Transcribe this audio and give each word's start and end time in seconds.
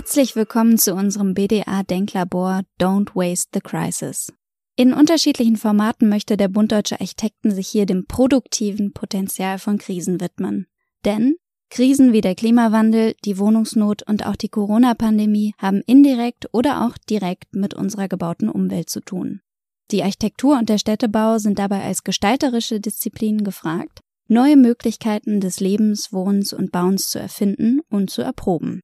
Herzlich 0.00 0.34
willkommen 0.34 0.78
zu 0.78 0.94
unserem 0.94 1.34
BDA 1.34 1.82
Denklabor 1.82 2.62
Don't 2.80 3.14
Waste 3.14 3.50
the 3.52 3.60
Crisis. 3.60 4.32
In 4.74 4.94
unterschiedlichen 4.94 5.58
Formaten 5.58 6.08
möchte 6.08 6.38
der 6.38 6.48
Bund 6.48 6.72
Deutscher 6.72 7.02
Architekten 7.02 7.50
sich 7.50 7.68
hier 7.68 7.84
dem 7.84 8.06
produktiven 8.06 8.94
Potenzial 8.94 9.58
von 9.58 9.76
Krisen 9.76 10.18
widmen. 10.18 10.68
Denn 11.04 11.34
Krisen 11.68 12.14
wie 12.14 12.22
der 12.22 12.34
Klimawandel, 12.34 13.12
die 13.26 13.36
Wohnungsnot 13.36 14.02
und 14.08 14.24
auch 14.24 14.36
die 14.36 14.48
Corona-Pandemie 14.48 15.52
haben 15.58 15.82
indirekt 15.84 16.48
oder 16.52 16.86
auch 16.86 16.96
direkt 16.96 17.54
mit 17.54 17.74
unserer 17.74 18.08
gebauten 18.08 18.48
Umwelt 18.48 18.88
zu 18.88 19.00
tun. 19.00 19.42
Die 19.90 20.02
Architektur 20.02 20.58
und 20.58 20.70
der 20.70 20.78
Städtebau 20.78 21.36
sind 21.36 21.58
dabei 21.58 21.82
als 21.82 22.04
gestalterische 22.04 22.80
Disziplinen 22.80 23.44
gefragt, 23.44 24.00
neue 24.28 24.56
Möglichkeiten 24.56 25.40
des 25.40 25.60
Lebens, 25.60 26.10
Wohnens 26.10 26.54
und 26.54 26.72
Bauens 26.72 27.10
zu 27.10 27.18
erfinden 27.18 27.82
und 27.90 28.08
zu 28.08 28.22
erproben. 28.22 28.80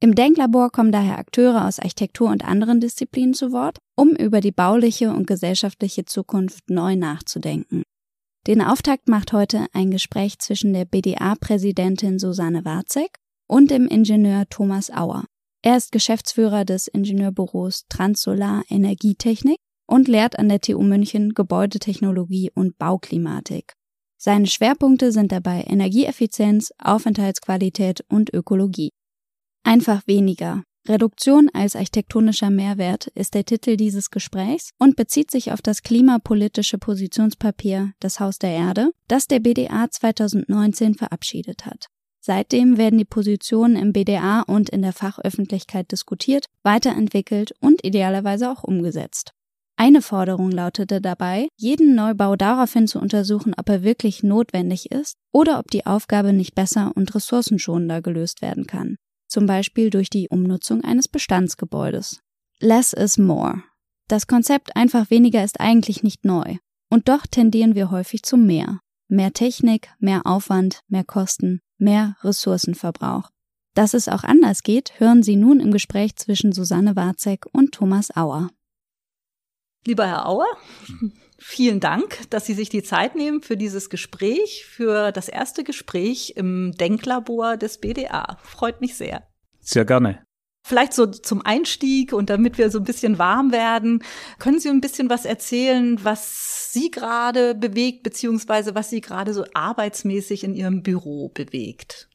Im 0.00 0.14
Denklabor 0.14 0.70
kommen 0.70 0.92
daher 0.92 1.18
Akteure 1.18 1.66
aus 1.66 1.80
Architektur 1.80 2.30
und 2.30 2.44
anderen 2.44 2.80
Disziplinen 2.80 3.34
zu 3.34 3.50
Wort, 3.50 3.78
um 3.96 4.10
über 4.10 4.40
die 4.40 4.52
bauliche 4.52 5.10
und 5.10 5.26
gesellschaftliche 5.26 6.04
Zukunft 6.04 6.70
neu 6.70 6.94
nachzudenken. 6.94 7.82
Den 8.46 8.62
Auftakt 8.62 9.08
macht 9.08 9.32
heute 9.32 9.66
ein 9.72 9.90
Gespräch 9.90 10.38
zwischen 10.38 10.72
der 10.72 10.84
BDA-Präsidentin 10.84 12.20
Susanne 12.20 12.64
Warzek 12.64 13.18
und 13.48 13.72
dem 13.72 13.88
Ingenieur 13.88 14.44
Thomas 14.48 14.90
Auer. 14.90 15.24
Er 15.62 15.76
ist 15.76 15.90
Geschäftsführer 15.90 16.64
des 16.64 16.86
Ingenieurbüros 16.86 17.86
Transsolar 17.88 18.62
Energietechnik 18.68 19.58
und 19.88 20.06
lehrt 20.06 20.38
an 20.38 20.48
der 20.48 20.60
TU 20.60 20.80
München 20.80 21.34
Gebäudetechnologie 21.34 22.52
und 22.54 22.78
Bauklimatik. 22.78 23.72
Seine 24.16 24.46
Schwerpunkte 24.46 25.10
sind 25.10 25.32
dabei 25.32 25.64
Energieeffizienz, 25.66 26.72
Aufenthaltsqualität 26.78 28.04
und 28.08 28.32
Ökologie. 28.32 28.90
Einfach 29.64 30.06
weniger. 30.06 30.62
Reduktion 30.88 31.50
als 31.52 31.76
architektonischer 31.76 32.48
Mehrwert 32.48 33.08
ist 33.08 33.34
der 33.34 33.44
Titel 33.44 33.76
dieses 33.76 34.10
Gesprächs 34.10 34.70
und 34.78 34.96
bezieht 34.96 35.30
sich 35.30 35.52
auf 35.52 35.60
das 35.60 35.82
klimapolitische 35.82 36.78
Positionspapier 36.78 37.92
Das 38.00 38.20
Haus 38.20 38.38
der 38.38 38.50
Erde, 38.50 38.90
das 39.06 39.26
der 39.26 39.40
BDA 39.40 39.90
2019 39.90 40.94
verabschiedet 40.94 41.66
hat. 41.66 41.88
Seitdem 42.20 42.78
werden 42.78 42.98
die 42.98 43.04
Positionen 43.04 43.76
im 43.76 43.92
BDA 43.92 44.40
und 44.40 44.70
in 44.70 44.80
der 44.80 44.94
Fachöffentlichkeit 44.94 45.92
diskutiert, 45.92 46.46
weiterentwickelt 46.62 47.52
und 47.60 47.84
idealerweise 47.84 48.50
auch 48.50 48.64
umgesetzt. 48.64 49.32
Eine 49.76 50.00
Forderung 50.00 50.50
lautete 50.50 51.00
dabei, 51.00 51.48
jeden 51.56 51.94
Neubau 51.94 52.34
daraufhin 52.34 52.88
zu 52.88 52.98
untersuchen, 52.98 53.54
ob 53.56 53.68
er 53.68 53.82
wirklich 53.82 54.22
notwendig 54.22 54.90
ist 54.90 55.14
oder 55.32 55.58
ob 55.58 55.70
die 55.70 55.86
Aufgabe 55.86 56.32
nicht 56.32 56.54
besser 56.54 56.92
und 56.96 57.14
ressourcenschonender 57.14 58.00
gelöst 58.00 58.40
werden 58.42 58.66
kann 58.66 58.96
zum 59.28 59.46
Beispiel 59.46 59.90
durch 59.90 60.10
die 60.10 60.28
Umnutzung 60.28 60.82
eines 60.82 61.06
Bestandsgebäudes. 61.08 62.20
Less 62.60 62.92
is 62.92 63.18
more. 63.18 63.62
Das 64.08 64.26
Konzept 64.26 64.74
einfach 64.74 65.10
weniger 65.10 65.44
ist 65.44 65.60
eigentlich 65.60 66.02
nicht 66.02 66.24
neu. 66.24 66.56
Und 66.90 67.08
doch 67.08 67.26
tendieren 67.26 67.74
wir 67.74 67.90
häufig 67.90 68.22
zu 68.22 68.36
mehr. 68.36 68.80
Mehr 69.08 69.32
Technik, 69.32 69.90
mehr 69.98 70.26
Aufwand, 70.26 70.80
mehr 70.88 71.04
Kosten, 71.04 71.60
mehr 71.76 72.16
Ressourcenverbrauch. 72.22 73.30
Dass 73.74 73.94
es 73.94 74.08
auch 74.08 74.24
anders 74.24 74.62
geht, 74.62 74.98
hören 74.98 75.22
Sie 75.22 75.36
nun 75.36 75.60
im 75.60 75.70
Gespräch 75.70 76.16
zwischen 76.16 76.52
Susanne 76.52 76.96
Warzek 76.96 77.46
und 77.52 77.72
Thomas 77.72 78.14
Auer. 78.16 78.50
Lieber 79.86 80.06
Herr 80.06 80.28
Auer, 80.28 80.46
vielen 81.48 81.80
Dank, 81.80 82.28
dass 82.28 82.44
Sie 82.44 82.52
sich 82.52 82.68
die 82.68 82.82
Zeit 82.82 83.16
nehmen 83.16 83.40
für 83.40 83.56
dieses 83.56 83.88
Gespräch, 83.88 84.66
für 84.66 85.12
das 85.12 85.28
erste 85.28 85.64
Gespräch 85.64 86.34
im 86.36 86.72
Denklabor 86.72 87.56
des 87.56 87.78
BDA. 87.78 88.36
Freut 88.42 88.82
mich 88.82 88.96
sehr. 88.96 89.26
Sehr 89.58 89.86
gerne. 89.86 90.22
Vielleicht 90.66 90.92
so 90.92 91.06
zum 91.06 91.40
Einstieg 91.40 92.12
und 92.12 92.28
damit 92.28 92.58
wir 92.58 92.70
so 92.70 92.78
ein 92.78 92.84
bisschen 92.84 93.18
warm 93.18 93.50
werden, 93.52 94.04
können 94.38 94.60
Sie 94.60 94.68
ein 94.68 94.82
bisschen 94.82 95.08
was 95.08 95.24
erzählen, 95.24 95.98
was 96.04 96.70
Sie 96.74 96.90
gerade 96.90 97.54
bewegt, 97.54 98.02
beziehungsweise 98.02 98.74
was 98.74 98.90
Sie 98.90 99.00
gerade 99.00 99.32
so 99.32 99.46
arbeitsmäßig 99.54 100.44
in 100.44 100.54
Ihrem 100.54 100.82
Büro 100.82 101.30
bewegt? 101.30 102.07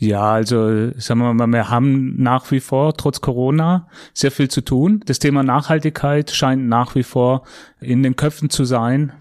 Ja, 0.00 0.30
also 0.30 0.92
sagen 0.96 1.20
wir 1.20 1.34
mal, 1.34 1.48
wir 1.48 1.70
haben 1.70 2.22
nach 2.22 2.50
wie 2.52 2.60
vor 2.60 2.96
trotz 2.96 3.20
Corona 3.20 3.88
sehr 4.14 4.30
viel 4.30 4.48
zu 4.48 4.60
tun. 4.60 5.02
Das 5.06 5.18
Thema 5.18 5.42
Nachhaltigkeit 5.42 6.30
scheint 6.30 6.68
nach 6.68 6.94
wie 6.94 7.02
vor 7.02 7.42
in 7.80 8.04
den 8.04 8.14
Köpfen 8.14 8.48
zu 8.48 8.64
sein. 8.64 9.12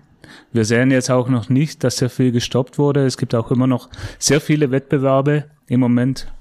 Wir 0.51 0.65
sehen 0.65 0.91
jetzt 0.91 1.09
auch 1.09 1.29
noch 1.29 1.49
nicht, 1.49 1.83
dass 1.83 1.97
sehr 1.97 2.11
viel 2.11 2.31
gestoppt 2.31 2.77
wurde. 2.77 3.05
Es 3.05 3.17
gibt 3.17 3.33
auch 3.33 3.49
immer 3.49 3.65
noch 3.65 3.89
sehr 4.19 4.39
viele 4.39 4.69
Wettbewerbe 4.69 5.45
im 5.67 5.79
Moment. 5.79 6.31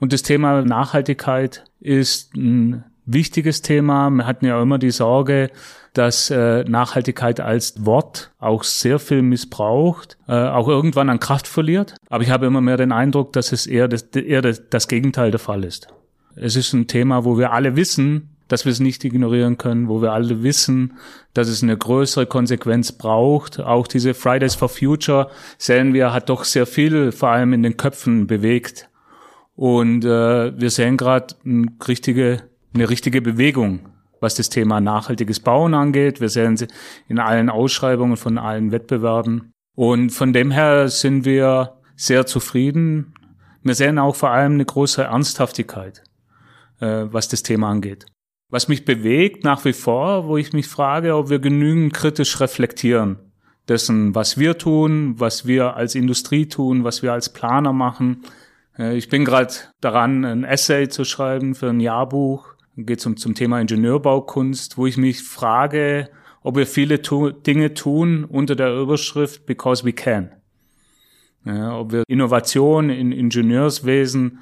Und 0.00 0.12
das 0.12 0.22
Thema 0.22 0.62
Nachhaltigkeit 0.62 1.64
ist 1.78 2.34
ein 2.34 2.84
wichtiges 3.06 3.62
Thema. 3.62 4.10
Wir 4.10 4.26
hatten 4.26 4.46
ja 4.46 4.60
immer 4.60 4.78
die 4.78 4.90
Sorge, 4.90 5.50
dass 5.92 6.30
äh, 6.30 6.64
Nachhaltigkeit 6.64 7.40
als 7.40 7.86
Wort 7.86 8.32
auch 8.38 8.64
sehr 8.64 8.98
viel 8.98 9.22
missbraucht, 9.22 10.18
äh, 10.26 10.32
auch 10.32 10.68
irgendwann 10.68 11.08
an 11.08 11.20
Kraft 11.20 11.46
verliert. 11.46 11.94
Aber 12.10 12.24
ich 12.24 12.30
habe 12.30 12.46
immer 12.46 12.60
mehr 12.60 12.76
den 12.76 12.92
Eindruck, 12.92 13.32
dass 13.32 13.52
es 13.52 13.66
eher 13.66 13.88
das, 13.88 14.02
eher 14.02 14.42
das, 14.42 14.88
Gegenteil 14.88 15.30
der 15.30 15.40
Fall 15.40 15.64
ist. 15.64 15.88
Es 16.34 16.56
ist 16.56 16.72
ein 16.72 16.88
Thema, 16.88 17.24
wo 17.24 17.38
wir 17.38 17.52
alle 17.52 17.76
wissen, 17.76 18.30
dass 18.48 18.64
wir 18.64 18.72
es 18.72 18.80
nicht 18.80 19.04
ignorieren 19.04 19.56
können, 19.56 19.88
wo 19.88 20.02
wir 20.02 20.12
alle 20.12 20.42
wissen, 20.42 20.98
dass 21.32 21.48
es 21.48 21.62
eine 21.62 21.76
größere 21.76 22.26
Konsequenz 22.26 22.92
braucht. 22.92 23.60
Auch 23.60 23.86
diese 23.86 24.14
Fridays 24.14 24.54
for 24.54 24.68
Future 24.68 25.30
sehen 25.58 25.94
wir, 25.94 26.12
hat 26.12 26.28
doch 26.28 26.44
sehr 26.44 26.66
viel 26.66 27.12
vor 27.12 27.30
allem 27.30 27.52
in 27.52 27.62
den 27.62 27.76
Köpfen 27.76 28.26
bewegt. 28.26 28.88
Und 29.56 30.04
äh, 30.04 30.58
wir 30.58 30.70
sehen 30.70 30.96
gerade 30.96 31.34
eine 31.44 31.68
richtige, 31.86 32.42
eine 32.74 32.90
richtige 32.90 33.22
Bewegung 33.22 33.94
was 34.24 34.34
das 34.34 34.48
Thema 34.48 34.80
nachhaltiges 34.80 35.38
Bauen 35.38 35.74
angeht. 35.74 36.20
Wir 36.20 36.30
sehen 36.30 36.56
sie 36.56 36.66
in 37.08 37.20
allen 37.20 37.50
Ausschreibungen 37.50 38.16
von 38.16 38.38
allen 38.38 38.72
Wettbewerben. 38.72 39.52
Und 39.76 40.10
von 40.10 40.32
dem 40.32 40.50
her 40.50 40.88
sind 40.88 41.24
wir 41.24 41.74
sehr 41.94 42.26
zufrieden. 42.26 43.14
Wir 43.62 43.74
sehen 43.74 43.98
auch 43.98 44.16
vor 44.16 44.30
allem 44.30 44.54
eine 44.54 44.64
große 44.64 45.02
Ernsthaftigkeit, 45.02 46.02
äh, 46.80 47.04
was 47.10 47.28
das 47.28 47.42
Thema 47.42 47.68
angeht. 47.68 48.06
Was 48.50 48.68
mich 48.68 48.84
bewegt 48.84 49.44
nach 49.44 49.64
wie 49.64 49.72
vor, 49.72 50.26
wo 50.26 50.36
ich 50.36 50.52
mich 50.52 50.68
frage, 50.68 51.16
ob 51.16 51.28
wir 51.28 51.38
genügend 51.38 51.92
kritisch 51.92 52.40
reflektieren 52.40 53.18
dessen, 53.68 54.14
was 54.14 54.38
wir 54.38 54.58
tun, 54.58 55.14
was 55.18 55.46
wir 55.46 55.76
als 55.76 55.94
Industrie 55.94 56.46
tun, 56.46 56.84
was 56.84 57.02
wir 57.02 57.12
als 57.12 57.30
Planer 57.30 57.72
machen. 57.74 58.22
Äh, 58.78 58.96
ich 58.96 59.10
bin 59.10 59.26
gerade 59.26 59.52
daran, 59.82 60.24
ein 60.24 60.44
Essay 60.44 60.88
zu 60.88 61.04
schreiben 61.04 61.54
für 61.54 61.68
ein 61.68 61.80
Jahrbuch 61.80 62.53
geht 62.76 63.00
zum, 63.00 63.16
zum 63.16 63.34
Thema 63.34 63.60
Ingenieurbaukunst, 63.60 64.76
wo 64.78 64.86
ich 64.86 64.96
mich 64.96 65.22
frage, 65.22 66.08
ob 66.42 66.56
wir 66.56 66.66
viele 66.66 67.02
tu 67.02 67.30
Dinge 67.30 67.74
tun 67.74 68.24
unter 68.24 68.56
der 68.56 68.74
Überschrift 68.76 69.46
Because 69.46 69.84
we 69.84 69.92
can. 69.92 70.30
Ja, 71.44 71.78
ob 71.78 71.92
wir 71.92 72.04
Innovation 72.08 72.90
in 72.90 73.12
Ingenieurswesen 73.12 74.40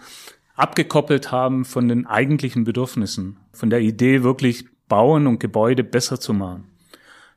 abgekoppelt 0.55 1.33
haben 1.33 1.65
von 1.65 1.89
den 1.89 2.07
eigentlichen 2.07 2.65
Bedürfnissen, 2.65 3.39
von 3.53 3.71
der 3.71 3.81
Idee 3.81 4.23
wirklich 4.23 4.67
bauen 4.89 5.27
und 5.27 5.41
Gebäude 5.41 5.85
besser 5.85 6.21
zu 6.21 6.33
machen. 6.33 6.69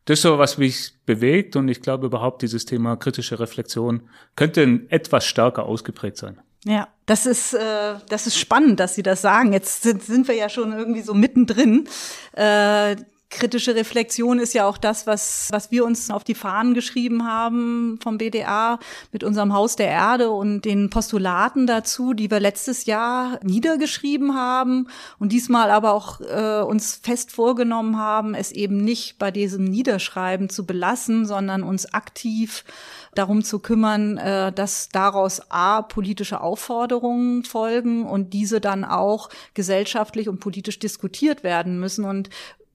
Das 0.06 0.20
ist 0.20 0.24
so, 0.24 0.38
was 0.38 0.60
mich 0.60 0.94
bewegt 1.06 1.56
und 1.56 1.68
ich 1.68 1.82
glaube 1.82 2.06
überhaupt 2.06 2.44
dieses 2.44 2.66
Thema 2.66 2.96
kritische 2.96 3.40
Reflexion 3.40 4.04
könnte 4.36 4.82
etwas 4.90 5.26
stärker 5.26 5.66
ausgeprägt 5.66 6.18
sein. 6.18 6.40
Ja, 6.66 6.88
das 7.06 7.28
ist, 7.28 7.54
äh, 7.54 7.96
das 8.10 8.26
ist 8.26 8.38
spannend, 8.38 8.80
dass 8.80 8.96
Sie 8.96 9.04
das 9.04 9.22
sagen. 9.22 9.54
Jetzt 9.54 9.84
sind, 9.84 10.04
sind 10.04 10.28
wir 10.28 10.36
ja 10.36 10.50
schon 10.50 10.74
irgendwie 10.74 11.02
so 11.02 11.14
mittendrin. 11.14 11.88
Äh, 12.34 12.96
kritische 13.30 13.76
Reflexion 13.76 14.40
ist 14.40 14.54
ja 14.54 14.66
auch 14.66 14.78
das, 14.78 15.08
was, 15.08 15.50
was 15.52 15.70
wir 15.70 15.86
uns 15.86 16.10
auf 16.10 16.24
die 16.24 16.36
Fahnen 16.36 16.74
geschrieben 16.74 17.26
haben 17.28 18.00
vom 18.02 18.18
BDA 18.18 18.80
mit 19.12 19.24
unserem 19.24 19.54
Haus 19.54 19.76
der 19.76 19.90
Erde 19.90 20.32
und 20.32 20.62
den 20.62 20.90
Postulaten 20.90 21.68
dazu, 21.68 22.14
die 22.14 22.32
wir 22.32 22.40
letztes 22.40 22.86
Jahr 22.86 23.40
niedergeschrieben 23.44 24.36
haben 24.36 24.88
und 25.20 25.32
diesmal 25.32 25.70
aber 25.70 25.94
auch 25.94 26.22
äh, 26.22 26.62
uns 26.62 26.96
fest 26.96 27.32
vorgenommen 27.32 27.98
haben, 27.98 28.36
es 28.36 28.52
eben 28.52 28.78
nicht 28.78 29.20
bei 29.20 29.32
diesem 29.32 29.66
Niederschreiben 29.66 30.50
zu 30.50 30.66
belassen, 30.66 31.26
sondern 31.26 31.64
uns 31.64 31.94
aktiv 31.94 32.64
darum 33.16 33.44
zu 33.44 33.60
kümmern, 33.60 34.18
äh, 34.18 34.52
dass 34.52 34.90
daraus 34.90 35.42
A, 35.50 35.82
politische 35.82 36.42
Aufforderungen 36.42 37.44
folgen 37.44 38.06
und 38.06 38.34
diese 38.34 38.62
dann 38.62 38.84
auch 38.84 39.30
gesellschaftlich 39.54 40.30
und 40.30 40.40
politisch 40.40 40.80
diskutiert 40.80 41.44
werden 41.44 41.80
müssen 41.80 42.06
und 42.06 42.30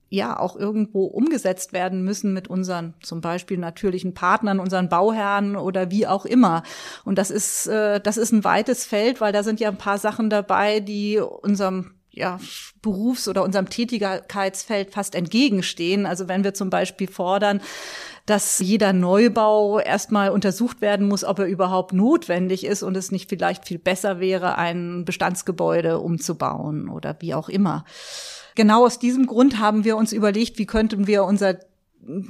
ja 0.09 0.37
auch 0.37 0.57
irgendwo 0.57 1.05
umgesetzt 1.05 1.71
werden 1.71 2.03
müssen 2.03 2.33
mit 2.33 2.49
unseren 2.49 2.93
zum 3.01 3.21
Beispiel 3.21 3.57
natürlichen 3.57 4.13
Partnern, 4.13 4.59
unseren 4.59 4.89
Bauherren 4.89 5.55
oder 5.55 5.89
wie 5.89 6.05
auch 6.05 6.25
immer. 6.25 6.63
Und 7.05 7.17
das 7.17 7.31
ist 7.31 7.67
äh, 7.67 8.01
das 8.01 8.17
ist 8.17 8.33
ein 8.33 8.43
weites 8.43 8.85
Feld, 8.85 9.21
weil 9.21 9.31
da 9.31 9.41
sind 9.41 9.61
ja 9.61 9.69
ein 9.69 9.77
paar 9.77 9.97
Sachen 9.97 10.29
dabei, 10.29 10.81
die 10.81 11.17
unserem 11.17 11.93
ja, 12.13 12.39
Berufs- 12.81 13.27
oder 13.27 13.43
unserem 13.43 13.69
Tätigkeitsfeld 13.69 14.91
fast 14.91 15.15
entgegenstehen. 15.15 16.05
Also 16.05 16.27
wenn 16.27 16.43
wir 16.43 16.53
zum 16.53 16.69
Beispiel 16.69 17.07
fordern, 17.07 17.61
dass 18.25 18.59
jeder 18.59 18.93
Neubau 18.93 19.79
erstmal 19.79 20.29
untersucht 20.29 20.81
werden 20.81 21.07
muss, 21.07 21.23
ob 21.23 21.39
er 21.39 21.45
überhaupt 21.45 21.93
notwendig 21.93 22.65
ist 22.65 22.83
und 22.83 22.97
es 22.97 23.11
nicht 23.11 23.29
vielleicht 23.29 23.65
viel 23.65 23.79
besser 23.79 24.19
wäre, 24.19 24.57
ein 24.57 25.05
Bestandsgebäude 25.05 25.99
umzubauen 25.99 26.89
oder 26.89 27.15
wie 27.19 27.33
auch 27.33 27.49
immer. 27.49 27.85
Genau 28.55 28.85
aus 28.85 28.99
diesem 28.99 29.25
Grund 29.25 29.59
haben 29.59 29.85
wir 29.85 29.95
uns 29.95 30.11
überlegt, 30.11 30.59
wie 30.59 30.65
könnten 30.65 31.07
wir 31.07 31.23
unser 31.23 31.57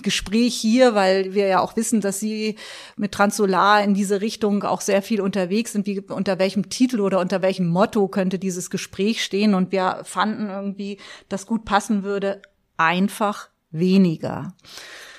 Gespräch 0.01 0.56
hier, 0.56 0.95
weil 0.95 1.33
wir 1.33 1.47
ja 1.47 1.59
auch 1.62 1.75
wissen, 1.75 2.01
dass 2.01 2.19
Sie 2.19 2.56
mit 2.97 3.13
Transolar 3.13 3.83
in 3.83 3.94
diese 3.94 4.21
Richtung 4.21 4.63
auch 4.63 4.81
sehr 4.81 5.01
viel 5.01 5.21
unterwegs 5.21 5.71
sind. 5.71 5.88
Wie, 5.88 6.00
unter 6.00 6.39
welchem 6.39 6.69
Titel 6.69 7.00
oder 7.00 7.19
unter 7.19 7.41
welchem 7.41 7.68
Motto 7.68 8.07
könnte 8.07 8.39
dieses 8.39 8.69
Gespräch 8.69 9.23
stehen? 9.23 9.53
Und 9.53 9.71
wir 9.71 10.01
fanden 10.03 10.50
irgendwie, 10.50 10.97
dass 11.29 11.45
gut 11.45 11.65
passen 11.65 12.03
würde, 12.03 12.41
einfach 12.77 13.50
weniger. 13.71 14.56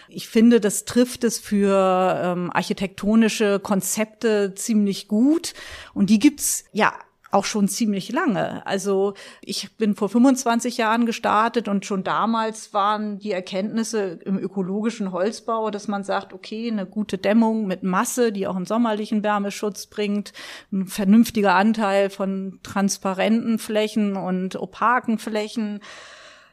Ich 0.08 0.28
finde, 0.28 0.60
das 0.60 0.84
trifft 0.84 1.24
es 1.24 1.38
für 1.38 2.20
ähm, 2.22 2.50
architektonische 2.52 3.60
Konzepte 3.60 4.54
ziemlich 4.54 5.08
gut. 5.08 5.54
Und 5.94 6.10
die 6.10 6.18
gibt's 6.18 6.64
ja 6.72 6.92
auch 7.32 7.46
schon 7.46 7.66
ziemlich 7.66 8.12
lange. 8.12 8.64
Also 8.66 9.14
ich 9.40 9.76
bin 9.76 9.96
vor 9.96 10.10
25 10.10 10.76
Jahren 10.76 11.06
gestartet 11.06 11.66
und 11.66 11.86
schon 11.86 12.04
damals 12.04 12.74
waren 12.74 13.18
die 13.18 13.32
Erkenntnisse 13.32 14.18
im 14.24 14.38
ökologischen 14.38 15.12
Holzbau, 15.12 15.70
dass 15.70 15.88
man 15.88 16.04
sagt, 16.04 16.34
okay, 16.34 16.70
eine 16.70 16.86
gute 16.86 17.16
Dämmung 17.16 17.66
mit 17.66 17.82
Masse, 17.82 18.32
die 18.32 18.46
auch 18.46 18.54
einen 18.54 18.66
sommerlichen 18.66 19.24
Wärmeschutz 19.24 19.86
bringt, 19.86 20.34
ein 20.70 20.86
vernünftiger 20.86 21.54
Anteil 21.54 22.10
von 22.10 22.60
transparenten 22.62 23.58
Flächen 23.58 24.16
und 24.16 24.56
opaken 24.56 25.18
Flächen, 25.18 25.80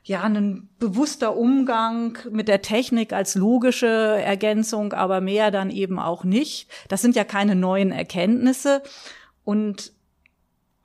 ja, 0.04 0.24
ein 0.24 0.70
bewusster 0.80 1.36
Umgang 1.36 2.18
mit 2.32 2.48
der 2.48 2.62
Technik 2.62 3.12
als 3.12 3.36
logische 3.36 3.86
Ergänzung, 3.86 4.94
aber 4.94 5.20
mehr 5.20 5.52
dann 5.52 5.70
eben 5.70 6.00
auch 6.00 6.24
nicht. 6.24 6.70
Das 6.88 7.02
sind 7.02 7.18
ja 7.18 7.26
keine 7.26 7.56
neuen 7.56 7.92
Erkenntnisse. 7.92 8.82
Und 9.44 9.92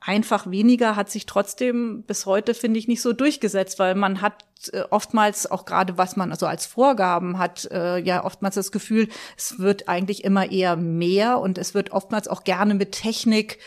einfach 0.05 0.49
weniger 0.49 0.95
hat 0.95 1.09
sich 1.09 1.25
trotzdem 1.25 2.03
bis 2.03 2.25
heute, 2.25 2.53
finde 2.53 2.79
ich, 2.79 2.87
nicht 2.87 3.01
so 3.01 3.11
durchgesetzt, 3.11 3.79
weil 3.79 3.95
man 3.95 4.21
hat 4.21 4.45
äh, 4.71 4.83
oftmals 4.91 5.49
auch 5.49 5.65
gerade, 5.65 5.97
was 5.97 6.15
man 6.15 6.31
also 6.31 6.45
als 6.45 6.67
Vorgaben 6.67 7.39
hat, 7.39 7.65
äh, 7.71 7.97
ja 7.97 8.23
oftmals 8.23 8.55
das 8.55 8.71
Gefühl, 8.71 9.09
es 9.35 9.57
wird 9.59 9.89
eigentlich 9.89 10.23
immer 10.23 10.51
eher 10.51 10.75
mehr 10.75 11.39
und 11.39 11.57
es 11.57 11.73
wird 11.73 11.91
oftmals 11.91 12.27
auch 12.27 12.43
gerne 12.43 12.75
mit 12.75 12.91
Technik 12.91 13.57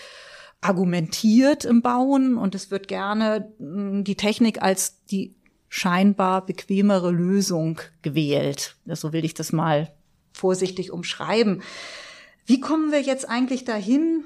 argumentiert 0.60 1.64
im 1.64 1.82
Bauen 1.82 2.36
und 2.36 2.54
es 2.54 2.70
wird 2.70 2.88
gerne 2.88 3.52
mh, 3.58 4.02
die 4.02 4.16
Technik 4.16 4.62
als 4.62 5.04
die 5.06 5.36
scheinbar 5.68 6.46
bequemere 6.46 7.10
Lösung 7.10 7.80
gewählt. 8.02 8.76
So 8.86 9.12
will 9.12 9.24
ich 9.24 9.34
das 9.34 9.52
mal 9.52 9.92
vorsichtig 10.32 10.92
umschreiben. 10.92 11.62
Wie 12.46 12.60
kommen 12.60 12.92
wir 12.92 13.02
jetzt 13.02 13.28
eigentlich 13.28 13.64
dahin, 13.64 14.24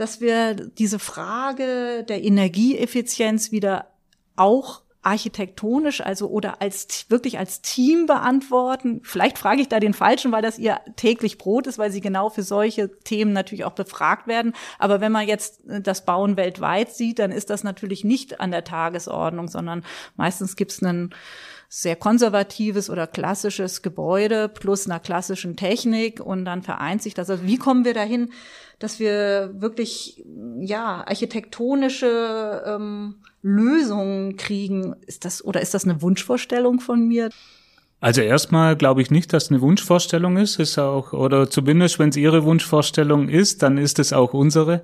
dass 0.00 0.20
wir 0.20 0.54
diese 0.54 0.98
Frage 0.98 2.04
der 2.08 2.22
Energieeffizienz 2.22 3.52
wieder 3.52 3.86
auch 4.36 4.82
architektonisch, 5.02 6.02
also 6.02 6.28
oder 6.28 6.60
als 6.60 7.06
wirklich 7.08 7.38
als 7.38 7.62
Team 7.62 8.04
beantworten. 8.06 9.00
Vielleicht 9.02 9.38
frage 9.38 9.62
ich 9.62 9.68
da 9.68 9.80
den 9.80 9.94
Falschen, 9.94 10.30
weil 10.30 10.42
das 10.42 10.58
ihr 10.58 10.78
täglich 10.96 11.38
Brot 11.38 11.66
ist, 11.66 11.78
weil 11.78 11.90
sie 11.90 12.02
genau 12.02 12.28
für 12.28 12.42
solche 12.42 12.98
Themen 12.98 13.32
natürlich 13.32 13.64
auch 13.64 13.72
befragt 13.72 14.26
werden. 14.26 14.52
Aber 14.78 15.00
wenn 15.00 15.12
man 15.12 15.26
jetzt 15.26 15.66
äh, 15.68 15.80
das 15.80 16.04
Bauen 16.04 16.36
weltweit 16.36 16.92
sieht, 16.92 17.18
dann 17.18 17.32
ist 17.32 17.48
das 17.48 17.64
natürlich 17.64 18.04
nicht 18.04 18.40
an 18.40 18.50
der 18.50 18.64
Tagesordnung, 18.64 19.48
sondern 19.48 19.84
meistens 20.16 20.54
gibt 20.54 20.72
es 20.72 20.82
einen 20.82 21.14
sehr 21.72 21.96
konservatives 21.96 22.90
oder 22.90 23.06
klassisches 23.06 23.80
Gebäude 23.80 24.48
plus 24.48 24.86
einer 24.86 24.98
klassischen 24.98 25.56
Technik 25.56 26.20
und 26.20 26.44
dann 26.44 26.62
vereint 26.62 27.00
sich 27.00 27.14
das. 27.14 27.30
Also 27.30 27.46
wie 27.46 27.58
kommen 27.58 27.84
wir 27.84 27.94
dahin, 27.94 28.32
dass 28.80 28.98
wir 28.98 29.52
wirklich 29.54 30.24
ja 30.58 31.04
architektonische 31.06 32.64
ähm, 32.66 33.16
Lösungen 33.42 34.36
kriegen? 34.36 34.96
Ist 35.06 35.24
das 35.24 35.44
oder 35.44 35.60
ist 35.60 35.74
das 35.74 35.84
eine 35.84 36.02
Wunschvorstellung 36.02 36.80
von 36.80 37.06
mir? 37.06 37.30
Also 38.00 38.22
erstmal 38.22 38.76
glaube 38.76 39.02
ich 39.02 39.10
nicht, 39.10 39.32
dass 39.32 39.50
eine 39.50 39.60
Wunschvorstellung 39.60 40.38
ist, 40.38 40.58
ist 40.58 40.78
auch 40.78 41.12
oder 41.12 41.48
zumindest 41.50 41.98
wenn 41.98 42.08
es 42.08 42.16
Ihre 42.16 42.44
Wunschvorstellung 42.44 43.28
ist, 43.28 43.62
dann 43.62 43.76
ist 43.76 43.98
es 43.98 44.14
auch 44.14 44.32
unsere 44.32 44.82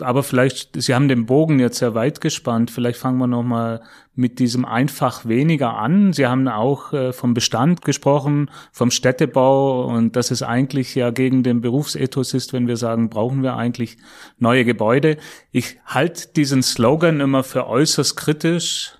aber 0.00 0.22
vielleicht, 0.22 0.80
Sie 0.80 0.94
haben 0.94 1.08
den 1.08 1.26
Bogen 1.26 1.58
jetzt 1.58 1.78
sehr 1.78 1.94
weit 1.94 2.20
gespannt. 2.20 2.70
Vielleicht 2.70 2.98
fangen 2.98 3.18
wir 3.18 3.26
nochmal 3.26 3.82
mit 4.14 4.38
diesem 4.38 4.64
einfach 4.64 5.26
weniger 5.26 5.76
an. 5.76 6.12
Sie 6.12 6.26
haben 6.26 6.46
auch 6.46 6.92
äh, 6.92 7.12
vom 7.12 7.34
Bestand 7.34 7.82
gesprochen, 7.82 8.48
vom 8.70 8.92
Städtebau 8.92 9.86
und 9.86 10.14
dass 10.14 10.30
es 10.30 10.42
eigentlich 10.42 10.94
ja 10.94 11.10
gegen 11.10 11.42
den 11.42 11.60
Berufsethos 11.60 12.32
ist, 12.32 12.52
wenn 12.52 12.68
wir 12.68 12.76
sagen, 12.76 13.10
brauchen 13.10 13.42
wir 13.42 13.56
eigentlich 13.56 13.96
neue 14.38 14.64
Gebäude. 14.64 15.16
Ich 15.50 15.78
halte 15.84 16.28
diesen 16.34 16.62
Slogan 16.62 17.20
immer 17.20 17.42
für 17.42 17.66
äußerst 17.66 18.16
kritisch. 18.16 18.92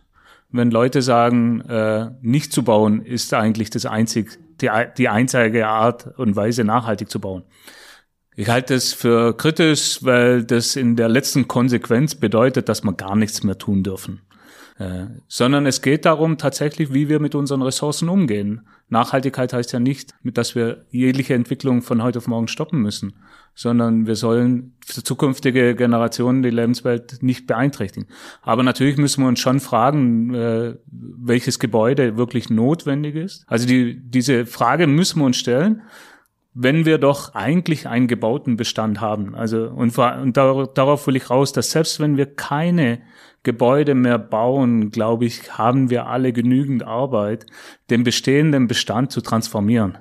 Wenn 0.50 0.70
Leute 0.70 1.00
sagen, 1.02 1.60
äh, 1.62 2.10
nicht 2.22 2.52
zu 2.52 2.64
bauen, 2.64 3.02
ist 3.02 3.32
eigentlich 3.34 3.70
das 3.70 3.86
einzig, 3.86 4.38
die, 4.60 4.70
die 4.98 5.08
einzige 5.08 5.68
Art 5.68 6.18
und 6.18 6.34
Weise, 6.34 6.64
nachhaltig 6.64 7.08
zu 7.08 7.20
bauen. 7.20 7.44
Ich 8.36 8.48
halte 8.48 8.74
es 8.74 8.92
für 8.92 9.36
kritisch, 9.36 9.98
weil 10.02 10.44
das 10.44 10.76
in 10.76 10.96
der 10.96 11.08
letzten 11.08 11.46
Konsequenz 11.46 12.14
bedeutet, 12.16 12.68
dass 12.68 12.82
wir 12.82 12.92
gar 12.92 13.14
nichts 13.14 13.44
mehr 13.44 13.58
tun 13.58 13.82
dürfen. 13.82 14.22
Äh, 14.76 15.06
sondern 15.28 15.66
es 15.66 15.82
geht 15.82 16.04
darum 16.04 16.36
tatsächlich, 16.36 16.92
wie 16.92 17.08
wir 17.08 17.20
mit 17.20 17.36
unseren 17.36 17.62
Ressourcen 17.62 18.08
umgehen. 18.08 18.66
Nachhaltigkeit 18.88 19.52
heißt 19.52 19.72
ja 19.72 19.78
nicht, 19.78 20.10
dass 20.24 20.56
wir 20.56 20.84
jegliche 20.90 21.34
Entwicklung 21.34 21.80
von 21.80 22.02
heute 22.02 22.18
auf 22.18 22.26
morgen 22.26 22.48
stoppen 22.48 22.82
müssen, 22.82 23.14
sondern 23.54 24.08
wir 24.08 24.16
sollen 24.16 24.74
für 24.84 25.04
zukünftige 25.04 25.76
Generationen 25.76 26.42
die 26.42 26.50
Lebenswelt 26.50 27.22
nicht 27.22 27.46
beeinträchtigen. 27.46 28.08
Aber 28.42 28.64
natürlich 28.64 28.96
müssen 28.96 29.22
wir 29.22 29.28
uns 29.28 29.38
schon 29.38 29.60
fragen, 29.60 30.34
äh, 30.34 30.74
welches 30.90 31.60
Gebäude 31.60 32.16
wirklich 32.16 32.50
notwendig 32.50 33.14
ist. 33.14 33.44
Also 33.46 33.68
die, 33.68 34.00
diese 34.02 34.44
Frage 34.44 34.88
müssen 34.88 35.20
wir 35.20 35.26
uns 35.26 35.36
stellen 35.36 35.82
wenn 36.54 36.84
wir 36.84 36.98
doch 36.98 37.34
eigentlich 37.34 37.88
einen 37.88 38.06
gebauten 38.06 38.56
Bestand 38.56 39.00
haben. 39.00 39.34
Also 39.34 39.68
und, 39.68 39.98
und 39.98 40.36
darauf 40.36 41.06
will 41.06 41.16
ich 41.16 41.28
raus, 41.28 41.52
dass 41.52 41.72
selbst 41.72 41.98
wenn 42.00 42.16
wir 42.16 42.26
keine 42.26 43.00
Gebäude 43.42 43.94
mehr 43.94 44.18
bauen, 44.18 44.90
glaube 44.90 45.26
ich, 45.26 45.58
haben 45.58 45.90
wir 45.90 46.06
alle 46.06 46.32
genügend 46.32 46.84
Arbeit, 46.84 47.44
den 47.90 48.04
bestehenden 48.04 48.68
Bestand 48.68 49.10
zu 49.10 49.20
transformieren. 49.20 49.98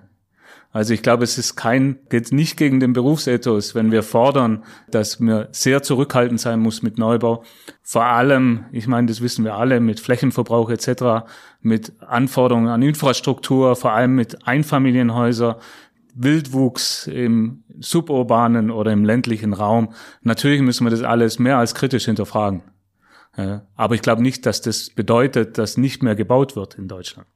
Also 0.73 0.95
ich 0.95 1.03
glaube, 1.03 1.23
es 1.23 1.37
ist 1.37 1.55
kein, 1.55 1.99
geht 2.09 2.31
nicht 2.31 2.57
gegen 2.57 2.79
den 2.79 2.93
Berufsethos, 2.93 3.75
wenn 3.75 3.91
wir 3.91 4.01
fordern, 4.01 4.63
dass 4.89 5.19
man 5.19 5.47
sehr 5.51 5.83
zurückhaltend 5.83 6.39
sein 6.39 6.59
muss 6.59 6.81
mit 6.81 6.97
Neubau. 6.97 7.43
Vor 7.83 8.05
allem, 8.05 8.65
ich 8.71 8.87
meine, 8.87 9.05
das 9.05 9.21
wissen 9.21 9.45
wir 9.45 9.53
alle, 9.53 9.79
mit 9.79 9.99
Flächenverbrauch 9.99 10.71
etc., 10.71 11.27
mit 11.61 11.93
Anforderungen 12.01 12.69
an 12.69 12.81
Infrastruktur, 12.81 13.75
vor 13.75 13.91
allem 13.91 14.15
mit 14.15 14.47
Einfamilienhäuser, 14.47 15.59
Wildwuchs 16.15 17.07
im 17.07 17.63
suburbanen 17.79 18.71
oder 18.71 18.91
im 18.91 19.03
ländlichen 19.03 19.53
Raum. 19.53 19.93
Natürlich 20.21 20.61
müssen 20.61 20.85
wir 20.85 20.91
das 20.91 21.01
alles 21.01 21.39
mehr 21.39 21.57
als 21.57 21.75
kritisch 21.75 22.05
hinterfragen. 22.05 22.63
Aber 23.75 23.95
ich 23.95 24.01
glaube 24.01 24.21
nicht, 24.21 24.45
dass 24.45 24.61
das 24.61 24.91
bedeutet, 24.91 25.57
dass 25.57 25.77
nicht 25.77 26.03
mehr 26.03 26.15
gebaut 26.15 26.55
wird 26.55 26.75
in 26.75 26.87
Deutschland. 26.87 27.27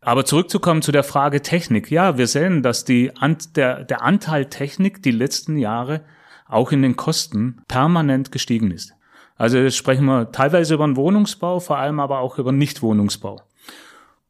Aber 0.00 0.24
zurückzukommen 0.24 0.82
zu 0.82 0.92
der 0.92 1.02
Frage 1.02 1.42
Technik. 1.42 1.90
Ja, 1.90 2.16
wir 2.16 2.26
sehen, 2.26 2.62
dass 2.62 2.84
die, 2.84 3.10
der, 3.56 3.84
der 3.84 4.02
Anteil 4.02 4.46
Technik 4.46 5.02
die 5.02 5.10
letzten 5.10 5.56
Jahre 5.56 6.02
auch 6.48 6.72
in 6.72 6.82
den 6.82 6.96
Kosten 6.96 7.60
permanent 7.68 8.30
gestiegen 8.30 8.70
ist. 8.70 8.94
Also 9.36 9.68
sprechen 9.70 10.06
wir 10.06 10.32
teilweise 10.32 10.74
über 10.74 10.86
den 10.86 10.96
Wohnungsbau, 10.96 11.60
vor 11.60 11.78
allem 11.78 12.00
aber 12.00 12.20
auch 12.20 12.38
über 12.38 12.52
Nichtwohnungsbau. 12.52 13.42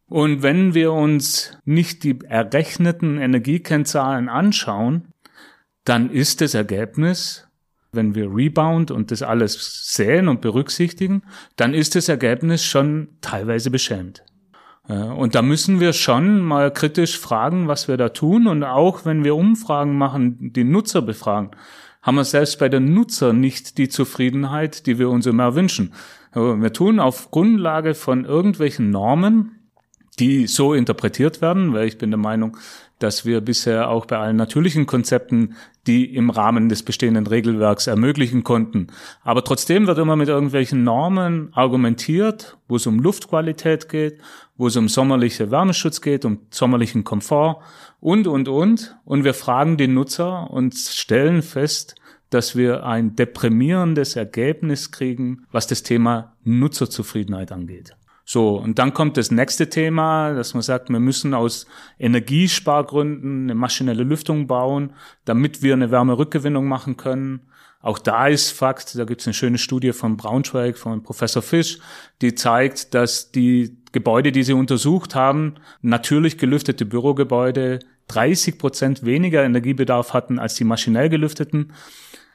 Und 0.08 0.42
wenn 0.42 0.74
wir 0.74 0.92
uns 0.92 1.58
nicht 1.64 2.04
die 2.04 2.18
errechneten 2.24 3.18
Energiekennzahlen 3.18 4.28
anschauen, 4.28 5.08
dann 5.84 6.10
ist 6.10 6.40
das 6.40 6.54
Ergebnis, 6.54 7.48
wenn 7.92 8.14
wir 8.14 8.32
Rebound 8.32 8.90
und 8.90 9.10
das 9.10 9.22
alles 9.22 9.92
sehen 9.92 10.28
und 10.28 10.40
berücksichtigen, 10.40 11.22
dann 11.56 11.74
ist 11.74 11.94
das 11.94 12.08
Ergebnis 12.08 12.64
schon 12.64 13.08
teilweise 13.20 13.70
beschämt. 13.70 14.22
Und 14.88 15.34
da 15.34 15.42
müssen 15.42 15.80
wir 15.80 15.92
schon 15.92 16.40
mal 16.40 16.72
kritisch 16.72 17.18
fragen, 17.18 17.66
was 17.66 17.88
wir 17.88 17.96
da 17.96 18.10
tun. 18.10 18.46
Und 18.46 18.62
auch 18.62 19.04
wenn 19.04 19.24
wir 19.24 19.34
Umfragen 19.34 19.98
machen, 19.98 20.52
die 20.52 20.62
Nutzer 20.62 21.02
befragen, 21.02 21.50
haben 22.02 22.14
wir 22.14 22.24
selbst 22.24 22.60
bei 22.60 22.68
den 22.68 22.94
Nutzer 22.94 23.32
nicht 23.32 23.78
die 23.78 23.88
Zufriedenheit, 23.88 24.86
die 24.86 25.00
wir 25.00 25.10
uns 25.10 25.26
immer 25.26 25.56
wünschen. 25.56 25.92
Wir 26.32 26.72
tun 26.72 27.00
auf 27.00 27.32
Grundlage 27.32 27.94
von 27.94 28.24
irgendwelchen 28.24 28.90
Normen, 28.90 29.55
die 30.18 30.46
so 30.46 30.72
interpretiert 30.72 31.42
werden, 31.42 31.72
weil 31.72 31.86
ich 31.86 31.98
bin 31.98 32.10
der 32.10 32.18
Meinung, 32.18 32.56
dass 32.98 33.26
wir 33.26 33.42
bisher 33.42 33.90
auch 33.90 34.06
bei 34.06 34.16
allen 34.16 34.36
natürlichen 34.36 34.86
Konzepten 34.86 35.56
die 35.86 36.16
im 36.16 36.30
Rahmen 36.30 36.68
des 36.68 36.82
bestehenden 36.82 37.26
Regelwerks 37.26 37.86
ermöglichen 37.86 38.42
konnten. 38.42 38.88
Aber 39.22 39.44
trotzdem 39.44 39.86
wird 39.86 39.98
immer 39.98 40.16
mit 40.16 40.28
irgendwelchen 40.28 40.82
Normen 40.82 41.50
argumentiert, 41.52 42.56
wo 42.68 42.76
es 42.76 42.86
um 42.86 42.98
Luftqualität 42.98 43.88
geht, 43.88 44.18
wo 44.56 44.66
es 44.66 44.76
um 44.76 44.88
sommerliche 44.88 45.50
Wärmeschutz 45.50 46.00
geht, 46.00 46.24
um 46.24 46.40
sommerlichen 46.50 47.04
Komfort 47.04 47.60
und, 48.00 48.26
und, 48.26 48.48
und. 48.48 48.96
Und 49.04 49.24
wir 49.24 49.34
fragen 49.34 49.76
den 49.76 49.94
Nutzer 49.94 50.50
und 50.50 50.74
stellen 50.74 51.42
fest, 51.42 51.94
dass 52.30 52.56
wir 52.56 52.84
ein 52.84 53.14
deprimierendes 53.14 54.16
Ergebnis 54.16 54.90
kriegen, 54.90 55.46
was 55.52 55.68
das 55.68 55.84
Thema 55.84 56.32
Nutzerzufriedenheit 56.42 57.52
angeht. 57.52 57.94
So, 58.28 58.56
und 58.56 58.80
dann 58.80 58.92
kommt 58.92 59.16
das 59.16 59.30
nächste 59.30 59.70
Thema, 59.70 60.34
dass 60.34 60.52
man 60.52 60.62
sagt, 60.62 60.90
wir 60.90 60.98
müssen 60.98 61.32
aus 61.32 61.64
Energiespargründen 62.00 63.44
eine 63.44 63.54
maschinelle 63.54 64.02
Lüftung 64.02 64.48
bauen, 64.48 64.94
damit 65.24 65.62
wir 65.62 65.74
eine 65.74 65.92
Wärmerückgewinnung 65.92 66.66
machen 66.66 66.96
können. 66.96 67.42
Auch 67.80 68.00
da 68.00 68.26
ist 68.26 68.50
Fakt, 68.50 68.98
da 68.98 69.04
gibt 69.04 69.20
es 69.20 69.28
eine 69.28 69.34
schöne 69.34 69.58
Studie 69.58 69.92
von 69.92 70.16
Braunschweig, 70.16 70.76
von 70.76 71.04
Professor 71.04 71.40
Fisch, 71.40 71.78
die 72.20 72.34
zeigt, 72.34 72.94
dass 72.94 73.30
die 73.30 73.76
Gebäude, 73.92 74.32
die 74.32 74.42
sie 74.42 74.54
untersucht 74.54 75.14
haben, 75.14 75.54
natürlich 75.80 76.36
gelüftete 76.36 76.84
Bürogebäude 76.84 77.78
30 78.08 78.58
Prozent 78.58 79.04
weniger 79.04 79.44
Energiebedarf 79.44 80.14
hatten 80.14 80.40
als 80.40 80.54
die 80.54 80.64
maschinell 80.64 81.08
gelüfteten. 81.08 81.72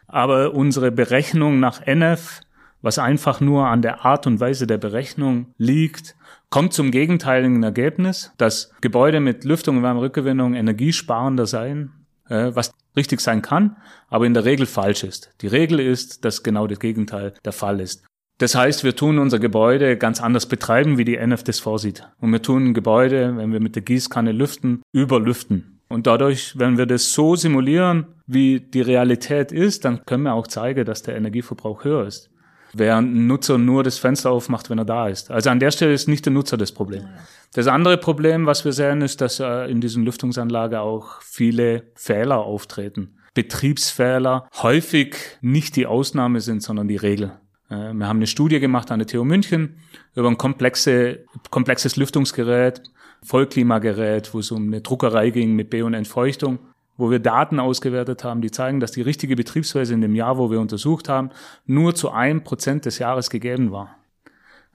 Aber 0.07 0.53
unsere 0.53 0.89
Berechnung 0.89 1.59
nach 1.59 1.85
NF 1.85 2.41
was 2.81 2.99
einfach 2.99 3.39
nur 3.41 3.67
an 3.67 3.81
der 3.81 4.05
Art 4.05 4.27
und 4.27 4.39
Weise 4.39 4.67
der 4.67 4.77
Berechnung 4.77 5.47
liegt, 5.57 6.15
kommt 6.49 6.73
zum 6.73 6.91
gegenteiligen 6.91 7.63
Ergebnis, 7.63 8.31
dass 8.37 8.71
Gebäude 8.81 9.19
mit 9.19 9.43
Lüftung 9.43 9.77
und 9.77 9.83
Wärmerückgewinnung 9.83 10.53
energiesparender 10.53 11.47
seien, 11.47 11.91
äh, 12.29 12.51
was 12.53 12.71
richtig 12.95 13.21
sein 13.21 13.41
kann, 13.41 13.77
aber 14.09 14.25
in 14.25 14.33
der 14.33 14.45
Regel 14.45 14.65
falsch 14.65 15.03
ist. 15.03 15.33
Die 15.41 15.47
Regel 15.47 15.79
ist, 15.79 16.25
dass 16.25 16.43
genau 16.43 16.67
das 16.67 16.79
Gegenteil 16.79 17.33
der 17.45 17.53
Fall 17.53 17.79
ist. 17.79 18.03
Das 18.37 18.55
heißt, 18.55 18.83
wir 18.83 18.95
tun 18.95 19.19
unser 19.19 19.39
Gebäude 19.39 19.97
ganz 19.97 20.19
anders 20.19 20.47
betreiben, 20.47 20.97
wie 20.97 21.05
die 21.05 21.15
NF 21.15 21.43
das 21.43 21.59
vorsieht. 21.59 22.07
Und 22.19 22.31
wir 22.31 22.41
tun 22.41 22.73
Gebäude, 22.73 23.37
wenn 23.37 23.53
wir 23.53 23.59
mit 23.59 23.75
der 23.75 23.83
Gießkanne 23.83 24.31
lüften, 24.31 24.81
überlüften. 24.91 25.79
Und 25.87 26.07
dadurch, 26.07 26.57
wenn 26.57 26.77
wir 26.77 26.87
das 26.87 27.13
so 27.13 27.35
simulieren, 27.35 28.07
wie 28.25 28.59
die 28.59 28.81
Realität 28.81 29.51
ist, 29.51 29.85
dann 29.85 30.05
können 30.05 30.23
wir 30.23 30.33
auch 30.33 30.47
zeigen, 30.47 30.85
dass 30.85 31.03
der 31.03 31.17
Energieverbrauch 31.17 31.83
höher 31.83 32.07
ist 32.07 32.30
während 32.73 33.15
ein 33.15 33.27
Nutzer 33.27 33.57
nur 33.57 33.83
das 33.83 33.97
Fenster 33.97 34.31
aufmacht, 34.31 34.69
wenn 34.69 34.77
er 34.77 34.85
da 34.85 35.07
ist. 35.07 35.31
Also 35.31 35.49
an 35.49 35.59
der 35.59 35.71
Stelle 35.71 35.93
ist 35.93 36.07
nicht 36.07 36.25
der 36.25 36.33
Nutzer 36.33 36.57
das 36.57 36.71
Problem. 36.71 37.07
Das 37.53 37.67
andere 37.67 37.97
Problem, 37.97 38.45
was 38.45 38.63
wir 38.63 38.71
sehen, 38.71 39.01
ist, 39.01 39.21
dass 39.21 39.39
äh, 39.39 39.69
in 39.69 39.81
diesen 39.81 40.05
Lüftungsanlage 40.05 40.79
auch 40.79 41.21
viele 41.21 41.83
Fehler 41.95 42.39
auftreten. 42.39 43.17
Betriebsfehler 43.33 44.47
häufig 44.61 45.15
nicht 45.41 45.75
die 45.75 45.85
Ausnahme 45.85 46.41
sind, 46.41 46.63
sondern 46.63 46.87
die 46.87 46.97
Regel. 46.97 47.33
Äh, 47.69 47.93
wir 47.93 48.07
haben 48.07 48.17
eine 48.17 48.27
Studie 48.27 48.59
gemacht 48.59 48.91
an 48.91 48.99
der 48.99 49.07
TU 49.07 49.23
München 49.23 49.77
über 50.15 50.29
ein 50.29 50.37
komplexe, 50.37 51.25
komplexes 51.49 51.95
Lüftungsgerät, 51.95 52.83
Vollklimagerät, 53.23 54.33
wo 54.33 54.39
es 54.39 54.51
um 54.51 54.67
eine 54.67 54.81
Druckerei 54.81 55.29
ging 55.29 55.53
mit 55.53 55.69
B- 55.69 55.83
und 55.83 55.93
Entfeuchtung 55.93 56.59
wo 56.97 57.09
wir 57.09 57.19
Daten 57.19 57.59
ausgewertet 57.59 58.23
haben, 58.23 58.41
die 58.41 58.51
zeigen, 58.51 58.79
dass 58.79 58.91
die 58.91 59.01
richtige 59.01 59.35
Betriebsweise 59.35 59.93
in 59.93 60.01
dem 60.01 60.15
Jahr, 60.15 60.37
wo 60.37 60.51
wir 60.51 60.59
untersucht 60.59 61.09
haben, 61.09 61.29
nur 61.65 61.95
zu 61.95 62.11
einem 62.11 62.43
Prozent 62.43 62.85
des 62.85 62.99
Jahres 62.99 63.29
gegeben 63.29 63.71
war. 63.71 63.95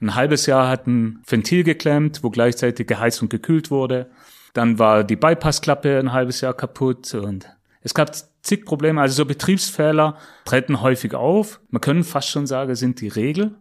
Ein 0.01 0.15
halbes 0.15 0.47
Jahr 0.47 0.69
hat 0.69 0.87
ein 0.87 1.23
Ventil 1.27 1.65
geklemmt, 1.65 2.23
wo 2.23 2.31
gleichzeitig 2.31 2.87
geheizt 2.87 3.23
und 3.23 3.31
gekühlt 3.31 3.71
wurde. 3.71 4.11
Dann 4.53 4.79
war 4.79 5.05
die 5.05 5.17
Bypassklappe 5.17 5.99
ein 5.99 6.13
halbes 6.13 6.41
Jahr 6.41 6.55
kaputt 6.55 7.15
und 7.15 7.49
es 7.83 7.95
gab 7.95 8.11
zig 8.43 8.65
Probleme. 8.65 9.01
Also 9.01 9.15
so 9.15 9.25
Betriebsfehler 9.27 10.17
treten 10.45 10.81
häufig 10.81 11.15
auf. 11.15 11.61
Man 11.71 11.81
kann 11.81 12.05
fast 12.05 12.31
schon 12.31 12.47
sagen, 12.47 12.75
sind 12.75 13.01
die 13.01 13.09
Regel. 13.09 13.55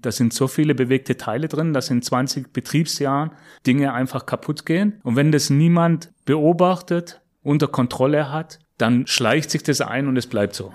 Da 0.00 0.12
sind 0.12 0.32
so 0.32 0.48
viele 0.48 0.74
bewegte 0.74 1.16
Teile 1.16 1.48
drin, 1.48 1.72
dass 1.72 1.90
in 1.90 2.02
20 2.02 2.52
Betriebsjahren 2.52 3.30
Dinge 3.66 3.92
einfach 3.92 4.26
kaputt 4.26 4.66
gehen. 4.66 5.00
Und 5.04 5.16
wenn 5.16 5.32
das 5.32 5.48
niemand 5.48 6.12
beobachtet, 6.24 7.21
unter 7.42 7.68
Kontrolle 7.68 8.30
hat, 8.30 8.58
dann 8.78 9.06
schleicht 9.06 9.50
sich 9.50 9.62
das 9.62 9.80
ein 9.80 10.08
und 10.08 10.16
es 10.16 10.26
bleibt 10.26 10.54
so. 10.54 10.72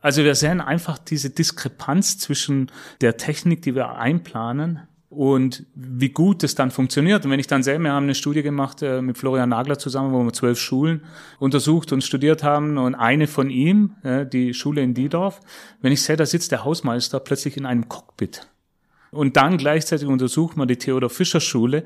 Also 0.00 0.22
wir 0.22 0.34
sehen 0.34 0.60
einfach 0.60 0.98
diese 0.98 1.30
Diskrepanz 1.30 2.18
zwischen 2.18 2.70
der 3.00 3.16
Technik, 3.16 3.62
die 3.62 3.74
wir 3.74 3.96
einplanen 3.96 4.82
und 5.08 5.66
wie 5.74 6.10
gut 6.10 6.42
das 6.42 6.54
dann 6.54 6.70
funktioniert. 6.70 7.24
Und 7.24 7.30
wenn 7.30 7.40
ich 7.40 7.46
dann 7.46 7.62
sehe, 7.62 7.78
wir 7.78 7.92
haben 7.92 8.04
eine 8.04 8.14
Studie 8.14 8.42
gemacht 8.42 8.82
äh, 8.82 9.00
mit 9.00 9.18
Florian 9.18 9.48
Nagler 9.48 9.78
zusammen, 9.78 10.12
wo 10.12 10.22
wir 10.22 10.32
zwölf 10.32 10.60
Schulen 10.60 11.02
untersucht 11.38 11.92
und 11.92 12.04
studiert 12.04 12.42
haben 12.42 12.76
und 12.78 12.94
eine 12.94 13.26
von 13.26 13.50
ihm, 13.50 13.96
äh, 14.02 14.26
die 14.26 14.52
Schule 14.52 14.82
in 14.82 14.94
Diedorf, 14.94 15.40
wenn 15.80 15.92
ich 15.92 16.02
sehe, 16.02 16.16
da 16.16 16.26
sitzt 16.26 16.52
der 16.52 16.64
Hausmeister 16.64 17.20
plötzlich 17.20 17.56
in 17.56 17.66
einem 17.66 17.88
Cockpit 17.88 18.46
und 19.16 19.36
dann 19.36 19.56
gleichzeitig 19.56 20.06
untersucht 20.06 20.56
man 20.56 20.68
die 20.68 20.76
Theodor 20.76 21.10
Fischer 21.10 21.40
Schule 21.40 21.84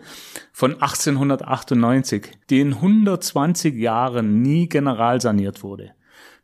von 0.52 0.75
1898, 0.75 2.32
die 2.50 2.60
in 2.60 2.75
120 2.75 3.75
Jahren 3.76 4.42
nie 4.42 4.68
generalsaniert 4.68 5.62
wurde. 5.62 5.92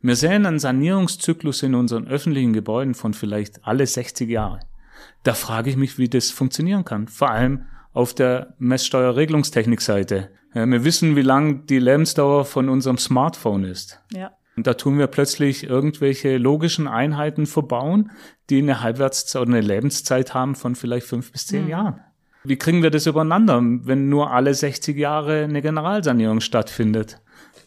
Wir 0.01 0.15
sehen 0.15 0.45
einen 0.45 0.59
Sanierungszyklus 0.59 1.63
in 1.63 1.75
unseren 1.75 2.07
öffentlichen 2.07 2.53
Gebäuden 2.53 2.93
von 2.93 3.13
vielleicht 3.13 3.65
alle 3.65 3.85
60 3.85 4.29
Jahre. 4.29 4.59
Da 5.23 5.33
frage 5.33 5.69
ich 5.69 5.77
mich, 5.77 5.97
wie 5.97 6.09
das 6.09 6.31
funktionieren 6.31 6.85
kann. 6.85 7.07
Vor 7.07 7.29
allem 7.29 7.65
auf 7.93 8.13
der 8.13 8.53
Messsteuerregelungstechnikseite. 8.59 10.29
Wir 10.53 10.83
wissen, 10.83 11.15
wie 11.15 11.21
lang 11.21 11.65
die 11.65 11.79
Lebensdauer 11.79 12.45
von 12.45 12.69
unserem 12.69 12.97
Smartphone 12.97 13.63
ist. 13.63 14.01
Ja. 14.11 14.31
Und 14.57 14.65
da 14.65 14.73
tun 14.73 14.97
wir 14.97 15.07
plötzlich 15.07 15.63
irgendwelche 15.63 16.37
logischen 16.37 16.87
Einheiten 16.87 17.45
verbauen, 17.45 18.11
die 18.49 18.57
eine 18.57 18.81
Halbwertszeit 18.81 19.43
oder 19.43 19.51
eine 19.51 19.61
Lebenszeit 19.61 20.33
haben 20.33 20.55
von 20.55 20.75
vielleicht 20.75 21.05
fünf 21.05 21.31
bis 21.31 21.45
zehn 21.45 21.65
mhm. 21.65 21.69
Jahren. 21.69 22.01
Wie 22.43 22.57
kriegen 22.57 22.81
wir 22.81 22.89
das 22.89 23.05
übereinander, 23.05 23.61
wenn 23.61 24.09
nur 24.09 24.31
alle 24.31 24.53
60 24.53 24.97
Jahre 24.97 25.43
eine 25.43 25.61
Generalsanierung 25.61 26.39
stattfindet? 26.39 27.21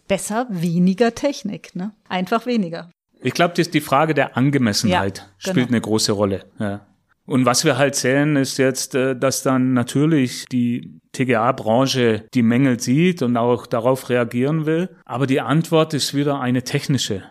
Besser 0.08 0.46
weniger 0.50 1.14
Technik, 1.14 1.76
ne? 1.76 1.92
Einfach 2.08 2.46
weniger. 2.46 2.90
Ich 3.22 3.34
glaube, 3.34 3.54
die 3.54 3.80
Frage 3.80 4.14
der 4.14 4.36
Angemessenheit 4.36 5.18
ja, 5.18 5.24
genau. 5.24 5.52
spielt 5.52 5.68
eine 5.68 5.80
große 5.80 6.12
Rolle. 6.12 6.46
Ja. 6.58 6.86
Und 7.26 7.46
was 7.46 7.64
wir 7.64 7.78
halt 7.78 7.94
sehen, 7.94 8.36
ist 8.36 8.58
jetzt, 8.58 8.94
äh, 8.94 9.16
dass 9.16 9.42
dann 9.42 9.72
natürlich 9.72 10.46
die 10.46 11.00
TGA-Branche 11.12 12.24
die 12.34 12.42
Mängel 12.42 12.80
sieht 12.80 13.22
und 13.22 13.36
auch 13.36 13.66
darauf 13.66 14.08
reagieren 14.08 14.66
will. 14.66 14.88
Aber 15.04 15.26
die 15.26 15.40
Antwort 15.40 15.94
ist 15.94 16.14
wieder 16.14 16.40
eine 16.40 16.64
technische. 16.64 17.24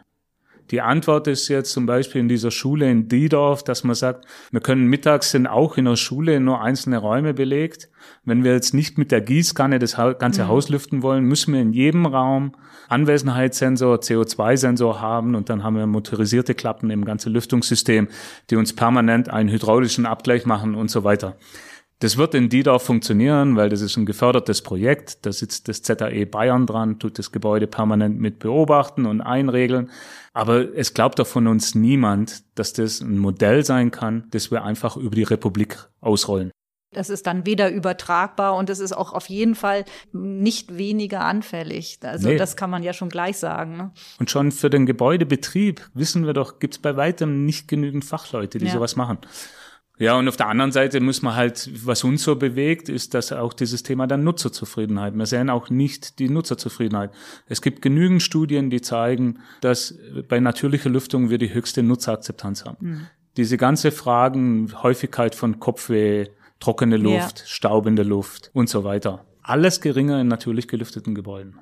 Die 0.72 0.82
Antwort 0.82 1.28
ist 1.28 1.48
jetzt 1.48 1.72
zum 1.72 1.86
Beispiel 1.86 2.22
in 2.22 2.28
dieser 2.28 2.52
Schule 2.52 2.90
in 2.90 3.08
Diedorf, 3.08 3.64
dass 3.64 3.84
man 3.84 3.96
sagt, 3.96 4.26
wir 4.52 4.62
können 4.62 4.86
mittags 4.86 5.32
sind 5.32 5.48
auch 5.48 5.78
in 5.78 5.86
der 5.86 5.96
Schule 5.96 6.40
nur 6.40 6.62
einzelne 6.62 7.00
Räume 7.00 7.34
belegt. 7.34 7.90
Wenn 8.24 8.44
wir 8.44 8.54
jetzt 8.54 8.74
nicht 8.74 8.98
mit 8.98 9.12
der 9.12 9.22
Gießkanne 9.22 9.80
das 9.80 9.96
ganze 9.96 10.44
mhm. 10.44 10.48
Haus 10.48 10.70
lüften 10.70 11.02
wollen, 11.02 11.24
müssen 11.26 11.54
wir 11.54 11.62
in 11.62 11.74
jedem 11.74 12.06
Raum 12.06 12.54
Anwesenheitssensor, 12.88 13.98
CO2-Sensor 13.98 15.02
haben 15.02 15.36
und 15.36 15.50
dann 15.50 15.64
haben 15.64 15.76
wir 15.76 15.88
motorisierte 15.88 16.56
Klappen 16.56 16.90
im 16.90 17.06
ganzen 17.06 17.32
Lüftungssystem, 17.34 18.08
die 18.50 18.56
uns 18.56 18.74
permanent 18.74 19.30
einen 19.30 19.50
hydraulischen 19.50 20.06
Abgleich 20.06 20.46
machen 20.46 20.76
und 20.76 20.90
so 20.90 21.04
weiter. 21.04 21.36
Das 22.02 22.16
wird 22.16 22.34
in 22.34 22.48
Diedorf 22.48 22.84
funktionieren, 22.84 23.58
weil 23.58 23.68
das 23.68 23.82
ist 23.82 23.98
ein 23.98 24.06
gefördertes 24.06 24.62
Projekt. 24.62 25.26
Da 25.26 25.34
sitzt 25.34 25.68
das 25.68 25.82
ZAE 25.82 26.26
Bayern 26.26 26.66
dran, 26.66 26.98
tut 26.98 27.20
das 27.20 27.34
Gebäude 27.34 27.68
permanent 27.68 28.22
mit 28.22 28.40
beobachten 28.40 29.06
und 29.06 29.20
einregeln. 29.20 29.90
Aber 30.34 30.74
es 30.76 30.94
glaubt 30.94 31.20
doch 31.20 31.28
von 31.28 31.48
uns 31.48 31.76
niemand, 31.76 32.44
dass 32.56 32.72
das 32.72 33.02
ein 33.02 33.18
Modell 33.18 33.66
sein 33.66 33.92
kann, 33.92 34.28
das 34.32 34.50
wir 34.50 34.64
einfach 34.64 34.96
über 34.96 35.16
die 35.16 35.24
Republik 35.24 35.90
ausrollen. 36.00 36.52
Das 36.92 37.10
ist 37.12 37.28
dann 37.28 37.46
weder 37.46 37.70
übertragbar 37.70 38.56
und 38.56 38.70
es 38.70 38.80
ist 38.80 38.94
auch 38.94 39.14
auf 39.14 39.30
jeden 39.30 39.54
Fall 39.54 39.86
nicht 40.12 40.76
weniger 40.76 41.22
anfällig. 41.22 42.00
Also 42.02 42.30
nee. 42.30 42.38
das 42.38 42.56
kann 42.56 42.72
man 42.72 42.82
ja 42.82 42.94
schon 42.94 43.10
gleich 43.10 43.38
sagen. 43.38 43.78
Ne? 43.78 43.92
Und 44.20 44.32
schon 44.32 44.52
für 44.52 44.72
den 44.72 44.88
Gebäudebetrieb 44.88 45.88
wissen 45.94 46.26
wir 46.26 46.34
doch, 46.34 46.58
gibt 46.58 46.76
es 46.76 46.80
bei 46.80 46.96
weitem 46.96 47.46
nicht 47.46 47.68
genügend 47.68 48.06
Fachleute, 48.06 48.58
die 48.58 48.66
ja. 48.66 48.72
sowas 48.72 48.96
machen. 48.96 49.20
Ja, 50.00 50.18
und 50.18 50.30
auf 50.30 50.38
der 50.38 50.48
anderen 50.48 50.72
Seite 50.72 51.02
muss 51.02 51.22
man 51.22 51.36
halt, 51.36 51.70
was 51.86 52.06
uns 52.06 52.24
so 52.24 52.38
bewegt, 52.38 52.88
ist, 52.88 53.14
dass 53.14 53.34
auch 53.34 53.52
dieses 53.52 53.84
Thema 53.84 54.08
der 54.08 54.18
Nutzerzufriedenheit. 54.18 55.14
Wir 55.14 55.26
sehen 55.26 55.50
auch 55.50 55.70
nicht 55.70 56.20
die 56.20 56.30
Nutzerzufriedenheit. 56.30 57.12
Es 57.48 57.62
gibt 57.62 57.82
genügend 57.82 58.24
Studien, 58.24 58.70
die 58.70 58.80
zeigen, 58.80 59.40
dass 59.60 60.00
bei 60.30 60.40
natürlicher 60.40 60.90
Lüftung 60.90 61.30
wir 61.30 61.38
die 61.38 61.54
höchste 61.54 61.84
Nutzerakzeptanz 61.84 62.64
haben. 62.64 62.78
Mhm. 62.80 63.08
Diese 63.36 63.58
ganze 63.58 63.92
Fragen, 63.92 64.72
Häufigkeit 64.82 65.36
von 65.36 65.60
Kopfweh, 65.60 66.28
trockene 66.62 66.96
Luft, 66.96 67.40
ja. 67.40 67.46
staubende 67.46 68.04
Luft 68.04 68.52
und 68.54 68.70
so 68.70 68.86
weiter. 68.86 69.26
Alles 69.44 69.82
geringer 69.82 70.22
in 70.22 70.30
natürlich 70.30 70.70
gelüfteten 70.70 71.14
Gebäuden. 71.14 71.60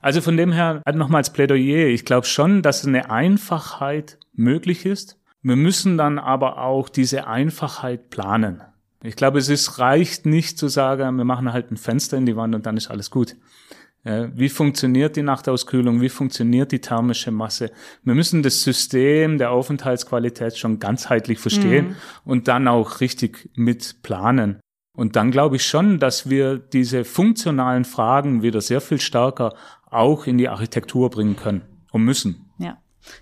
Also 0.00 0.20
von 0.20 0.36
dem 0.36 0.52
her 0.52 0.80
nochmals 0.94 1.32
Plädoyer. 1.32 1.88
Ich 1.88 2.04
glaube 2.04 2.26
schon, 2.26 2.62
dass 2.62 2.86
eine 2.86 3.10
Einfachheit 3.10 4.18
möglich 4.32 4.86
ist 4.86 5.19
wir 5.42 5.56
müssen 5.56 5.96
dann 5.96 6.18
aber 6.18 6.58
auch 6.58 6.88
diese 6.88 7.26
Einfachheit 7.26 8.10
planen. 8.10 8.62
Ich 9.02 9.16
glaube, 9.16 9.38
es 9.38 9.48
ist, 9.48 9.78
reicht 9.78 10.26
nicht 10.26 10.58
zu 10.58 10.68
sagen, 10.68 11.16
wir 11.16 11.24
machen 11.24 11.52
halt 11.52 11.70
ein 11.70 11.76
Fenster 11.76 12.18
in 12.18 12.26
die 12.26 12.36
Wand 12.36 12.54
und 12.54 12.66
dann 12.66 12.76
ist 12.76 12.90
alles 12.90 13.10
gut. 13.10 13.36
Wie 14.02 14.48
funktioniert 14.48 15.16
die 15.16 15.22
Nachtauskühlung? 15.22 16.00
Wie 16.00 16.08
funktioniert 16.08 16.72
die 16.72 16.80
thermische 16.80 17.30
Masse? 17.30 17.70
Wir 18.02 18.14
müssen 18.14 18.42
das 18.42 18.62
System 18.62 19.36
der 19.36 19.50
Aufenthaltsqualität 19.50 20.56
schon 20.56 20.78
ganzheitlich 20.78 21.38
verstehen 21.38 21.88
mhm. 21.88 21.96
und 22.24 22.48
dann 22.48 22.66
auch 22.66 23.00
richtig 23.00 23.50
mit 23.54 24.02
planen. 24.02 24.58
Und 24.96 25.16
dann 25.16 25.30
glaube 25.30 25.56
ich 25.56 25.66
schon, 25.66 25.98
dass 25.98 26.30
wir 26.30 26.58
diese 26.58 27.04
funktionalen 27.04 27.84
Fragen 27.84 28.42
wieder 28.42 28.62
sehr 28.62 28.80
viel 28.80 29.00
stärker 29.00 29.54
auch 29.90 30.26
in 30.26 30.38
die 30.38 30.48
Architektur 30.48 31.10
bringen 31.10 31.36
können 31.36 31.62
und 31.92 32.02
müssen. 32.02 32.49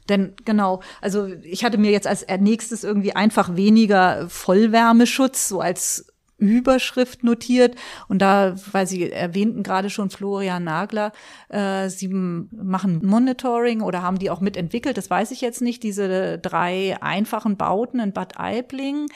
Denn 0.09 0.35
genau, 0.45 0.83
also 1.01 1.27
ich 1.43 1.65
hatte 1.65 1.79
mir 1.79 1.91
jetzt 1.91 2.07
als 2.07 2.27
nächstes 2.41 2.85
irgendwie 2.85 3.15
einfach 3.15 3.57
weniger 3.57 4.29
Vollwärmeschutz 4.29 5.49
so 5.49 5.61
als 5.61 6.08
Überschrift 6.39 7.25
notiert. 7.25 7.75
Und 8.09 8.23
da, 8.23 8.55
weil 8.73 8.87
Sie 8.87 9.11
erwähnten 9.11 9.63
gerade 9.63 9.91
schon 9.91 10.11
Florian 10.11 10.65
Nagler, 10.65 11.13
äh, 11.49 11.89
Sie 11.89 12.09
machen 12.09 13.05
Monitoring 13.05 13.83
oder 13.83 14.03
haben 14.03 14.19
die 14.19 14.31
auch 14.31 14.41
mitentwickelt, 14.41 14.97
das 14.97 15.11
weiß 15.11 15.33
ich 15.33 15.41
jetzt 15.41 15.61
nicht, 15.61 15.83
diese 15.83 16.39
drei 16.39 16.97
einfachen 17.03 17.57
Bauten 17.57 17.99
in 18.01 18.13
Bad 18.13 18.39
Aibling, 18.39 19.07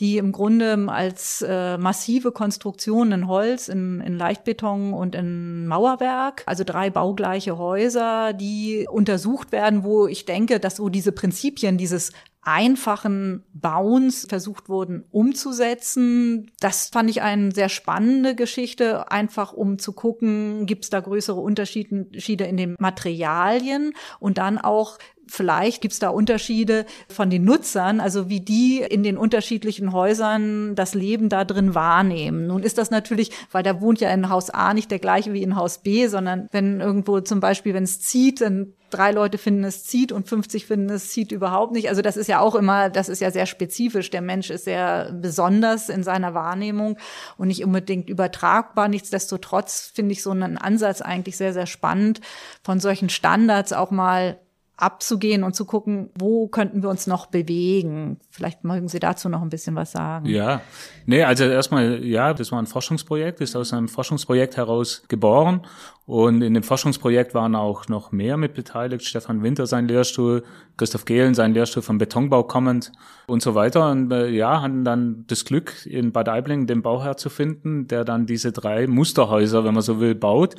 die 0.00 0.18
im 0.18 0.32
Grunde 0.32 0.76
als 0.88 1.42
äh, 1.46 1.78
massive 1.78 2.32
Konstruktionen 2.32 3.22
in 3.22 3.28
Holz, 3.28 3.68
in, 3.68 4.00
in 4.00 4.18
Leichtbeton 4.18 4.92
und 4.92 5.14
in 5.14 5.66
Mauerwerk, 5.66 6.42
also 6.46 6.64
drei 6.64 6.90
baugleiche 6.90 7.56
Häuser, 7.56 8.34
die 8.34 8.86
untersucht 8.90 9.52
werden, 9.52 9.82
wo 9.82 10.06
ich 10.06 10.26
denke, 10.26 10.60
dass 10.60 10.76
so 10.76 10.88
diese 10.90 11.12
Prinzipien 11.12 11.78
dieses 11.78 12.12
einfachen 12.46 13.44
Bauens 13.52 14.26
versucht 14.28 14.68
wurden 14.68 15.04
umzusetzen. 15.10 16.52
Das 16.60 16.88
fand 16.88 17.10
ich 17.10 17.20
eine 17.20 17.52
sehr 17.52 17.68
spannende 17.68 18.36
Geschichte, 18.36 19.10
einfach 19.10 19.52
um 19.52 19.78
zu 19.78 19.92
gucken, 19.92 20.66
gibt 20.66 20.84
es 20.84 20.90
da 20.90 21.00
größere 21.00 21.40
Unterschiede 21.40 22.44
in 22.44 22.56
den 22.56 22.76
Materialien 22.78 23.94
und 24.20 24.38
dann 24.38 24.58
auch 24.58 24.98
Vielleicht 25.28 25.80
gibt 25.82 25.92
es 25.92 25.98
da 25.98 26.08
Unterschiede 26.08 26.86
von 27.08 27.30
den 27.30 27.44
Nutzern, 27.44 28.00
also 28.00 28.28
wie 28.28 28.40
die 28.40 28.80
in 28.80 29.02
den 29.02 29.18
unterschiedlichen 29.18 29.92
Häusern 29.92 30.76
das 30.76 30.94
Leben 30.94 31.28
da 31.28 31.44
drin 31.44 31.74
wahrnehmen. 31.74 32.46
Nun 32.46 32.62
ist 32.62 32.78
das 32.78 32.90
natürlich, 32.90 33.30
weil 33.50 33.64
da 33.64 33.80
wohnt 33.80 34.00
ja 34.00 34.10
in 34.10 34.28
Haus 34.28 34.50
A 34.50 34.72
nicht 34.72 34.90
der 34.90 35.00
gleiche 35.00 35.32
wie 35.32 35.42
in 35.42 35.56
Haus 35.56 35.78
B, 35.78 36.06
sondern 36.06 36.48
wenn 36.52 36.80
irgendwo 36.80 37.20
zum 37.20 37.40
Beispiel, 37.40 37.74
wenn 37.74 37.82
es 37.82 38.00
zieht, 38.00 38.40
dann 38.40 38.74
drei 38.90 39.10
Leute 39.10 39.36
finden 39.36 39.64
es 39.64 39.84
zieht 39.84 40.12
und 40.12 40.28
50 40.28 40.66
finden 40.66 40.90
es 40.90 41.10
zieht 41.10 41.32
überhaupt 41.32 41.72
nicht. 41.72 41.88
Also 41.88 42.02
das 42.02 42.16
ist 42.16 42.28
ja 42.28 42.38
auch 42.40 42.54
immer, 42.54 42.88
das 42.88 43.08
ist 43.08 43.20
ja 43.20 43.30
sehr 43.30 43.46
spezifisch. 43.46 44.10
Der 44.10 44.22
Mensch 44.22 44.50
ist 44.50 44.64
sehr 44.64 45.12
besonders 45.12 45.88
in 45.88 46.02
seiner 46.04 46.34
Wahrnehmung 46.34 46.96
und 47.36 47.48
nicht 47.48 47.64
unbedingt 47.64 48.08
übertragbar. 48.08 48.88
Nichtsdestotrotz 48.88 49.90
finde 49.92 50.12
ich 50.12 50.22
so 50.22 50.30
einen 50.30 50.56
Ansatz 50.56 51.00
eigentlich 51.00 51.36
sehr, 51.36 51.52
sehr 51.52 51.66
spannend, 51.66 52.20
von 52.62 52.78
solchen 52.78 53.08
Standards 53.08 53.72
auch 53.72 53.90
mal 53.90 54.38
abzugehen 54.76 55.42
und 55.42 55.56
zu 55.56 55.64
gucken, 55.64 56.10
wo 56.18 56.48
könnten 56.48 56.82
wir 56.82 56.90
uns 56.90 57.06
noch 57.06 57.26
bewegen. 57.26 58.18
Vielleicht 58.30 58.62
mögen 58.62 58.88
Sie 58.88 58.98
dazu 58.98 59.28
noch 59.28 59.40
ein 59.40 59.48
bisschen 59.48 59.74
was 59.74 59.92
sagen. 59.92 60.26
Ja, 60.26 60.60
nee, 61.06 61.22
also 61.22 61.44
erstmal, 61.44 62.04
ja, 62.04 62.34
das 62.34 62.52
war 62.52 62.58
ein 62.58 62.66
Forschungsprojekt, 62.66 63.40
ist 63.40 63.56
aus 63.56 63.72
einem 63.72 63.88
Forschungsprojekt 63.88 64.58
heraus 64.58 65.04
geboren 65.08 65.62
und 66.06 66.42
in 66.42 66.54
dem 66.54 66.62
Forschungsprojekt 66.62 67.34
waren 67.34 67.56
auch 67.56 67.88
noch 67.88 68.12
mehr 68.12 68.36
mit 68.36 68.54
beteiligt. 68.54 69.04
Stefan 69.04 69.42
Winter 69.42 69.66
sein 69.66 69.88
Lehrstuhl, 69.88 70.44
Christoph 70.76 71.04
Gehlen 71.04 71.34
sein 71.34 71.52
Lehrstuhl 71.52 71.82
vom 71.82 71.98
Betonbau 71.98 72.44
kommend 72.44 72.92
und 73.26 73.42
so 73.42 73.56
weiter. 73.56 73.90
Und 73.90 74.12
äh, 74.12 74.28
ja, 74.28 74.62
hatten 74.62 74.84
dann 74.84 75.24
das 75.26 75.44
Glück, 75.44 75.84
in 75.84 76.12
Bad 76.12 76.28
Aibling 76.28 76.68
den 76.68 76.82
Bauherr 76.82 77.16
zu 77.16 77.28
finden, 77.28 77.88
der 77.88 78.04
dann 78.04 78.26
diese 78.26 78.52
drei 78.52 78.86
Musterhäuser, 78.86 79.64
wenn 79.64 79.74
man 79.74 79.82
so 79.82 79.98
will, 79.98 80.14
baut. 80.14 80.54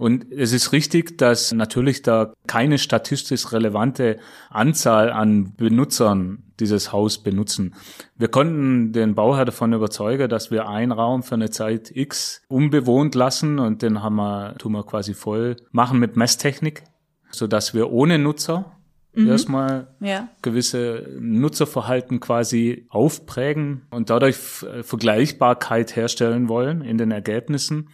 Und 0.00 0.32
es 0.32 0.54
ist 0.54 0.72
richtig, 0.72 1.18
dass 1.18 1.52
natürlich 1.52 2.00
da 2.00 2.32
keine 2.46 2.78
statistisch 2.78 3.52
relevante 3.52 4.16
Anzahl 4.48 5.12
an 5.12 5.52
Benutzern 5.58 6.42
dieses 6.58 6.90
Haus 6.90 7.22
benutzen. 7.22 7.74
Wir 8.16 8.28
konnten 8.28 8.94
den 8.94 9.14
Bauherr 9.14 9.44
davon 9.44 9.74
überzeugen, 9.74 10.30
dass 10.30 10.50
wir 10.50 10.70
einen 10.70 10.92
Raum 10.92 11.22
für 11.22 11.34
eine 11.34 11.50
Zeit 11.50 11.94
X 11.94 12.40
unbewohnt 12.48 13.14
lassen 13.14 13.58
und 13.58 13.82
den 13.82 14.02
haben 14.02 14.16
wir, 14.16 14.54
tun 14.56 14.72
wir 14.72 14.84
quasi 14.84 15.12
voll 15.12 15.56
machen 15.70 15.98
mit 15.98 16.16
Messtechnik, 16.16 16.82
so 17.30 17.46
dass 17.46 17.74
wir 17.74 17.92
ohne 17.92 18.18
Nutzer 18.18 18.72
mhm. 19.12 19.28
erstmal 19.28 19.88
ja. 20.00 20.30
gewisse 20.40 21.10
Nutzerverhalten 21.20 22.20
quasi 22.20 22.86
aufprägen 22.88 23.82
und 23.90 24.08
dadurch 24.08 24.36
Vergleichbarkeit 24.36 25.94
herstellen 25.94 26.48
wollen 26.48 26.80
in 26.80 26.96
den 26.96 27.10
Ergebnissen. 27.10 27.90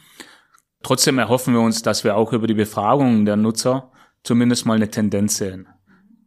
Trotzdem 0.83 1.19
erhoffen 1.19 1.55
wir 1.55 1.61
uns, 1.61 1.83
dass 1.83 2.05
wir 2.05 2.17
auch 2.17 2.33
über 2.33 2.47
die 2.47 2.55
Befragungen 2.55 3.25
der 3.25 3.37
Nutzer 3.37 3.91
zumindest 4.23 4.67
mal 4.67 4.75
eine 4.75 4.91
Tendenz 4.91 5.37
sehen. 5.37 5.69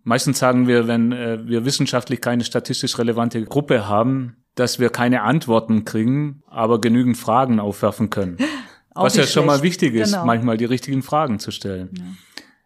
Meistens 0.03 0.39
sagen 0.39 0.67
wir, 0.67 0.87
wenn 0.87 1.11
äh, 1.11 1.45
wir 1.45 1.65
wissenschaftlich 1.65 2.21
keine 2.21 2.43
statistisch 2.43 2.97
relevante 2.97 3.43
Gruppe 3.43 3.87
haben, 3.87 4.37
dass 4.55 4.79
wir 4.79 4.89
keine 4.89 5.21
Antworten 5.21 5.85
kriegen, 5.85 6.43
aber 6.47 6.81
genügend 6.81 7.17
Fragen 7.17 7.59
aufwerfen 7.59 8.09
können. 8.09 8.37
Was 8.95 9.15
ja 9.15 9.25
schon 9.25 9.45
mal 9.45 9.61
wichtig 9.61 9.93
ist, 9.93 10.11
genau. 10.11 10.25
manchmal 10.25 10.57
die 10.57 10.65
richtigen 10.65 11.03
Fragen 11.03 11.39
zu 11.39 11.51
stellen. 11.51 11.89
Ja. 11.97 12.03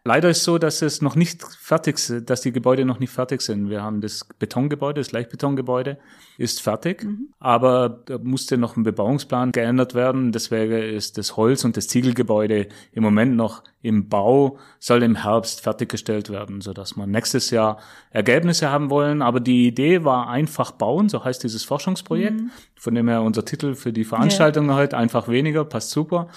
Leider 0.05 0.29
ist 0.29 0.43
so, 0.43 0.57
dass 0.57 0.81
es 0.81 1.01
noch 1.01 1.15
nicht 1.15 1.43
fertig 1.43 1.95
ist, 1.95 2.29
dass 2.29 2.41
die 2.41 2.51
Gebäude 2.51 2.83
noch 2.83 2.99
nicht 2.99 3.11
fertig 3.11 3.41
sind. 3.41 3.69
Wir 3.69 3.81
haben 3.81 4.01
das 4.01 4.27
Betongebäude, 4.37 4.99
das 4.99 5.13
Leichtbetongebäude 5.13 5.97
ist 6.37 6.61
fertig, 6.61 7.05
mhm. 7.05 7.29
aber 7.39 8.01
da 8.05 8.17
musste 8.17 8.57
noch 8.57 8.75
ein 8.75 8.83
Bebauungsplan 8.83 9.53
geändert 9.53 9.95
werden. 9.95 10.33
Deswegen 10.33 10.73
ist 10.73 11.17
das 11.17 11.37
Holz- 11.37 11.63
und 11.63 11.77
das 11.77 11.87
Ziegelgebäude 11.87 12.67
im 12.91 13.01
Moment 13.01 13.37
noch 13.37 13.63
im 13.81 14.09
Bau, 14.09 14.57
soll 14.77 15.03
im 15.03 15.15
Herbst 15.15 15.61
fertiggestellt 15.61 16.29
werden, 16.29 16.59
so 16.59 16.73
dass 16.73 16.97
wir 16.97 17.07
nächstes 17.07 17.49
Jahr 17.49 17.79
Ergebnisse 18.11 18.69
haben 18.69 18.89
wollen. 18.89 19.21
Aber 19.21 19.39
die 19.39 19.67
Idee 19.67 20.03
war 20.03 20.27
einfach 20.27 20.71
bauen, 20.71 21.07
so 21.07 21.23
heißt 21.23 21.43
dieses 21.43 21.63
Forschungsprojekt, 21.63 22.41
mhm. 22.41 22.51
von 22.75 22.93
dem 22.93 23.07
her 23.07 23.21
unser 23.21 23.45
Titel 23.45 23.73
für 23.73 23.93
die 23.93 24.03
Veranstaltung 24.03 24.67
ja. 24.67 24.75
heute 24.75 24.97
einfach 24.97 25.29
weniger, 25.29 25.63
passt 25.63 25.91
super. 25.91 26.27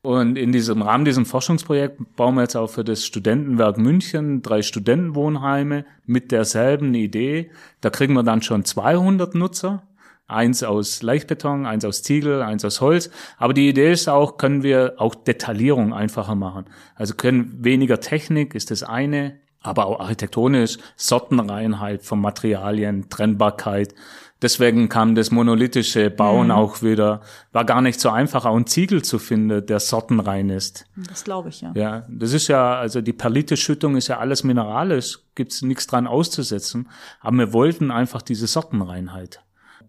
Und 0.00 0.38
in 0.38 0.52
diesem 0.52 0.82
Rahmen 0.82 1.04
diesem 1.04 1.26
Forschungsprojekt 1.26 2.16
bauen 2.16 2.36
wir 2.36 2.42
jetzt 2.42 2.56
auch 2.56 2.68
für 2.68 2.84
das 2.84 3.04
Studentenwerk 3.04 3.78
München 3.78 4.42
drei 4.42 4.62
Studentenwohnheime 4.62 5.84
mit 6.06 6.30
derselben 6.30 6.94
Idee. 6.94 7.50
Da 7.80 7.90
kriegen 7.90 8.14
wir 8.14 8.22
dann 8.22 8.42
schon 8.42 8.64
200 8.64 9.34
Nutzer. 9.34 9.82
Eins 10.28 10.62
aus 10.62 11.02
Leichtbeton, 11.02 11.64
eins 11.64 11.86
aus 11.86 12.02
Ziegel, 12.02 12.42
eins 12.42 12.62
aus 12.64 12.82
Holz. 12.82 13.10
Aber 13.38 13.54
die 13.54 13.68
Idee 13.68 13.92
ist 13.92 14.08
auch, 14.08 14.36
können 14.36 14.62
wir 14.62 14.94
auch 14.98 15.14
Detaillierung 15.14 15.94
einfacher 15.94 16.34
machen. 16.34 16.66
Also 16.94 17.14
können 17.14 17.64
weniger 17.64 17.98
Technik 17.98 18.54
ist 18.54 18.70
das 18.70 18.82
eine, 18.82 19.38
aber 19.62 19.86
auch 19.86 20.00
architektonisch 20.00 20.76
Sortenreinheit 20.96 22.02
von 22.02 22.20
Materialien, 22.20 23.08
Trennbarkeit. 23.08 23.94
Deswegen 24.40 24.88
kam 24.88 25.16
das 25.16 25.32
monolithische 25.32 26.10
Bauen 26.10 26.46
mhm. 26.46 26.52
auch 26.52 26.82
wieder. 26.82 27.22
War 27.52 27.64
gar 27.64 27.82
nicht 27.82 27.98
so 27.98 28.10
einfach, 28.10 28.44
auch 28.44 28.54
einen 28.54 28.66
Ziegel 28.66 29.02
zu 29.02 29.18
finden, 29.18 29.66
der 29.66 29.80
sortenrein 29.80 30.48
ist. 30.50 30.86
Das 31.08 31.24
glaube 31.24 31.48
ich, 31.48 31.60
ja. 31.60 31.72
Ja, 31.74 32.06
das 32.08 32.32
ist 32.32 32.46
ja, 32.46 32.78
also 32.78 33.00
die 33.00 33.12
Perlite-Schüttung 33.12 33.96
ist 33.96 34.08
ja 34.08 34.18
alles 34.18 34.44
mineralisch, 34.44 35.18
gibt's 35.34 35.62
nichts 35.62 35.88
dran 35.88 36.06
auszusetzen. 36.06 36.88
Aber 37.20 37.36
wir 37.36 37.52
wollten 37.52 37.90
einfach 37.90 38.22
diese 38.22 38.46
Sortenreinheit. 38.46 39.40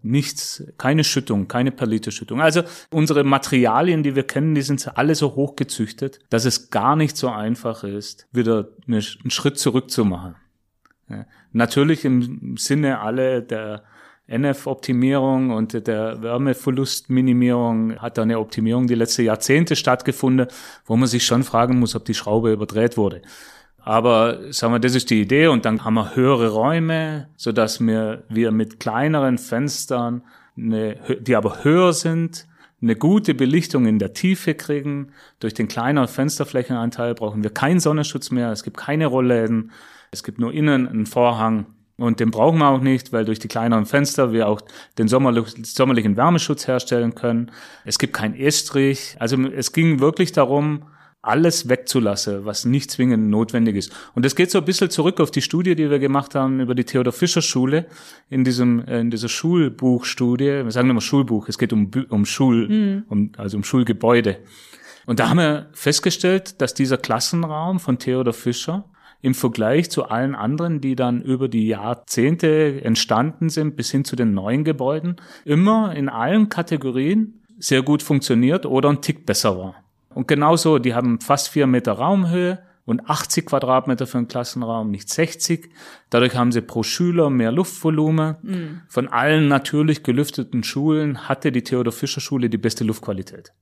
Nichts, 0.02 0.64
keine 0.78 1.04
Schüttung, 1.04 1.46
keine 1.46 1.70
Perlite-Schüttung. 1.70 2.40
Also 2.40 2.62
unsere 2.90 3.22
Materialien, 3.22 4.02
die 4.02 4.16
wir 4.16 4.24
kennen, 4.24 4.54
die 4.54 4.62
sind 4.62 4.96
alle 4.96 5.14
so 5.14 5.36
hoch 5.36 5.54
gezüchtet, 5.56 6.18
dass 6.30 6.44
es 6.44 6.70
gar 6.70 6.96
nicht 6.96 7.16
so 7.16 7.28
einfach 7.28 7.84
ist, 7.84 8.26
wieder 8.32 8.68
einen 8.88 9.02
Schritt 9.02 9.58
zurück 9.58 9.90
zu 9.90 10.04
machen. 10.04 10.34
Ja. 11.08 11.26
Natürlich 11.52 12.04
im 12.04 12.56
Sinne 12.56 13.00
alle 13.00 13.42
der 13.42 13.84
NF-Optimierung 14.30 15.50
und 15.50 15.86
der 15.86 16.22
Wärmeverlustminimierung 16.22 17.96
hat 17.96 18.16
da 18.16 18.22
eine 18.22 18.38
Optimierung 18.38 18.86
die 18.86 18.94
letzten 18.94 19.24
Jahrzehnte 19.24 19.76
stattgefunden, 19.76 20.46
wo 20.86 20.96
man 20.96 21.08
sich 21.08 21.26
schon 21.26 21.42
fragen 21.42 21.78
muss, 21.78 21.96
ob 21.96 22.04
die 22.04 22.14
Schraube 22.14 22.52
überdreht 22.52 22.96
wurde. 22.96 23.22
Aber 23.82 24.52
sagen 24.52 24.74
wir, 24.74 24.78
das 24.78 24.94
ist 24.94 25.10
die 25.10 25.20
Idee 25.22 25.48
und 25.48 25.64
dann 25.64 25.84
haben 25.84 25.94
wir 25.94 26.14
höhere 26.14 26.50
Räume, 26.50 27.28
so 27.36 27.50
dass 27.50 27.80
wir, 27.80 28.24
wir 28.28 28.52
mit 28.52 28.78
kleineren 28.78 29.38
Fenstern, 29.38 30.22
eine, 30.56 30.96
die 31.20 31.34
aber 31.34 31.64
höher 31.64 31.92
sind, 31.92 32.46
eine 32.82 32.96
gute 32.96 33.34
Belichtung 33.34 33.86
in 33.86 33.98
der 33.98 34.12
Tiefe 34.12 34.54
kriegen. 34.54 35.12
Durch 35.38 35.54
den 35.54 35.68
kleineren 35.68 36.08
Fensterflächenanteil 36.08 37.14
brauchen 37.14 37.42
wir 37.42 37.50
keinen 37.50 37.80
Sonnenschutz 37.80 38.30
mehr. 38.30 38.52
Es 38.52 38.62
gibt 38.62 38.76
keine 38.76 39.06
Rollläden. 39.06 39.72
Es 40.12 40.22
gibt 40.22 40.38
nur 40.38 40.52
innen 40.52 40.88
einen 40.88 41.06
Vorhang 41.06 41.66
und 42.00 42.18
den 42.18 42.30
brauchen 42.30 42.58
wir 42.58 42.68
auch 42.68 42.80
nicht, 42.80 43.12
weil 43.12 43.24
durch 43.24 43.38
die 43.38 43.48
kleineren 43.48 43.84
Fenster 43.84 44.32
wir 44.32 44.48
auch 44.48 44.62
den 44.96 45.06
sommerlichen 45.06 46.16
Wärmeschutz 46.16 46.66
herstellen 46.66 47.14
können. 47.14 47.50
Es 47.84 47.98
gibt 47.98 48.14
kein 48.14 48.34
Estrich. 48.34 49.16
Also 49.18 49.36
es 49.42 49.72
ging 49.72 50.00
wirklich 50.00 50.32
darum, 50.32 50.84
alles 51.22 51.68
wegzulassen, 51.68 52.46
was 52.46 52.64
nicht 52.64 52.90
zwingend 52.90 53.28
notwendig 53.28 53.76
ist. 53.76 53.92
Und 54.14 54.24
das 54.24 54.34
geht 54.34 54.50
so 54.50 54.58
ein 54.58 54.64
bisschen 54.64 54.88
zurück 54.88 55.20
auf 55.20 55.30
die 55.30 55.42
Studie, 55.42 55.74
die 55.74 55.90
wir 55.90 55.98
gemacht 55.98 56.34
haben 56.34 56.60
über 56.60 56.74
die 56.74 56.84
Theodor 56.84 57.12
Fischer 57.12 57.42
Schule 57.42 57.86
in 58.30 58.44
diesem 58.44 58.80
in 58.86 59.10
dieser 59.10 59.28
Schulbuchstudie. 59.28 60.64
Wir 60.64 60.70
sagen 60.70 60.88
immer 60.88 61.02
Schulbuch, 61.02 61.48
es 61.48 61.58
geht 61.58 61.74
um 61.74 61.90
um 62.08 62.24
Schul, 62.24 62.68
mhm. 62.68 63.04
um, 63.08 63.32
also 63.36 63.58
um 63.58 63.64
Schulgebäude. 63.64 64.38
Und 65.04 65.20
da 65.20 65.28
haben 65.28 65.38
wir 65.38 65.68
festgestellt, 65.72 66.62
dass 66.62 66.72
dieser 66.72 66.96
Klassenraum 66.96 67.80
von 67.80 67.98
Theodor 67.98 68.32
Fischer 68.32 68.84
im 69.22 69.34
Vergleich 69.34 69.90
zu 69.90 70.04
allen 70.04 70.34
anderen, 70.34 70.80
die 70.80 70.96
dann 70.96 71.20
über 71.20 71.48
die 71.48 71.66
Jahrzehnte 71.66 72.82
entstanden 72.82 73.48
sind, 73.48 73.76
bis 73.76 73.90
hin 73.90 74.04
zu 74.04 74.16
den 74.16 74.32
neuen 74.32 74.64
Gebäuden, 74.64 75.16
immer 75.44 75.94
in 75.94 76.08
allen 76.08 76.48
Kategorien 76.48 77.40
sehr 77.58 77.82
gut 77.82 78.02
funktioniert 78.02 78.64
oder 78.64 78.88
ein 78.88 79.02
Tick 79.02 79.26
besser 79.26 79.58
war. 79.58 79.74
Und 80.14 80.26
genauso, 80.26 80.78
die 80.78 80.94
haben 80.94 81.20
fast 81.20 81.48
vier 81.48 81.66
Meter 81.66 81.92
Raumhöhe 81.92 82.60
und 82.84 83.08
80 83.08 83.46
Quadratmeter 83.46 84.06
für 84.06 84.18
einen 84.18 84.28
Klassenraum, 84.28 84.90
nicht 84.90 85.08
60. 85.08 85.70
Dadurch 86.08 86.34
haben 86.34 86.50
sie 86.50 86.62
pro 86.62 86.82
Schüler 86.82 87.30
mehr 87.30 87.52
Luftvolumen. 87.52 88.36
Mhm. 88.42 88.80
Von 88.88 89.08
allen 89.08 89.46
natürlich 89.48 90.02
gelüfteten 90.02 90.64
Schulen 90.64 91.28
hatte 91.28 91.52
die 91.52 91.62
Theodor 91.62 91.92
Fischer 91.92 92.20
Schule 92.20 92.50
die 92.50 92.58
beste 92.58 92.82
Luftqualität. 92.82 93.52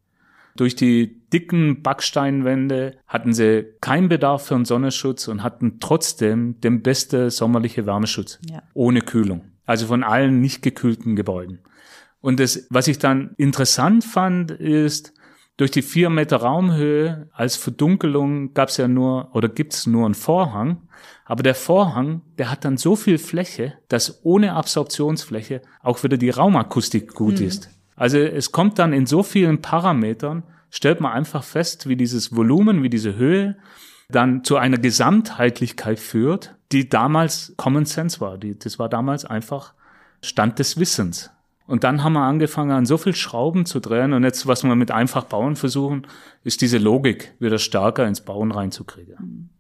Durch 0.59 0.75
die 0.75 1.23
dicken 1.33 1.83
Backsteinwände 1.83 2.97
hatten 3.07 3.33
sie 3.33 3.65
keinen 3.81 4.09
Bedarf 4.09 4.47
für 4.47 4.57
einen 4.57 4.65
Sonnenschutz 4.65 5.29
und 5.29 5.45
hatten 5.45 5.79
trotzdem 5.79 6.61
den 6.61 6.83
beste 6.83 7.31
sommerliche 7.31 7.87
Wärmeschutz. 7.87 8.41
Ja. 8.51 8.65
Ohne 8.75 9.03
Kühlung. 9.03 9.53
Also 9.67 9.87
von 9.87 10.03
allen 10.03 10.41
nicht 10.41 10.63
gekühlten 10.63 11.15
Gebäuden. 11.15 11.61
Und 12.21 12.41
das, 12.41 12.67
was 12.71 12.89
ich 12.89 12.99
dann 12.99 13.35
interessant 13.37 14.03
fand, 14.03 14.51
ist, 14.51 15.15
durch 15.59 15.71
die 15.71 15.83
vier 15.83 16.11
Meter 16.11 16.39
Raumhöhe 16.39 17.29
als 17.33 17.55
Verdunkelung 17.57 18.53
gab 18.53 18.71
es 18.71 18.79
ja 18.79 18.89
nur 18.89 19.33
oder 19.37 19.49
gibt 19.49 19.75
es 19.75 19.87
nur 19.87 20.07
einen 20.07 20.15
Vorhang. 20.15 20.89
Aber 21.25 21.45
der 21.45 21.55
Vorhang, 21.55 22.23
der 22.37 22.51
hat 22.51 22.65
dann 22.65 22.79
so 22.79 22.97
viel 22.97 23.19
Fläche, 23.19 23.75
dass 23.87 24.25
ohne 24.25 24.55
Absorptionsfläche 24.55 25.63
auch 25.83 26.03
wieder 26.03 26.17
die 26.17 26.31
Raumakustik 26.31 27.15
gut 27.15 27.39
mhm. 27.39 27.47
ist. 27.47 27.71
Also 27.99 28.19
es 28.19 28.53
kommt 28.53 28.79
dann 28.79 28.93
in 28.93 29.07
so 29.07 29.23
vielen 29.23 29.61
Parametern, 29.61 30.45
stellt 30.71 31.01
man 31.01 31.13
einfach 31.13 31.43
fest, 31.43 31.89
wie 31.89 31.97
dieses 31.97 32.35
Volumen, 32.35 32.83
wie 32.83 32.91
diese 32.91 33.17
Höhe 33.17 33.57
dann 34.09 34.45
zu 34.45 34.57
einer 34.57 34.79
Gesamtheitlichkeit 34.79 35.99
führt, 35.99 36.55
die 36.73 36.89
damals 36.89 37.53
Common 37.57 37.85
Sense 37.85 38.21
war. 38.21 38.39
Die, 38.39 38.59
das 38.59 38.79
war 38.79 38.89
damals 38.89 39.25
einfach 39.25 39.75
Stand 40.23 40.59
des 40.59 40.79
Wissens. 40.79 41.31
Und 41.67 41.85
dann 41.85 42.03
haben 42.03 42.15
wir 42.15 42.23
angefangen, 42.23 42.71
an 42.71 42.87
so 42.87 42.97
viel 42.97 43.15
Schrauben 43.15 43.67
zu 43.67 43.81
drehen. 43.81 44.15
Und 44.15 44.25
jetzt, 44.25 44.47
was 44.47 44.65
wir 44.65 44.75
mit 44.75 44.91
einfach 44.91 45.25
bauen 45.25 45.57
versuchen, 45.57 46.07
ist 46.43 46.63
diese 46.63 46.79
Logik 46.79 47.35
wieder 47.41 47.59
stärker 47.59 48.07
ins 48.07 48.23
Bauen 48.23 48.53
reinzukriegen. 48.53 49.51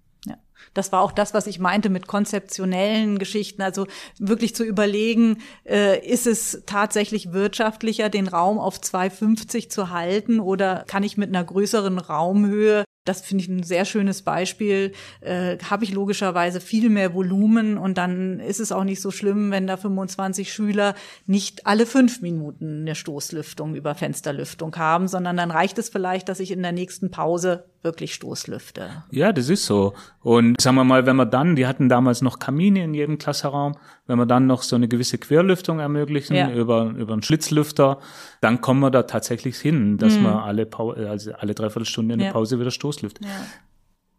Das 0.74 0.92
war 0.92 1.02
auch 1.02 1.12
das, 1.12 1.34
was 1.34 1.46
ich 1.46 1.58
meinte 1.58 1.90
mit 1.90 2.06
konzeptionellen 2.06 3.18
Geschichten. 3.18 3.62
Also 3.62 3.86
wirklich 4.18 4.54
zu 4.54 4.64
überlegen, 4.64 5.38
äh, 5.64 6.04
ist 6.06 6.26
es 6.26 6.62
tatsächlich 6.66 7.32
wirtschaftlicher, 7.32 8.08
den 8.08 8.28
Raum 8.28 8.58
auf 8.58 8.78
2,50 8.78 9.68
zu 9.68 9.90
halten 9.90 10.40
oder 10.40 10.84
kann 10.86 11.02
ich 11.02 11.16
mit 11.16 11.28
einer 11.28 11.44
größeren 11.44 11.98
Raumhöhe 11.98 12.84
das 13.08 13.22
finde 13.22 13.42
ich 13.42 13.48
ein 13.48 13.62
sehr 13.62 13.84
schönes 13.84 14.22
Beispiel. 14.22 14.92
Äh, 15.20 15.56
Habe 15.58 15.84
ich 15.84 15.92
logischerweise 15.92 16.60
viel 16.60 16.90
mehr 16.90 17.14
Volumen 17.14 17.78
und 17.78 17.96
dann 17.96 18.38
ist 18.38 18.60
es 18.60 18.70
auch 18.70 18.84
nicht 18.84 19.00
so 19.00 19.10
schlimm, 19.10 19.50
wenn 19.50 19.66
da 19.66 19.78
25 19.78 20.52
Schüler 20.52 20.94
nicht 21.26 21.66
alle 21.66 21.86
fünf 21.86 22.20
Minuten 22.20 22.82
eine 22.82 22.94
Stoßlüftung 22.94 23.74
über 23.74 23.94
Fensterlüftung 23.94 24.76
haben, 24.76 25.08
sondern 25.08 25.38
dann 25.38 25.50
reicht 25.50 25.78
es 25.78 25.88
vielleicht, 25.88 26.28
dass 26.28 26.40
ich 26.40 26.50
in 26.50 26.62
der 26.62 26.72
nächsten 26.72 27.10
Pause 27.10 27.64
wirklich 27.82 28.14
Stoßlüfte. 28.14 29.04
Ja, 29.10 29.32
das 29.32 29.48
ist 29.48 29.66
so. 29.66 29.94
Und 30.20 30.60
sagen 30.60 30.76
wir 30.76 30.84
mal, 30.84 31.06
wenn 31.06 31.16
wir 31.16 31.26
dann, 31.26 31.56
die 31.56 31.66
hatten 31.66 31.88
damals 31.88 32.22
noch 32.22 32.38
Kamine 32.38 32.84
in 32.84 32.94
jedem 32.94 33.18
Klassenraum, 33.18 33.76
wenn 34.06 34.18
wir 34.18 34.26
dann 34.26 34.46
noch 34.46 34.62
so 34.62 34.76
eine 34.76 34.88
gewisse 34.88 35.18
Querlüftung 35.18 35.78
ermöglichen 35.78 36.34
ja. 36.34 36.50
über, 36.50 36.92
über 36.96 37.12
einen 37.12 37.22
Schlitzlüfter, 37.22 37.98
dann 38.40 38.60
kommen 38.60 38.80
wir 38.80 38.90
da 38.90 39.04
tatsächlich 39.04 39.56
hin, 39.58 39.98
dass 39.98 40.18
mhm. 40.18 40.24
wir 40.24 40.42
alle, 40.42 40.68
also 41.08 41.32
alle 41.32 41.54
Dreiviertelstunde 41.54 42.14
in 42.14 42.18
der 42.18 42.28
ja. 42.28 42.32
Pause 42.32 42.58
wieder 42.58 42.70
Stoßlüfter. 42.70 43.24
Ja. 43.24 43.30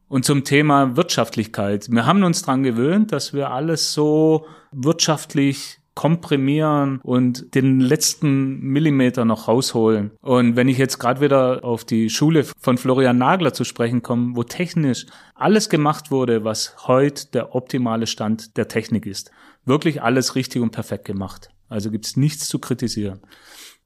Und 0.08 0.26
zum 0.26 0.44
Thema 0.44 0.96
Wirtschaftlichkeit. 0.96 1.92
Wir 1.92 2.06
haben 2.06 2.24
uns 2.24 2.42
dran 2.42 2.64
gewöhnt, 2.64 3.12
dass 3.12 3.34
wir 3.34 3.52
alles 3.52 3.94
so 3.94 4.48
wirtschaftlich 4.72 5.79
komprimieren 6.00 7.02
und 7.04 7.54
den 7.56 7.82
letzten 7.82 8.62
Millimeter 8.62 9.26
noch 9.26 9.50
rausholen. 9.50 10.12
Und 10.22 10.56
wenn 10.56 10.70
ich 10.70 10.78
jetzt 10.78 10.98
gerade 10.98 11.20
wieder 11.20 11.66
auf 11.66 11.84
die 11.84 12.10
Schule 12.10 12.46
von 12.58 12.78
Florian 12.78 13.18
Nagler 13.18 13.54
zu 13.54 13.66
sprechen 13.66 14.02
komme, 14.02 14.38
wo 14.38 14.44
technisch 14.44 15.08
alles 15.36 15.68
gemacht 15.68 16.10
wurde, 16.10 16.46
was 16.46 16.88
heute 16.88 17.30
der 17.34 17.54
optimale 17.54 18.08
Stand 18.08 18.56
der 18.56 18.70
Technik 18.70 19.06
ist. 19.06 19.32
Wirklich 19.66 20.02
alles 20.02 20.36
richtig 20.36 20.62
und 20.62 20.72
perfekt 20.72 21.04
gemacht. 21.04 21.50
Also 21.68 21.92
gibt's 21.92 22.16
nichts 22.16 22.48
zu 22.48 22.60
kritisieren. 22.60 23.20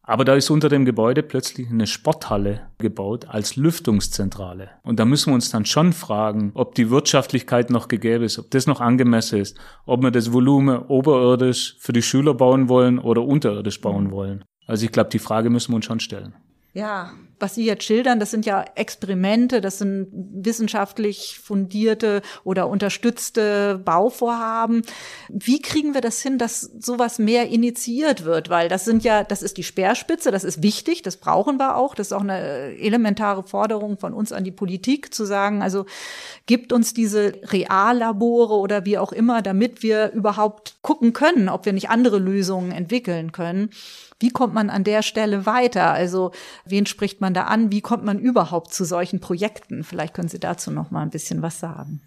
Aber 0.06 0.26
da 0.26 0.36
ist 0.36 0.50
unter 0.50 0.68
dem 0.68 0.84
Gebäude 0.84 1.24
plötzlich 1.24 1.70
eine 1.70 1.88
Sporthalle 1.88 2.68
gebaut 2.78 3.30
als 3.30 3.56
Lüftungszentrale. 3.56 4.70
Und 4.84 5.00
da 5.00 5.06
müssen 5.06 5.30
wir 5.30 5.36
uns 5.36 5.50
dann 5.50 5.66
schon 5.66 5.94
fragen, 5.94 6.52
ob 6.56 6.76
die 6.76 6.90
Wirtschaftlichkeit 6.90 7.70
noch 7.70 7.88
gegeben 7.88 8.26
ist, 8.26 8.38
ob 8.38 8.52
das 8.52 8.68
noch 8.68 8.82
angemessen 8.82 9.40
ist, 9.40 9.58
ob 9.86 10.04
wir 10.04 10.12
das 10.12 10.34
Volumen 10.34 10.78
oberirdisch 10.78 11.78
für 11.80 11.94
die 11.94 12.02
Schüler 12.02 12.34
bauen 12.34 12.68
wollen 12.68 13.00
oder 13.00 13.24
unterirdisch 13.24 13.80
bauen 13.80 14.12
wollen. 14.12 14.44
Also 14.68 14.86
ich 14.86 14.92
glaube, 14.92 15.10
die 15.10 15.20
Frage 15.20 15.50
müssen 15.50 15.72
wir 15.72 15.78
uns 15.78 15.86
schon 15.86 16.02
stellen. 16.02 16.36
Ja, 16.74 17.12
was 17.40 17.56
Sie 17.56 17.66
jetzt 17.66 17.84
schildern, 17.84 18.20
das 18.20 18.32
sind 18.32 18.46
ja 18.46 18.64
Experimente, 18.76 19.62
das 19.62 19.78
sind 19.78 20.08
wissenschaftlich 20.12 21.40
fundierte 21.44 22.22
oder 22.44 22.68
unterstützte 22.68 23.82
Bauvorhaben. 23.84 24.84
Wie 25.30 25.62
kriegen 25.62 25.94
wir 25.94 26.02
das 26.02 26.22
hin, 26.22 26.38
dass 26.38 26.62
sowas 26.62 27.20
mehr 27.20 27.50
initiiert 27.50 28.24
wird? 28.26 28.50
Weil 28.50 28.70
das 28.70 28.86
sind 28.86 29.04
ja, 29.04 29.24
das 29.24 29.44
ist 29.44 29.58
die 29.58 29.64
Speerspitze, 29.64 30.32
das 30.32 30.44
ist 30.44 30.64
wichtig, 30.64 31.02
das 31.02 31.18
brauchen 31.18 31.58
wir 31.58 31.78
auch. 31.78 31.96
Das 31.96 32.08
ist 32.08 32.14
auch 32.14 32.22
eine 32.22 32.78
elementare 32.78 33.44
Forderung 33.44 33.98
von 33.98 34.14
uns 34.14 34.32
an 34.32 34.44
die 34.44 34.52
Politik, 34.52 35.14
zu 35.14 35.26
sagen, 35.26 35.62
also 35.62 35.86
gibt 36.46 36.74
uns 36.74 36.94
diese 36.94 37.34
Reallabore 37.44 38.56
oder 38.56 38.86
wie 38.86 38.98
auch 38.98 39.12
immer, 39.12 39.42
damit 39.42 39.84
wir 39.84 40.12
überhaupt 40.12 40.78
gucken 40.82 41.14
können, 41.14 41.50
ob 41.50 41.66
wir 41.66 41.74
nicht 41.74 41.90
andere 41.90 42.20
Lösungen 42.20 42.72
entwickeln 42.72 43.32
können. 43.32 43.70
Wie 44.20 44.30
kommt 44.30 44.54
man 44.54 44.70
an 44.70 44.86
der 44.86 45.02
Stelle 45.02 45.46
weiter? 45.46 45.92
Also 45.92 46.32
wen 46.66 46.86
spricht 46.86 47.20
man 47.20 47.33
da 47.34 47.44
an? 47.44 47.72
Wie 47.72 47.82
kommt 47.82 48.04
man 48.04 48.20
überhaupt 48.20 48.74
zu 48.74 48.86
solchen 48.86 49.20
Projekten? 49.20 49.84
Vielleicht 49.84 50.14
können 50.14 50.30
Sie 50.30 50.40
dazu 50.40 50.72
noch 50.72 50.92
mal 50.92 51.02
ein 51.02 51.10
bisschen 51.10 51.42
was 51.42 51.60
sagen. 51.60 52.02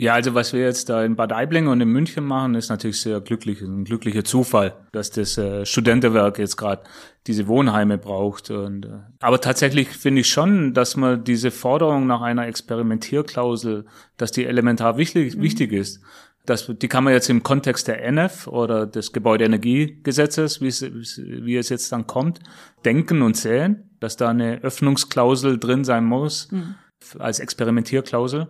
Ja, 0.00 0.14
also 0.14 0.34
was 0.34 0.54
wir 0.54 0.60
jetzt 0.60 0.88
da 0.88 1.04
in 1.04 1.14
Bad 1.14 1.30
Aibling 1.30 1.66
und 1.66 1.78
in 1.82 1.88
München 1.90 2.24
machen, 2.24 2.54
ist 2.54 2.70
natürlich 2.70 3.02
sehr 3.02 3.20
glücklich, 3.20 3.60
ein 3.60 3.84
glücklicher 3.84 4.24
Zufall, 4.24 4.72
dass 4.92 5.10
das 5.10 5.36
äh, 5.36 5.66
Studentenwerk 5.66 6.38
jetzt 6.38 6.56
gerade 6.56 6.84
diese 7.26 7.46
Wohnheime 7.48 7.98
braucht. 7.98 8.50
Und, 8.50 8.86
äh, 8.86 9.00
aber 9.20 9.42
tatsächlich 9.42 9.88
finde 9.88 10.22
ich 10.22 10.28
schon, 10.28 10.72
dass 10.72 10.96
man 10.96 11.22
diese 11.22 11.50
Forderung 11.50 12.06
nach 12.06 12.22
einer 12.22 12.46
Experimentierklausel, 12.46 13.84
dass 14.16 14.32
die 14.32 14.46
elementar 14.46 14.96
wichtig, 14.96 15.36
mhm. 15.36 15.42
wichtig 15.42 15.72
ist. 15.72 16.00
Das, 16.46 16.72
die 16.74 16.88
kann 16.88 17.04
man 17.04 17.12
jetzt 17.12 17.28
im 17.28 17.42
Kontext 17.42 17.86
der 17.86 18.02
NF 18.02 18.46
oder 18.46 18.86
des 18.86 19.12
Gebäudeenergiegesetzes, 19.12 20.62
wie 20.62 20.68
es, 20.68 20.80
wie 20.80 21.56
es 21.58 21.68
jetzt 21.68 21.92
dann 21.92 22.06
kommt, 22.06 22.40
denken 22.86 23.20
und 23.20 23.36
sehen, 23.36 23.89
dass 24.00 24.16
da 24.16 24.30
eine 24.30 24.62
Öffnungsklausel 24.62 25.58
drin 25.58 25.84
sein 25.84 26.04
muss 26.04 26.50
mhm. 26.50 26.74
als 27.18 27.38
Experimentierklausel. 27.38 28.48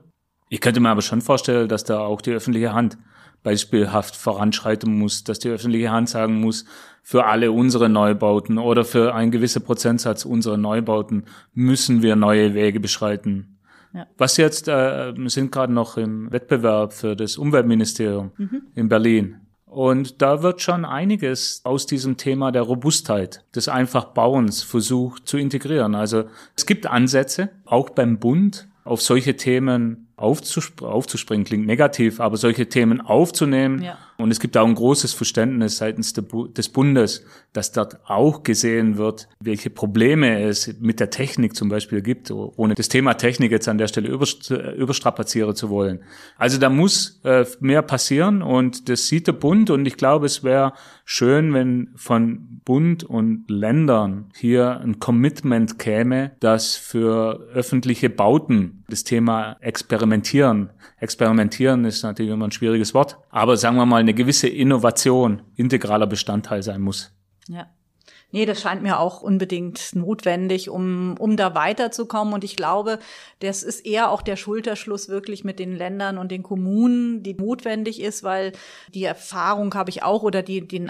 Ich 0.49 0.61
könnte 0.61 0.81
mir 0.81 0.89
aber 0.89 1.03
schon 1.03 1.21
vorstellen, 1.21 1.69
dass 1.69 1.85
da 1.85 2.01
auch 2.01 2.23
die 2.23 2.33
öffentliche 2.33 2.73
Hand 2.73 2.99
beispielhaft 3.43 4.17
voranschreiten 4.17 4.99
muss, 4.99 5.25
dass 5.25 5.39
die 5.39 5.49
öffentliche 5.49 5.91
Hand 5.91 6.09
sagen 6.09 6.41
muss, 6.41 6.65
für 7.03 7.27
alle 7.27 7.53
unsere 7.53 7.89
Neubauten 7.89 8.59
oder 8.59 8.85
für 8.85 9.15
einen 9.15 9.31
gewissen 9.31 9.63
Prozentsatz 9.63 10.25
unserer 10.25 10.57
Neubauten 10.57 11.25
müssen 11.55 12.03
wir 12.03 12.17
neue 12.17 12.55
Wege 12.55 12.81
beschreiten. 12.81 13.59
Ja. 13.93 14.07
Was 14.19 14.37
jetzt, 14.37 14.69
äh, 14.69 15.17
wir 15.17 15.31
sind 15.31 15.51
gerade 15.51 15.73
noch 15.73 15.97
im 15.97 16.31
Wettbewerb 16.31 16.93
für 16.93 17.17
das 17.17 17.39
Umweltministerium 17.39 18.33
mhm. 18.37 18.63
in 18.75 18.89
Berlin. 18.89 19.41
Und 19.71 20.21
da 20.21 20.43
wird 20.43 20.61
schon 20.61 20.85
einiges 20.85 21.61
aus 21.63 21.87
diesem 21.87 22.17
Thema 22.17 22.51
der 22.51 22.63
Robustheit 22.63 23.45
des 23.55 23.69
Einfachbauens 23.69 24.65
versucht 24.65 25.29
zu 25.29 25.39
integrieren. 25.39 25.95
Also 25.95 26.25
es 26.57 26.67
gibt 26.67 26.89
Ansätze, 26.89 27.51
auch 27.67 27.91
beim 27.91 28.19
Bund, 28.19 28.67
auf 28.83 29.01
solche 29.01 29.37
Themen 29.37 30.09
aufzuspr 30.17 30.89
aufzuspringen, 30.89 31.47
klingt 31.47 31.67
negativ, 31.67 32.19
aber 32.19 32.37
solche 32.37 32.69
Themen 32.69 33.01
aufzunehmen 33.01 33.83
ja. 33.83 33.97
Und 34.21 34.31
es 34.31 34.41
gibt 34.41 34.57
auch 34.57 34.67
ein 34.67 34.75
großes 34.75 35.13
Verständnis 35.13 35.79
seitens 35.79 36.13
des 36.13 36.69
Bundes, 36.69 37.25
dass 37.53 37.73
dort 37.73 37.99
auch 38.09 38.43
gesehen 38.43 38.97
wird, 38.97 39.29
welche 39.41 39.71
Probleme 39.71 40.43
es 40.43 40.75
mit 40.81 41.01
der 41.01 41.11
Technik 41.11 41.55
zum 41.57 41.69
Beispiel 41.69 42.03
gibt, 42.03 42.31
ohne 42.31 42.75
das 42.75 42.89
Thema 42.89 43.15
Technik 43.15 43.51
jetzt 43.51 43.69
an 43.69 43.79
der 43.79 43.89
Stelle 43.89 44.09
überstrapazieren 44.09 45.55
zu 45.55 45.71
wollen. 45.71 46.01
Also 46.37 46.59
da 46.59 46.69
muss 46.69 47.21
äh, 47.25 47.45
mehr 47.61 47.83
passieren 47.83 48.43
und 48.43 48.89
das 48.89 49.07
sieht 49.07 49.27
der 49.27 49.33
Bund 49.33 49.71
und 49.71 49.87
ich 49.87 49.97
glaube, 49.97 50.27
es 50.27 50.45
wäre 50.45 50.73
schön, 51.05 51.53
wenn 51.55 51.91
von 51.97 52.61
Bund 52.65 53.03
und 53.03 53.45
Ländern 53.49 54.31
hier 54.37 54.81
ein 54.81 55.01
Commitment 55.01 55.79
käme, 55.79 56.33
dass 56.41 56.77
für 56.77 57.49
öffentliche 57.53 58.11
Bauten 58.11 58.85
das 58.89 59.05
Thema 59.05 59.57
Experimentieren, 59.61 60.71
Experimentieren 60.99 61.85
ist 61.85 62.03
natürlich 62.03 62.31
immer 62.31 62.47
ein 62.47 62.53
schwieriges 62.53 62.95
Wort, 62.95 63.19
aber 63.31 63.57
sagen 63.57 63.77
wir 63.77 63.87
mal, 63.87 64.05
eine 64.11 64.17
gewisse 64.17 64.49
Innovation 64.49 65.43
integraler 65.55 66.09
Bestandteil 66.09 66.63
sein 66.65 66.81
muss. 66.81 67.13
Ja. 67.49 67.69
Nee, 68.33 68.47
das 68.47 68.61
scheint 68.61 68.83
mir 68.83 69.01
auch 69.01 69.23
unbedingt 69.23 69.95
notwendig, 69.95 70.71
um, 70.71 71.17
um 71.19 71.37
da 71.37 71.55
weiterzukommen. 71.57 72.33
Und 72.33 72.45
ich 72.45 72.55
glaube, 72.55 73.01
das 73.41 73.65
ist 73.65 73.85
eher 73.85 74.11
auch 74.11 74.23
der 74.23 74.37
Schulterschluss 74.37 75.09
wirklich 75.09 75.43
mit 75.43 75.59
den 75.59 75.77
Ländern 75.77 76.17
und 76.17 76.31
den 76.31 76.45
Kommunen, 76.45 77.25
die 77.25 77.35
notwendig 77.35 78.01
ist, 78.01 78.23
weil 78.23 78.53
die 78.95 79.03
Erfahrung 79.03 79.75
habe 79.75 79.91
ich 79.91 80.05
auch 80.05 80.23
oder 80.23 80.43
die, 80.43 80.67
die, 80.67 80.87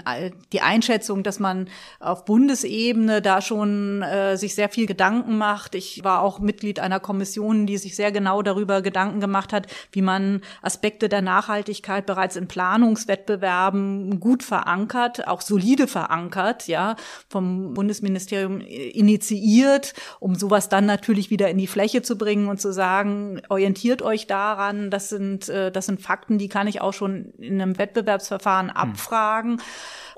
die 0.51 0.61
Einschätzung, 0.61 1.23
dass 1.23 1.39
man 1.39 1.67
auf 1.99 2.25
Bundesebene 2.25 3.23
da 3.23 3.41
schon 3.41 4.03
äh, 4.03 4.37
sich 4.37 4.53
sehr 4.53 4.69
viel 4.69 4.85
Gedanken 4.85 5.37
macht. 5.39 5.73
Ich 5.73 6.03
war 6.03 6.21
auch 6.21 6.39
Mitglied 6.39 6.79
einer 6.79 6.99
Kommission, 6.99 7.65
die 7.65 7.77
sich 7.77 7.95
sehr 7.95 8.11
genau 8.11 8.43
darüber 8.43 8.83
Gedanken 8.83 9.19
gemacht 9.19 9.51
hat, 9.51 9.65
wie 9.91 10.03
man 10.03 10.41
Aspekte 10.61 11.09
der 11.09 11.21
Nachhaltigkeit 11.23 12.05
bereits 12.05 12.35
in 12.35 12.47
Planungswettbewerben 12.47 14.19
gut 14.19 14.43
verankert, 14.43 15.27
auch 15.27 15.41
solide 15.41 15.87
verankert, 15.87 16.67
ja, 16.67 16.95
vom 17.31 17.73
Bundesministerium 17.73 18.61
initiiert, 18.61 19.93
um 20.19 20.35
sowas 20.35 20.69
dann 20.69 20.85
natürlich 20.85 21.29
wieder 21.29 21.49
in 21.49 21.57
die 21.57 21.67
Fläche 21.67 22.01
zu 22.01 22.17
bringen 22.17 22.49
und 22.49 22.59
zu 22.59 22.73
sagen, 22.73 23.41
orientiert 23.49 24.01
euch 24.01 24.27
daran, 24.27 24.91
das 24.91 25.09
sind, 25.09 25.47
äh, 25.49 25.71
das 25.71 25.85
sind 25.85 26.01
Fakten, 26.01 26.37
die 26.37 26.49
kann 26.49 26.67
ich 26.67 26.81
auch 26.81 26.93
schon 26.93 27.33
in 27.39 27.61
einem 27.61 27.77
Wettbewerbsverfahren 27.77 28.69
hm. 28.69 28.75
abfragen. 28.75 29.51
Hm 29.53 29.59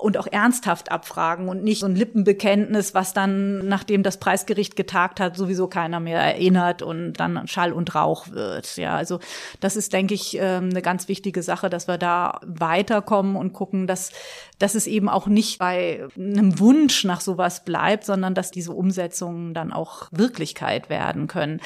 und 0.04 0.18
auch 0.18 0.26
ernsthaft 0.30 0.90
abfragen 0.90 1.48
und 1.48 1.64
nicht 1.64 1.80
so 1.80 1.86
ein 1.86 1.96
Lippenbekenntnis, 1.96 2.92
was 2.92 3.14
dann, 3.14 3.66
nachdem 3.66 4.02
das 4.02 4.18
Preisgericht 4.18 4.76
getagt 4.76 5.18
hat, 5.18 5.34
sowieso 5.34 5.66
keiner 5.66 5.98
mehr 5.98 6.20
erinnert 6.20 6.82
und 6.82 7.14
dann 7.14 7.46
Schall 7.48 7.72
und 7.72 7.94
Rauch 7.94 8.28
wird. 8.30 8.76
Ja, 8.76 8.96
also 8.96 9.20
das 9.60 9.76
ist, 9.76 9.94
denke 9.94 10.12
ich, 10.12 10.36
ähm, 10.38 10.70
eine 10.70 10.82
ganz 10.82 11.08
wichtige 11.08 11.42
Sache, 11.42 11.70
dass 11.70 11.88
wir 11.88 11.96
da 11.96 12.38
weiterkommen 12.44 13.36
und 13.36 13.52
gucken, 13.54 13.86
dass, 13.86 14.10
dass 14.58 14.74
es 14.74 14.86
eben 14.86 15.08
auch 15.08 15.26
nicht 15.26 15.58
bei 15.58 16.06
einem 16.16 16.58
Wunsch 16.58 17.04
nach 17.04 17.20
sowas 17.20 17.64
bleibt, 17.64 18.04
sondern 18.04 18.34
dass 18.34 18.50
diese 18.50 18.72
Umsetzungen 18.72 19.54
dann 19.54 19.72
auch 19.72 20.08
Wirklichkeit 20.10 20.88
werden 20.88 21.26
können. 21.26 21.60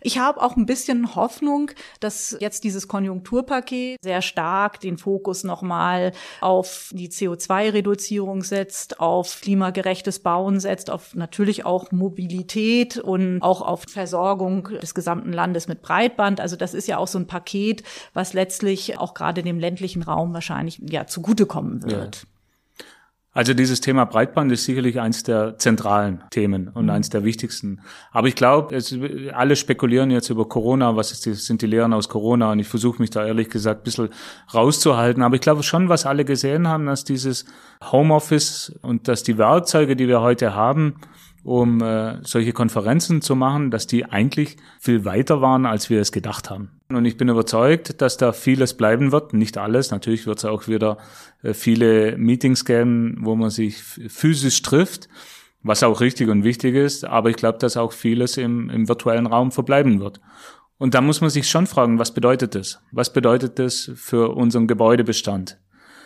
Ich 0.00 0.18
habe 0.18 0.42
auch 0.42 0.56
ein 0.56 0.66
bisschen 0.66 1.14
Hoffnung, 1.14 1.70
dass 2.00 2.36
jetzt 2.40 2.64
dieses 2.64 2.88
Konjunkturpaket 2.88 3.98
sehr 4.02 4.22
stark 4.22 4.80
den 4.80 4.98
Fokus 4.98 5.44
nochmal 5.44 6.12
auf 6.40 6.90
die 6.92 7.08
CO2 7.08 7.72
Reduzierung 7.72 8.42
setzt, 8.42 9.00
auf 9.00 9.40
klimagerechtes 9.40 10.20
Bauen 10.20 10.60
setzt, 10.60 10.90
auf 10.90 11.14
natürlich 11.14 11.64
auch 11.64 11.92
Mobilität 11.92 12.98
und 12.98 13.40
auch 13.42 13.62
auf 13.62 13.84
Versorgung 13.88 14.68
des 14.82 14.94
gesamten 14.94 15.32
Landes 15.32 15.68
mit 15.68 15.82
Breitband. 15.82 16.40
Also 16.40 16.56
das 16.56 16.74
ist 16.74 16.88
ja 16.88 16.98
auch 16.98 17.08
so 17.08 17.18
ein 17.18 17.26
Paket, 17.26 17.82
was 18.14 18.32
letztlich 18.32 18.98
auch 18.98 19.14
gerade 19.14 19.42
dem 19.42 19.58
ländlichen 19.58 20.02
Raum 20.02 20.34
wahrscheinlich 20.34 20.80
ja 20.88 21.06
zugutekommen 21.06 21.82
wird. 21.84 22.16
Ja. 22.16 22.28
Also 23.34 23.54
dieses 23.54 23.80
Thema 23.80 24.04
Breitband 24.04 24.52
ist 24.52 24.64
sicherlich 24.64 25.00
eins 25.00 25.22
der 25.22 25.56
zentralen 25.56 26.22
Themen 26.30 26.68
und 26.68 26.84
mhm. 26.84 26.90
eins 26.90 27.08
der 27.08 27.24
wichtigsten. 27.24 27.80
Aber 28.10 28.28
ich 28.28 28.34
glaube, 28.34 28.78
alle 29.32 29.56
spekulieren 29.56 30.10
jetzt 30.10 30.28
über 30.28 30.46
Corona, 30.46 30.96
was 30.96 31.12
ist 31.12 31.24
die, 31.24 31.32
sind 31.32 31.62
die 31.62 31.66
Lehren 31.66 31.94
aus 31.94 32.10
Corona 32.10 32.52
und 32.52 32.58
ich 32.58 32.68
versuche 32.68 33.00
mich 33.00 33.08
da 33.08 33.24
ehrlich 33.24 33.48
gesagt 33.48 33.80
ein 33.80 33.84
bisschen 33.84 34.08
rauszuhalten. 34.52 35.22
Aber 35.22 35.34
ich 35.34 35.40
glaube 35.40 35.62
schon, 35.62 35.88
was 35.88 36.04
alle 36.04 36.26
gesehen 36.26 36.68
haben, 36.68 36.84
dass 36.84 37.04
dieses 37.04 37.46
Homeoffice 37.90 38.78
und 38.82 39.08
dass 39.08 39.22
die 39.22 39.38
Werkzeuge, 39.38 39.96
die 39.96 40.08
wir 40.08 40.20
heute 40.20 40.54
haben, 40.54 40.96
um 41.42 41.80
äh, 41.80 42.18
solche 42.24 42.52
Konferenzen 42.52 43.22
zu 43.22 43.34
machen, 43.34 43.70
dass 43.70 43.86
die 43.86 44.04
eigentlich 44.04 44.58
viel 44.78 45.06
weiter 45.06 45.40
waren, 45.40 45.64
als 45.64 45.88
wir 45.88 46.00
es 46.00 46.12
gedacht 46.12 46.50
haben. 46.50 46.70
Und 46.94 47.04
ich 47.04 47.16
bin 47.16 47.28
überzeugt, 47.28 48.00
dass 48.00 48.16
da 48.16 48.32
vieles 48.32 48.74
bleiben 48.74 49.12
wird, 49.12 49.32
nicht 49.32 49.58
alles. 49.58 49.90
Natürlich 49.90 50.26
wird 50.26 50.38
es 50.38 50.44
auch 50.44 50.68
wieder 50.68 50.98
äh, 51.42 51.54
viele 51.54 52.16
Meetings 52.16 52.64
geben, 52.64 53.18
wo 53.20 53.34
man 53.34 53.50
sich 53.50 53.82
physisch 53.82 54.62
trifft, 54.62 55.08
was 55.62 55.82
auch 55.82 56.00
richtig 56.00 56.28
und 56.28 56.44
wichtig 56.44 56.74
ist. 56.74 57.04
Aber 57.04 57.30
ich 57.30 57.36
glaube, 57.36 57.58
dass 57.58 57.76
auch 57.76 57.92
vieles 57.92 58.36
im, 58.36 58.70
im 58.70 58.88
virtuellen 58.88 59.26
Raum 59.26 59.52
verbleiben 59.52 60.00
wird. 60.00 60.20
Und 60.78 60.94
da 60.94 61.00
muss 61.00 61.20
man 61.20 61.30
sich 61.30 61.48
schon 61.48 61.66
fragen, 61.66 61.98
was 61.98 62.12
bedeutet 62.12 62.54
das? 62.54 62.80
Was 62.90 63.12
bedeutet 63.12 63.58
das 63.58 63.90
für 63.94 64.34
unseren 64.34 64.66
Gebäudebestand? 64.66 65.58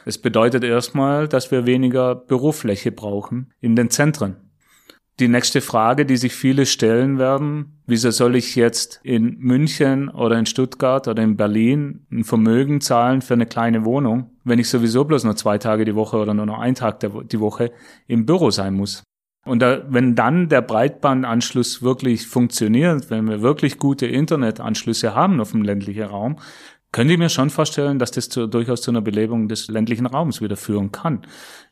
Es 0.05 0.18
bedeutet 0.18 0.62
erstmal, 0.62 1.27
dass 1.29 1.51
wir 1.51 1.66
weniger 1.66 2.14
Bürofläche 2.14 2.92
brauchen 2.92 3.53
in 3.61 3.75
den 3.75 3.90
Zentren. 3.90 4.37
Die 5.19 5.29
nächste 5.29 5.63
Frage, 5.63 6.05
die 6.05 6.19
sich 6.19 6.35
viele 6.35 6.67
stellen 6.67 7.19
werden, 7.19 7.81
wieso 7.87 8.11
soll 8.11 8.37
ich 8.37 8.55
jetzt 8.55 9.01
in 9.03 9.39
München 9.39 10.11
oder 10.11 10.39
in 10.39 10.45
Stuttgart 10.45 11.09
oder 11.09 11.23
in 11.23 11.39
Berlin 11.39 12.07
ein 12.13 12.23
Vermögen 12.23 12.83
zahlen 12.83 13.23
für 13.23 13.33
eine 13.33 13.47
kleine 13.47 13.87
Wohnung, 13.87 14.31
wenn 14.45 14.59
ich 14.59 14.69
sowieso 14.69 15.07
bloß 15.07 15.25
nur 15.25 15.35
zwei 15.35 15.57
Tage 15.57 15.87
die 15.87 15.95
Woche 15.95 16.19
oder 16.19 16.35
nur 16.35 16.45
noch 16.45 16.59
einen 16.59 16.75
Tag 16.75 17.01
die 17.01 17.41
Woche 17.41 17.73
im 18.07 18.27
Büro 18.27 18.51
sein 18.51 18.75
muss? 18.75 19.05
Und 19.47 19.61
da, 19.61 19.85
wenn 19.89 20.17
dann 20.17 20.51
der 20.51 20.61
Breitbandanschluss 20.61 21.81
wirklich 21.81 22.27
funktioniert, 22.27 23.09
wenn 23.09 23.27
wir 23.27 23.41
wirklich 23.41 23.79
gute 23.79 24.05
Internetanschlüsse 24.05 25.15
haben 25.15 25.41
auf 25.41 25.53
dem 25.53 25.63
ländlichen 25.63 26.03
Raum, 26.03 26.37
könnte 26.93 27.13
ich 27.13 27.19
mir 27.19 27.29
schon 27.29 27.51
vorstellen, 27.51 27.99
dass 27.99 28.11
das 28.11 28.29
zu, 28.29 28.47
durchaus 28.47 28.83
zu 28.83 28.91
einer 28.91 29.03
Belebung 29.03 29.49
des 29.49 29.69
ländlichen 29.69 30.07
Raums 30.07 30.41
wieder 30.41 30.57
führen 30.57 30.93
kann. 30.93 31.23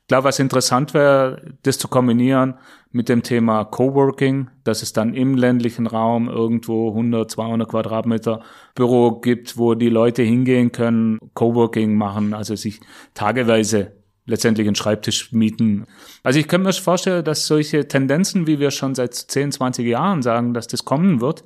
Ich 0.05 0.09
glaube, 0.09 0.25
was 0.25 0.39
interessant 0.39 0.93
wäre, 0.93 1.41
das 1.63 1.79
zu 1.79 1.89
kombinieren 1.89 2.59
mit 2.91 3.09
dem 3.09 3.23
Thema 3.23 3.65
Coworking, 3.65 4.51
dass 4.63 4.83
es 4.83 4.93
dann 4.93 5.15
im 5.15 5.35
ländlichen 5.35 5.87
Raum 5.87 6.29
irgendwo 6.29 6.91
100, 6.91 7.31
200 7.31 7.67
Quadratmeter 7.67 8.43
Büro 8.75 9.13
gibt, 9.13 9.57
wo 9.57 9.75
die 9.75 9.89
Leute 9.89 10.23
hingehen 10.23 10.73
können, 10.73 11.19
Coworking 11.33 11.97
machen, 11.97 12.35
also 12.35 12.55
sich 12.55 12.81
tageweise 13.15 13.93
letztendlich 14.27 14.67
einen 14.67 14.77
Schreibtisch 14.77 15.33
mieten. 15.33 15.87
Also 16.23 16.39
ich 16.39 16.49
könnte 16.49 16.67
mir 16.67 16.75
vorstellen, 16.75 17.25
dass 17.25 17.47
solche 17.47 17.89
Tendenzen, 17.89 18.47
wie 18.47 18.59
wir 18.59 18.73
schon 18.73 18.95
seit 18.95 19.15
10, 19.15 19.53
20 19.53 19.87
Jahren 19.87 20.21
sagen, 20.21 20.53
dass 20.53 20.67
das 20.67 20.85
kommen 20.85 21.23
wird, 21.23 21.45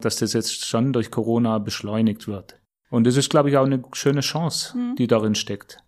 dass 0.00 0.16
das 0.16 0.34
jetzt 0.34 0.66
schon 0.66 0.92
durch 0.92 1.10
Corona 1.10 1.58
beschleunigt 1.60 2.28
wird. 2.28 2.60
Und 2.90 3.06
das 3.06 3.16
ist, 3.16 3.30
glaube 3.30 3.48
ich, 3.48 3.56
auch 3.56 3.64
eine 3.64 3.82
schöne 3.94 4.20
Chance, 4.20 4.76
mhm. 4.76 4.96
die 4.96 5.06
darin 5.06 5.34
steckt. 5.34 5.78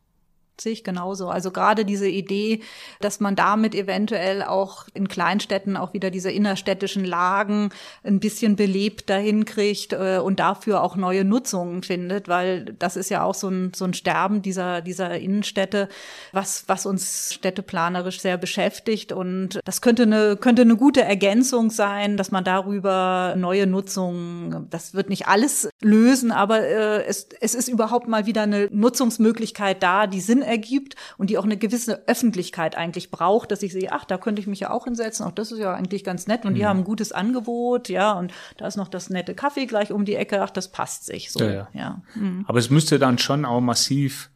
Sehe 0.60 0.72
ich 0.72 0.82
genauso. 0.82 1.28
Also 1.28 1.52
gerade 1.52 1.84
diese 1.84 2.08
Idee, 2.08 2.60
dass 3.00 3.20
man 3.20 3.36
damit 3.36 3.76
eventuell 3.76 4.42
auch 4.42 4.86
in 4.92 5.06
Kleinstädten 5.06 5.76
auch 5.76 5.92
wieder 5.92 6.10
diese 6.10 6.32
innerstädtischen 6.32 7.04
Lagen 7.04 7.70
ein 8.02 8.18
bisschen 8.18 8.56
belebt 8.56 9.08
dahin 9.08 9.44
kriegt 9.44 9.92
äh, 9.92 10.18
und 10.18 10.40
dafür 10.40 10.82
auch 10.82 10.96
neue 10.96 11.24
Nutzungen 11.24 11.84
findet, 11.84 12.26
weil 12.26 12.64
das 12.78 12.96
ist 12.96 13.08
ja 13.08 13.22
auch 13.22 13.34
so 13.34 13.48
ein, 13.48 13.72
so 13.72 13.84
ein 13.84 13.94
Sterben 13.94 14.42
dieser, 14.42 14.80
dieser 14.80 15.16
Innenstädte, 15.18 15.88
was, 16.32 16.64
was 16.66 16.86
uns 16.86 17.34
städteplanerisch 17.34 18.20
sehr 18.20 18.36
beschäftigt. 18.36 19.12
Und 19.12 19.60
das 19.64 19.80
könnte 19.80 20.02
eine, 20.02 20.36
könnte 20.36 20.62
eine 20.62 20.76
gute 20.76 21.02
Ergänzung 21.02 21.70
sein, 21.70 22.16
dass 22.16 22.32
man 22.32 22.42
darüber 22.42 23.34
neue 23.36 23.68
Nutzungen, 23.68 24.66
das 24.70 24.94
wird 24.94 25.08
nicht 25.08 25.28
alles 25.28 25.68
lösen, 25.80 26.32
aber 26.32 26.62
äh, 26.62 27.04
es, 27.04 27.28
es 27.40 27.54
ist 27.54 27.68
überhaupt 27.68 28.08
mal 28.08 28.26
wieder 28.26 28.42
eine 28.42 28.68
Nutzungsmöglichkeit 28.72 29.82
da, 29.82 30.08
die 30.08 30.20
Sinn 30.20 30.42
ergibt 30.48 30.96
und 31.16 31.30
die 31.30 31.38
auch 31.38 31.44
eine 31.44 31.56
gewisse 31.56 32.08
Öffentlichkeit 32.08 32.76
eigentlich 32.76 33.10
braucht, 33.10 33.50
dass 33.50 33.62
ich 33.62 33.72
sehe, 33.72 33.92
ach, 33.92 34.04
da 34.04 34.18
könnte 34.18 34.40
ich 34.40 34.46
mich 34.46 34.60
ja 34.60 34.70
auch 34.70 34.84
hinsetzen, 34.84 35.24
auch 35.26 35.32
das 35.32 35.52
ist 35.52 35.58
ja 35.58 35.74
eigentlich 35.74 36.04
ganz 36.04 36.26
nett 36.26 36.44
und 36.44 36.54
die 36.54 36.62
mhm. 36.62 36.66
haben 36.66 36.78
ein 36.78 36.84
gutes 36.84 37.12
Angebot, 37.12 37.88
ja, 37.88 38.12
und 38.12 38.32
da 38.56 38.66
ist 38.66 38.76
noch 38.76 38.88
das 38.88 39.10
nette 39.10 39.34
Kaffee 39.34 39.66
gleich 39.66 39.92
um 39.92 40.04
die 40.04 40.14
Ecke, 40.14 40.42
ach, 40.42 40.50
das 40.50 40.72
passt 40.72 41.06
sich 41.06 41.30
so, 41.30 41.44
ja. 41.44 41.50
ja. 41.52 41.68
ja. 41.74 42.02
Mhm. 42.14 42.44
Aber 42.48 42.58
es 42.58 42.70
müsste 42.70 42.98
dann 42.98 43.18
schon 43.18 43.44
auch 43.44 43.60
massiv 43.60 44.30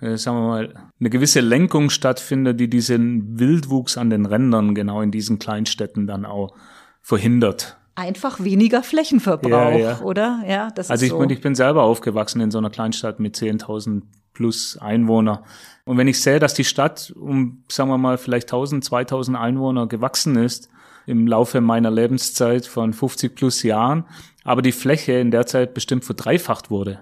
äh, 0.00 0.16
sagen 0.16 0.38
wir 0.38 0.48
mal, 0.48 0.74
eine 0.98 1.10
gewisse 1.10 1.40
Lenkung 1.40 1.90
stattfindet, 1.90 2.58
die 2.58 2.70
diesen 2.70 3.38
Wildwuchs 3.38 3.98
an 3.98 4.10
den 4.10 4.26
Rändern 4.26 4.74
genau 4.74 5.02
in 5.02 5.10
diesen 5.10 5.38
Kleinstädten 5.38 6.06
dann 6.06 6.24
auch 6.24 6.54
verhindert. 7.02 7.76
Einfach 7.96 8.42
weniger 8.42 8.82
Flächenverbrauch, 8.82 9.50
ja, 9.50 9.78
ja. 9.78 10.00
oder? 10.00 10.42
Ja, 10.46 10.70
das 10.70 10.90
also 10.90 11.04
ist 11.04 11.12
ich, 11.12 11.18
so. 11.18 11.22
ich 11.22 11.40
bin 11.40 11.54
selber 11.54 11.82
aufgewachsen 11.82 12.40
in 12.40 12.50
so 12.50 12.58
einer 12.58 12.70
Kleinstadt 12.70 13.20
mit 13.20 13.36
10.000 13.36 14.02
plus 14.40 14.78
Einwohner. 14.78 15.44
Und 15.84 15.98
wenn 15.98 16.08
ich 16.08 16.22
sehe, 16.22 16.38
dass 16.38 16.54
die 16.54 16.64
Stadt 16.64 17.12
um, 17.14 17.62
sagen 17.68 17.90
wir 17.90 17.98
mal, 17.98 18.16
vielleicht 18.16 18.46
1000, 18.46 18.82
2000 18.82 19.36
Einwohner 19.36 19.86
gewachsen 19.86 20.36
ist 20.36 20.70
im 21.04 21.26
Laufe 21.26 21.60
meiner 21.60 21.90
Lebenszeit 21.90 22.64
von 22.64 22.94
50 22.94 23.34
plus 23.34 23.62
Jahren, 23.62 24.06
aber 24.42 24.62
die 24.62 24.72
Fläche 24.72 25.12
in 25.12 25.30
der 25.30 25.44
Zeit 25.44 25.74
bestimmt 25.74 26.06
verdreifacht 26.06 26.70
wurde, 26.70 27.00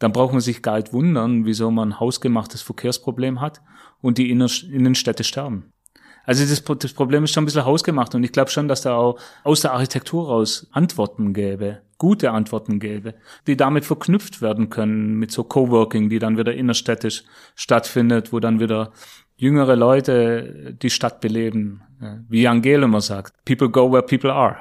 dann 0.00 0.10
braucht 0.10 0.32
man 0.32 0.40
sich 0.40 0.62
gar 0.62 0.78
nicht 0.78 0.92
wundern, 0.92 1.46
wieso 1.46 1.70
man 1.70 1.90
ein 1.90 2.00
hausgemachtes 2.00 2.62
Verkehrsproblem 2.62 3.40
hat 3.40 3.62
und 4.00 4.18
die 4.18 4.32
Innenstädte 4.32 5.22
sterben. 5.22 5.70
Also 6.26 6.44
das, 6.44 6.62
das 6.78 6.92
Problem 6.92 7.24
ist 7.24 7.32
schon 7.32 7.42
ein 7.42 7.46
bisschen 7.46 7.64
hausgemacht 7.64 8.14
und 8.14 8.24
ich 8.24 8.32
glaube 8.32 8.50
schon, 8.50 8.68
dass 8.68 8.82
da 8.82 8.96
auch 8.96 9.18
aus 9.42 9.60
der 9.60 9.72
Architektur 9.72 10.26
raus 10.26 10.66
Antworten 10.72 11.34
gäbe, 11.34 11.82
gute 11.98 12.30
Antworten 12.30 12.80
gäbe, 12.80 13.14
die 13.46 13.56
damit 13.56 13.84
verknüpft 13.84 14.40
werden 14.40 14.70
können 14.70 15.14
mit 15.14 15.30
so 15.30 15.44
Coworking, 15.44 16.08
die 16.08 16.18
dann 16.18 16.38
wieder 16.38 16.54
innerstädtisch 16.54 17.24
stattfindet, 17.54 18.32
wo 18.32 18.40
dann 18.40 18.60
wieder 18.60 18.92
jüngere 19.36 19.76
Leute 19.76 20.76
die 20.80 20.90
Stadt 20.90 21.20
beleben. 21.20 21.82
Wie 22.28 22.46
Angela 22.48 22.84
immer 22.84 23.00
sagt, 23.00 23.32
people 23.44 23.70
go 23.70 23.90
where 23.90 24.02
people 24.02 24.32
are. 24.32 24.56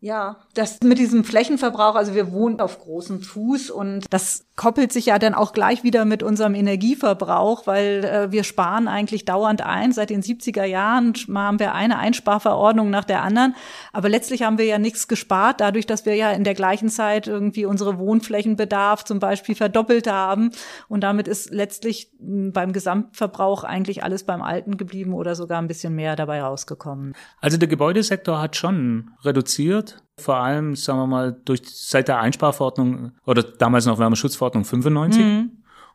Ja, 0.00 0.36
das 0.52 0.82
mit 0.82 0.98
diesem 0.98 1.24
Flächenverbrauch, 1.24 1.94
also 1.94 2.14
wir 2.14 2.30
wohnen 2.30 2.60
auf 2.60 2.78
großem 2.78 3.22
Fuß 3.22 3.70
und 3.70 4.04
das 4.10 4.44
koppelt 4.56 4.92
sich 4.92 5.06
ja 5.06 5.18
dann 5.18 5.34
auch 5.34 5.52
gleich 5.52 5.82
wieder 5.82 6.04
mit 6.04 6.22
unserem 6.22 6.54
Energieverbrauch, 6.54 7.66
weil 7.66 8.04
äh, 8.04 8.32
wir 8.32 8.44
sparen 8.44 8.86
eigentlich 8.86 9.24
dauernd 9.24 9.62
ein. 9.62 9.92
Seit 9.92 10.10
den 10.10 10.22
70er 10.22 10.64
Jahren 10.64 11.12
haben 11.34 11.58
wir 11.58 11.74
eine 11.74 11.98
Einsparverordnung 11.98 12.88
nach 12.88 13.04
der 13.04 13.22
anderen. 13.22 13.56
Aber 13.92 14.08
letztlich 14.08 14.42
haben 14.42 14.56
wir 14.56 14.64
ja 14.64 14.78
nichts 14.78 15.08
gespart, 15.08 15.60
dadurch, 15.60 15.86
dass 15.86 16.06
wir 16.06 16.14
ja 16.14 16.30
in 16.30 16.44
der 16.44 16.54
gleichen 16.54 16.88
Zeit 16.88 17.26
irgendwie 17.26 17.64
unsere 17.64 17.98
Wohnflächenbedarf 17.98 19.04
zum 19.04 19.18
Beispiel 19.18 19.56
verdoppelt 19.56 20.06
haben. 20.06 20.52
Und 20.88 21.00
damit 21.00 21.26
ist 21.26 21.50
letztlich 21.50 22.12
hm, 22.20 22.52
beim 22.52 22.72
Gesamtverbrauch 22.72 23.64
eigentlich 23.64 24.04
alles 24.04 24.22
beim 24.22 24.40
Alten 24.40 24.76
geblieben 24.76 25.14
oder 25.14 25.34
sogar 25.34 25.60
ein 25.60 25.68
bisschen 25.68 25.96
mehr 25.96 26.14
dabei 26.14 26.42
rausgekommen. 26.42 27.14
Also 27.40 27.56
der 27.56 27.68
Gebäudesektor 27.68 28.40
hat 28.40 28.54
schon 28.54 29.10
reduziert 29.24 30.04
vor 30.18 30.36
allem, 30.36 30.76
sagen 30.76 30.98
wir 30.98 31.06
mal, 31.06 31.36
durch 31.44 31.62
seit 31.64 32.08
der 32.08 32.20
Einsparverordnung 32.20 33.12
oder 33.26 33.42
damals 33.42 33.86
noch 33.86 33.98
Wärmeschutzverordnung 33.98 34.64
95 34.64 35.22
mhm. 35.22 35.50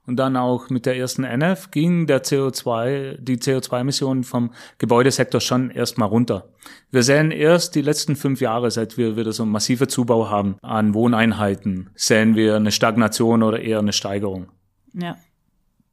und 0.05 0.17
dann 0.17 0.35
auch 0.35 0.69
mit 0.69 0.85
der 0.85 0.97
ersten 0.97 1.23
NF 1.23 1.71
ging 1.71 2.05
der 2.05 2.23
CO2, 2.23 3.17
die 3.19 3.37
CO2-Emissionen 3.37 4.23
vom 4.23 4.51
Gebäudesektor 4.77 5.39
schon 5.39 5.71
erstmal 5.71 6.09
runter. 6.09 6.49
Wir 6.91 7.03
sehen 7.03 7.31
erst 7.31 7.75
die 7.75 7.81
letzten 7.81 8.15
fünf 8.15 8.41
Jahre, 8.41 8.71
seit 8.71 8.97
wir 8.97 9.15
wieder 9.15 9.31
so 9.31 9.45
massive 9.45 9.87
Zubau 9.87 10.29
haben 10.29 10.57
an 10.61 10.93
Wohneinheiten, 10.93 11.89
sehen 11.95 12.35
wir 12.35 12.57
eine 12.57 12.71
Stagnation 12.71 13.41
oder 13.41 13.61
eher 13.61 13.79
eine 13.79 13.93
Steigerung. 13.93 14.47
Ja. 14.93 15.17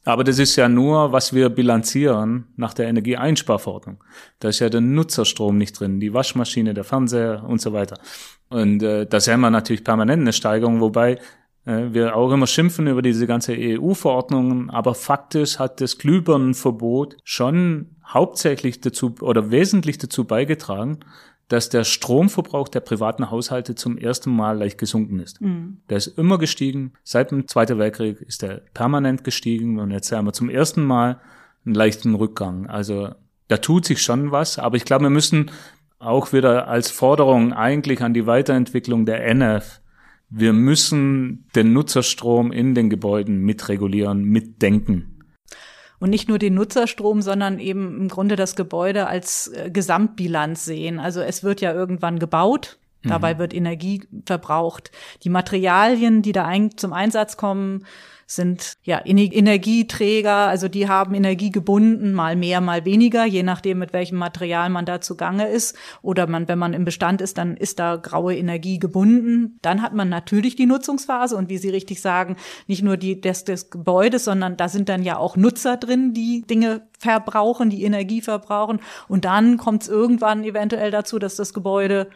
Aber 0.06 0.22
das 0.22 0.38
ist 0.38 0.54
ja 0.54 0.68
nur, 0.68 1.10
was 1.10 1.34
wir 1.34 1.48
bilanzieren 1.48 2.46
nach 2.54 2.74
der 2.74 2.86
Energieeinsparverordnung. 2.86 4.02
Da 4.38 4.48
ist 4.48 4.60
ja 4.60 4.68
der 4.68 4.80
Nutzerstrom 4.80 5.58
nicht 5.58 5.78
drin, 5.78 5.98
die 5.98 6.14
Waschmaschine, 6.14 6.74
der 6.74 6.84
Fernseher 6.84 7.44
und 7.44 7.60
so 7.60 7.72
weiter. 7.72 7.98
Und 8.48 8.84
äh, 8.84 9.04
da 9.04 9.18
sehen 9.18 9.40
wir 9.40 9.50
natürlich 9.50 9.82
permanent 9.82 10.20
eine 10.20 10.32
Steigerung, 10.32 10.80
wobei 10.80 11.18
äh, 11.64 11.88
wir 11.90 12.14
auch 12.14 12.30
immer 12.30 12.46
schimpfen 12.46 12.86
über 12.86 13.02
diese 13.02 13.26
ganze 13.26 13.56
EU-Verordnungen, 13.58 14.70
aber 14.70 14.94
faktisch 14.94 15.58
hat 15.58 15.80
das 15.80 15.98
Glühbirnenverbot 15.98 17.16
schon 17.24 17.96
hauptsächlich 18.06 18.80
dazu 18.80 19.16
oder 19.20 19.50
wesentlich 19.50 19.98
dazu 19.98 20.24
beigetragen, 20.24 21.00
dass 21.48 21.68
der 21.68 21.84
Stromverbrauch 21.84 22.68
der 22.68 22.80
privaten 22.80 23.30
Haushalte 23.30 23.74
zum 23.74 23.98
ersten 23.98 24.30
Mal 24.30 24.58
leicht 24.58 24.78
gesunken 24.78 25.20
ist. 25.20 25.40
Mhm. 25.40 25.78
Der 25.88 25.98
ist 25.98 26.18
immer 26.18 26.38
gestiegen. 26.38 26.92
Seit 27.04 27.30
dem 27.30 27.46
Zweiten 27.46 27.78
Weltkrieg 27.78 28.20
ist 28.20 28.42
er 28.42 28.62
permanent 28.74 29.22
gestiegen 29.22 29.78
und 29.78 29.90
jetzt 29.90 30.10
haben 30.10 30.26
wir 30.26 30.32
zum 30.32 30.50
ersten 30.50 30.82
Mal 30.82 31.20
einen 31.64 31.74
leichten 31.74 32.14
Rückgang. 32.14 32.66
Also 32.66 33.10
da 33.48 33.58
tut 33.58 33.84
sich 33.84 34.02
schon 34.02 34.32
was, 34.32 34.58
aber 34.58 34.76
ich 34.76 34.84
glaube, 34.84 35.04
wir 35.04 35.10
müssen 35.10 35.50
auch 35.98 36.32
wieder 36.32 36.68
als 36.68 36.90
Forderung 36.90 37.52
eigentlich 37.52 38.02
an 38.02 38.12
die 38.12 38.26
Weiterentwicklung 38.26 39.06
der 39.06 39.24
NF, 39.26 39.80
wir 40.28 40.52
müssen 40.52 41.46
den 41.54 41.72
Nutzerstrom 41.72 42.50
in 42.50 42.74
den 42.74 42.90
Gebäuden 42.90 43.38
mitregulieren, 43.38 44.24
mitdenken 44.24 45.15
und 45.98 46.10
nicht 46.10 46.28
nur 46.28 46.38
den 46.38 46.54
Nutzerstrom, 46.54 47.22
sondern 47.22 47.58
eben 47.58 48.00
im 48.00 48.08
Grunde 48.08 48.36
das 48.36 48.56
Gebäude 48.56 49.06
als 49.06 49.48
äh, 49.48 49.70
Gesamtbilanz 49.70 50.64
sehen. 50.64 50.98
Also 50.98 51.20
es 51.20 51.42
wird 51.42 51.60
ja 51.60 51.72
irgendwann 51.72 52.18
gebaut. 52.18 52.78
Dabei 53.02 53.34
mhm. 53.34 53.38
wird 53.38 53.54
Energie 53.54 54.02
verbraucht. 54.24 54.90
Die 55.22 55.28
Materialien, 55.28 56.22
die 56.22 56.32
da 56.32 56.44
ein, 56.44 56.76
zum 56.76 56.92
Einsatz 56.92 57.36
kommen, 57.36 57.86
sind 58.26 58.74
ja 58.82 59.00
Energieträger, 59.04 60.48
also 60.48 60.68
die 60.68 60.88
haben 60.88 61.14
Energie 61.14 61.50
gebunden, 61.50 62.12
mal 62.12 62.34
mehr, 62.34 62.60
mal 62.60 62.84
weniger, 62.84 63.24
je 63.24 63.44
nachdem, 63.44 63.78
mit 63.78 63.92
welchem 63.92 64.18
Material 64.18 64.68
man 64.68 64.84
da 64.84 65.00
zugange 65.00 65.48
ist. 65.48 65.76
Oder 66.02 66.26
man, 66.26 66.48
wenn 66.48 66.58
man 66.58 66.74
im 66.74 66.84
Bestand 66.84 67.20
ist, 67.20 67.38
dann 67.38 67.56
ist 67.56 67.78
da 67.78 67.94
graue 67.94 68.36
Energie 68.36 68.80
gebunden. 68.80 69.58
Dann 69.62 69.80
hat 69.80 69.94
man 69.94 70.08
natürlich 70.08 70.56
die 70.56 70.66
Nutzungsphase 70.66 71.36
und 71.36 71.48
wie 71.48 71.58
Sie 71.58 71.70
richtig 71.70 72.00
sagen, 72.00 72.36
nicht 72.66 72.82
nur 72.82 72.96
die 72.96 73.20
des, 73.20 73.44
des 73.44 73.70
Gebäudes, 73.70 74.24
sondern 74.24 74.56
da 74.56 74.68
sind 74.68 74.88
dann 74.88 75.04
ja 75.04 75.18
auch 75.18 75.36
Nutzer 75.36 75.76
drin, 75.76 76.12
die 76.12 76.42
Dinge 76.42 76.82
verbrauchen, 76.98 77.70
die 77.70 77.84
Energie 77.84 78.22
verbrauchen. 78.22 78.80
Und 79.06 79.24
dann 79.24 79.56
kommt 79.56 79.82
es 79.82 79.88
irgendwann 79.88 80.42
eventuell 80.42 80.90
dazu, 80.90 81.20
dass 81.20 81.36
das 81.36 81.54
Gebäude 81.54 82.08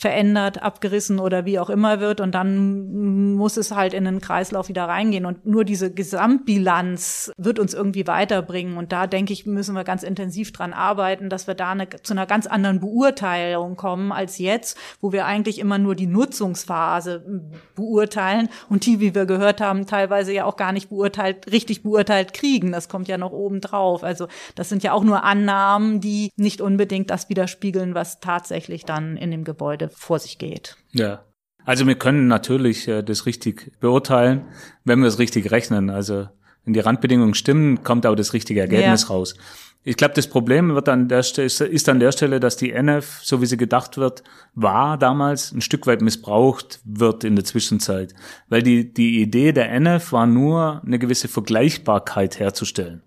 verändert, 0.00 0.62
abgerissen 0.62 1.18
oder 1.18 1.44
wie 1.44 1.58
auch 1.58 1.68
immer 1.68 2.00
wird. 2.00 2.22
Und 2.22 2.34
dann 2.34 3.34
muss 3.34 3.58
es 3.58 3.70
halt 3.70 3.92
in 3.92 4.06
den 4.06 4.22
Kreislauf 4.22 4.70
wieder 4.70 4.86
reingehen. 4.86 5.26
Und 5.26 5.44
nur 5.44 5.62
diese 5.62 5.92
Gesamtbilanz 5.92 7.30
wird 7.36 7.58
uns 7.58 7.74
irgendwie 7.74 8.06
weiterbringen. 8.06 8.78
Und 8.78 8.92
da 8.92 9.06
denke 9.06 9.34
ich, 9.34 9.44
müssen 9.44 9.74
wir 9.74 9.84
ganz 9.84 10.02
intensiv 10.02 10.52
dran 10.52 10.72
arbeiten, 10.72 11.28
dass 11.28 11.46
wir 11.46 11.54
da 11.54 11.72
eine, 11.72 11.86
zu 12.02 12.14
einer 12.14 12.24
ganz 12.24 12.46
anderen 12.46 12.80
Beurteilung 12.80 13.76
kommen 13.76 14.10
als 14.10 14.38
jetzt, 14.38 14.78
wo 15.02 15.12
wir 15.12 15.26
eigentlich 15.26 15.58
immer 15.58 15.76
nur 15.76 15.94
die 15.94 16.06
Nutzungsphase 16.06 17.50
beurteilen 17.74 18.48
und 18.70 18.86
die, 18.86 19.00
wie 19.00 19.14
wir 19.14 19.26
gehört 19.26 19.60
haben, 19.60 19.86
teilweise 19.86 20.32
ja 20.32 20.46
auch 20.46 20.56
gar 20.56 20.72
nicht 20.72 20.88
beurteilt, 20.88 21.52
richtig 21.52 21.82
beurteilt 21.82 22.32
kriegen. 22.32 22.72
Das 22.72 22.88
kommt 22.88 23.06
ja 23.06 23.18
noch 23.18 23.32
oben 23.32 23.60
drauf. 23.60 24.02
Also 24.02 24.28
das 24.54 24.70
sind 24.70 24.82
ja 24.82 24.92
auch 24.94 25.04
nur 25.04 25.24
Annahmen, 25.24 26.00
die 26.00 26.30
nicht 26.36 26.62
unbedingt 26.62 27.10
das 27.10 27.28
widerspiegeln, 27.28 27.94
was 27.94 28.20
tatsächlich 28.20 28.86
dann 28.86 29.18
in 29.18 29.30
dem 29.30 29.44
Gebäude 29.44 29.89
vor 29.94 30.18
sich 30.18 30.38
geht. 30.38 30.76
Ja. 30.92 31.24
Also 31.64 31.86
wir 31.86 31.94
können 31.94 32.26
natürlich 32.26 32.88
äh, 32.88 33.02
das 33.02 33.26
richtig 33.26 33.72
beurteilen, 33.80 34.44
wenn 34.84 35.00
wir 35.00 35.08
es 35.08 35.18
richtig 35.18 35.50
rechnen. 35.50 35.90
Also 35.90 36.28
wenn 36.64 36.74
die 36.74 36.80
Randbedingungen 36.80 37.34
stimmen, 37.34 37.82
kommt 37.82 38.06
auch 38.06 38.14
das 38.14 38.32
richtige 38.32 38.60
Ergebnis 38.60 39.02
ja. 39.02 39.08
raus. 39.08 39.34
Ich 39.82 39.96
glaube, 39.96 40.12
das 40.14 40.26
Problem 40.26 40.74
wird 40.74 40.90
an 40.90 41.08
der 41.08 41.22
Stelle, 41.22 41.46
ist 41.46 41.88
an 41.88 42.00
der 42.00 42.12
Stelle, 42.12 42.38
dass 42.38 42.58
die 42.58 42.70
NF, 42.70 43.20
so 43.22 43.40
wie 43.40 43.46
sie 43.46 43.56
gedacht 43.56 43.96
wird, 43.96 44.22
war 44.54 44.98
damals 44.98 45.52
ein 45.52 45.62
Stück 45.62 45.86
weit 45.86 46.02
missbraucht 46.02 46.80
wird 46.84 47.24
in 47.24 47.34
der 47.34 47.46
Zwischenzeit. 47.46 48.14
Weil 48.50 48.62
die, 48.62 48.92
die 48.92 49.22
Idee 49.22 49.52
der 49.52 49.70
NF 49.72 50.12
war 50.12 50.26
nur, 50.26 50.82
eine 50.84 50.98
gewisse 50.98 51.28
Vergleichbarkeit 51.28 52.38
herzustellen. 52.38 53.02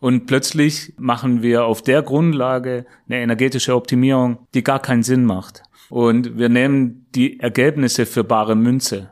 Und 0.00 0.26
plötzlich 0.26 0.94
machen 0.98 1.42
wir 1.42 1.66
auf 1.66 1.82
der 1.82 2.02
Grundlage 2.02 2.86
eine 3.06 3.20
energetische 3.20 3.74
Optimierung, 3.74 4.46
die 4.54 4.64
gar 4.64 4.80
keinen 4.80 5.02
Sinn 5.02 5.26
macht. 5.26 5.62
Und 5.90 6.38
wir 6.38 6.48
nehmen 6.48 7.06
die 7.14 7.40
Ergebnisse 7.40 8.06
für 8.06 8.24
bare 8.24 8.56
Münze. 8.56 9.10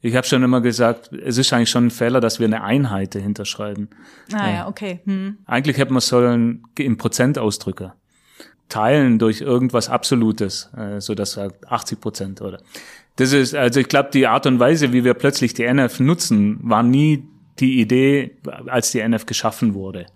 Ich 0.00 0.14
habe 0.14 0.26
schon 0.26 0.42
immer 0.42 0.60
gesagt, 0.60 1.10
es 1.12 1.38
ist 1.38 1.52
eigentlich 1.52 1.70
schon 1.70 1.86
ein 1.86 1.90
Fehler, 1.90 2.20
dass 2.20 2.38
wir 2.38 2.46
eine 2.46 2.62
Einheit 2.62 3.14
dahinter 3.14 3.44
schreiben. 3.44 3.88
Ah 4.32 4.50
ja, 4.50 4.68
okay. 4.68 5.00
Hm. 5.04 5.38
Eigentlich 5.46 5.78
hätte 5.78 5.92
man 5.92 6.00
sollen 6.00 6.62
im 6.78 6.96
Prozent 6.96 7.38
ausdrücken. 7.38 7.92
Teilen 8.68 9.18
durch 9.18 9.40
irgendwas 9.40 9.88
Absolutes, 9.88 10.70
äh, 10.76 11.00
so 11.00 11.14
dass 11.14 11.32
sagt 11.32 11.68
80 11.68 12.00
Prozent 12.00 12.40
oder. 12.42 12.60
Das 13.16 13.32
ist, 13.32 13.54
also 13.54 13.80
ich 13.80 13.88
glaube, 13.88 14.10
die 14.12 14.26
Art 14.26 14.46
und 14.46 14.60
Weise, 14.60 14.92
wie 14.92 15.02
wir 15.02 15.14
plötzlich 15.14 15.54
die 15.54 15.64
NF 15.64 16.00
nutzen, 16.00 16.58
war 16.62 16.82
nie 16.82 17.24
die 17.58 17.80
Idee, 17.80 18.36
als 18.66 18.90
die 18.90 19.00
NF 19.00 19.24
geschaffen 19.24 19.74
wurde. 19.74 20.06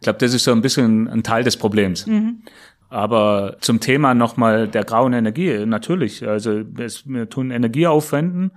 Ich 0.00 0.04
glaube, 0.04 0.18
das 0.18 0.34
ist 0.34 0.44
so 0.44 0.52
ein 0.52 0.62
bisschen 0.62 1.08
ein 1.08 1.22
Teil 1.22 1.44
des 1.44 1.56
Problems. 1.56 2.06
Mhm. 2.06 2.42
Aber 2.88 3.56
zum 3.60 3.80
Thema 3.80 4.14
nochmal 4.14 4.68
der 4.68 4.84
grauen 4.84 5.12
Energie, 5.12 5.66
natürlich. 5.66 6.26
Also 6.26 6.62
es, 6.78 7.06
wir 7.06 7.28
tun 7.28 7.50
Energie 7.50 7.86
aufwenden, 7.86 8.52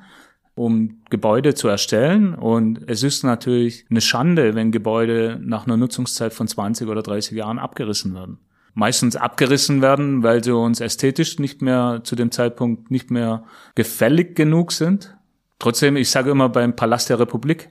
um 0.56 1.02
Gebäude 1.10 1.54
zu 1.54 1.68
erstellen. 1.68 2.34
Und 2.34 2.90
es 2.90 3.04
ist 3.04 3.24
natürlich 3.24 3.86
eine 3.90 4.02
Schande, 4.02 4.56
wenn 4.56 4.72
Gebäude 4.72 5.40
nach 5.42 5.66
einer 5.66 5.78
Nutzungszeit 5.78 6.34
von 6.34 6.48
20 6.48 6.88
oder 6.88 7.02
30 7.02 7.38
Jahren 7.38 7.60
abgerissen 7.60 8.14
werden. 8.14 8.40
Meistens 8.74 9.18
abgerissen 9.18 9.82
werden, 9.82 10.24
weil 10.24 10.42
sie 10.42 10.56
uns 10.56 10.80
ästhetisch 10.80 11.40
nicht 11.40 11.62
mehr 11.62 12.02
zu 12.04 12.16
dem 12.16 12.32
Zeitpunkt 12.32 12.90
nicht 12.90 13.12
mehr 13.12 13.44
gefällig 13.76 14.36
genug 14.36 14.72
sind. 14.72 15.18
Trotzdem, 15.60 15.98
ich 15.98 16.10
sage 16.10 16.32
immer 16.32 16.48
beim 16.48 16.74
Palast 16.76 17.10
der 17.10 17.20
Republik, 17.20 17.70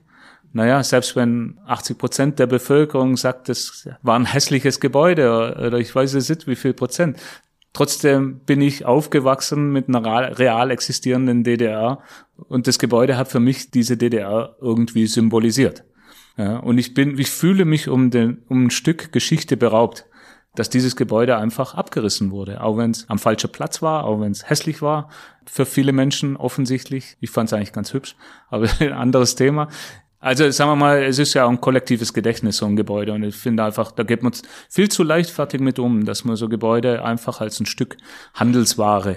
naja, 0.53 0.83
selbst 0.83 1.15
wenn 1.17 1.59
80 1.67 1.99
Prozent 1.99 2.39
der 2.39 2.47
Bevölkerung 2.47 3.17
sagt, 3.17 3.49
das 3.49 3.89
war 4.03 4.19
ein 4.19 4.27
hässliches 4.27 4.81
Gebäude 4.81 5.55
oder 5.67 5.79
ich 5.79 5.95
weiß 5.95 6.15
es 6.15 6.29
nicht, 6.29 6.47
wie 6.47 6.57
viel 6.57 6.75
Prozent. 6.75 7.19
Trotzdem 7.73 8.41
bin 8.41 8.61
ich 8.61 8.85
aufgewachsen 8.85 9.71
mit 9.71 9.89
einer 9.89 10.39
real 10.39 10.73
existierenden 10.73 11.45
DDR 11.45 12.01
und 12.49 12.67
das 12.67 12.81
Gebäude 12.81 13.17
hat 13.17 13.29
für 13.29 13.39
mich 13.39 13.71
diese 13.71 13.97
DDR 13.97 14.57
irgendwie 14.61 15.07
symbolisiert. 15.07 15.85
Ja, 16.37 16.57
und 16.57 16.79
ich 16.79 16.95
bin, 16.95 17.17
ich 17.19 17.31
fühle 17.31 17.65
mich 17.65 17.89
um 17.89 18.11
den, 18.11 18.43
um 18.49 18.67
ein 18.67 18.71
Stück 18.71 19.13
Geschichte 19.13 19.57
beraubt. 19.57 20.07
dass 20.57 20.69
dieses 20.69 20.97
Gebäude 20.97 21.37
einfach 21.37 21.75
abgerissen 21.75 22.33
wurde, 22.33 22.61
auch 22.61 22.77
wenn 22.77 22.91
es 22.91 23.09
am 23.09 23.21
falschen 23.21 23.53
Platz 23.53 23.83
war, 23.83 24.05
auch 24.05 24.21
wenn 24.21 24.33
es 24.33 24.51
hässlich 24.51 24.83
war. 24.83 25.09
Für 25.47 25.65
viele 25.65 25.93
Menschen 25.93 26.37
offensichtlich. 26.37 27.17
Ich 27.21 27.31
fand 27.31 27.49
es 27.49 27.53
eigentlich 27.53 27.73
ganz 27.73 27.93
hübsch, 27.93 28.17
aber 28.49 28.69
ein 28.81 28.93
anderes 28.93 29.37
Thema. 29.37 29.69
Also 30.21 30.51
sagen 30.51 30.71
wir 30.71 30.77
mal, 30.77 31.03
es 31.03 31.19
ist 31.19 31.33
ja 31.33 31.47
auch 31.47 31.51
ein 31.51 31.63
kollektives 31.63 32.13
Gedächtnis, 32.13 32.59
so 32.59 32.67
ein 32.67 32.77
Gebäude. 32.77 33.15
Und 33.15 33.23
ich 33.23 33.35
finde 33.35 33.65
einfach, 33.65 33.91
da 33.91 34.03
geht 34.03 34.23
man 34.23 34.33
viel 34.69 34.91
zu 34.91 35.03
leichtfertig 35.03 35.61
mit 35.61 35.79
um, 35.79 36.05
dass 36.05 36.25
man 36.25 36.37
so 36.37 36.49
Gebäude 36.49 37.03
einfach 37.03 37.41
als 37.41 37.59
ein 37.59 37.67
Stück 37.67 37.97
Handelsware 38.35 39.17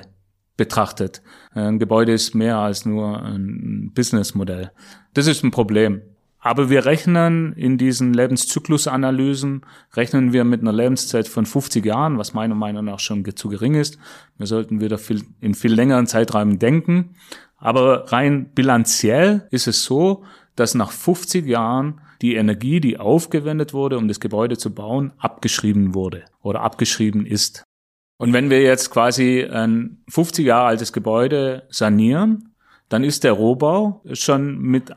betrachtet. 0.55 1.21
Ein 1.51 1.77
Gebäude 1.77 2.13
ist 2.13 2.36
mehr 2.36 2.57
als 2.57 2.86
nur 2.86 3.21
ein 3.21 3.91
Businessmodell. 3.93 4.71
Das 5.13 5.27
ist 5.27 5.43
ein 5.43 5.51
Problem. 5.51 6.01
Aber 6.39 6.69
wir 6.69 6.86
rechnen 6.86 7.53
in 7.53 7.77
diesen 7.77 8.13
Lebenszyklusanalysen, 8.13 9.65
rechnen 9.95 10.34
wir 10.34 10.43
mit 10.43 10.61
einer 10.61 10.73
Lebenszeit 10.73 11.27
von 11.27 11.45
50 11.45 11.86
Jahren, 11.86 12.17
was 12.17 12.34
meiner 12.34 12.55
Meinung 12.55 12.86
nach 12.86 12.99
schon 12.99 13.25
zu 13.36 13.49
gering 13.49 13.75
ist. 13.75 13.97
Wir 14.38 14.47
sollten 14.47 14.82
wieder 14.82 14.97
viel, 14.97 15.23
in 15.39 15.53
viel 15.53 15.73
längeren 15.73 16.07
Zeiträumen 16.07 16.59
denken. 16.59 17.15
Aber 17.57 18.11
rein 18.11 18.51
bilanziell 18.53 19.47
ist 19.51 19.67
es 19.67 19.86
so, 19.86 20.25
dass 20.55 20.75
nach 20.75 20.91
50 20.91 21.45
Jahren 21.45 22.01
die 22.21 22.35
Energie, 22.35 22.79
die 22.79 22.97
aufgewendet 22.99 23.73
wurde, 23.73 23.97
um 23.97 24.07
das 24.07 24.19
Gebäude 24.19 24.57
zu 24.57 24.73
bauen, 24.73 25.11
abgeschrieben 25.17 25.93
wurde 25.93 26.23
oder 26.41 26.61
abgeschrieben 26.61 27.25
ist. 27.25 27.63
Und 28.17 28.31
wenn 28.33 28.49
wir 28.49 28.61
jetzt 28.61 28.91
quasi 28.91 29.43
ein 29.43 30.03
50 30.09 30.45
Jahre 30.45 30.67
altes 30.67 30.93
Gebäude 30.93 31.67
sanieren, 31.69 32.53
dann 32.89 33.03
ist 33.03 33.23
der 33.23 33.33
Rohbau 33.33 34.03
schon 34.13 34.59
mit 34.59 34.93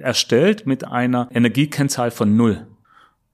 erstellt 0.00 0.66
mit 0.66 0.84
einer 0.84 1.28
Energiekennzahl 1.30 2.10
von 2.10 2.36
null. 2.36 2.66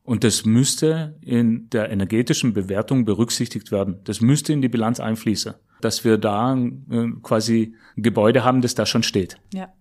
Und 0.02 0.24
das 0.24 0.44
müsste 0.44 1.16
in 1.20 1.70
der 1.70 1.90
energetischen 1.90 2.52
Bewertung 2.52 3.04
berücksichtigt 3.04 3.70
werden. 3.70 4.00
Das 4.04 4.20
müsste 4.20 4.52
in 4.52 4.60
die 4.60 4.68
Bilanz 4.68 4.98
einfließen, 4.98 5.54
dass 5.80 6.04
wir 6.04 6.18
da 6.18 6.56
äh, 6.56 7.10
quasi 7.22 7.76
ein 7.96 8.02
Gebäude 8.02 8.42
haben, 8.42 8.62
das 8.62 8.74
da 8.74 8.86
schon 8.86 9.04
steht. 9.04 9.36
Ja. 9.54 9.72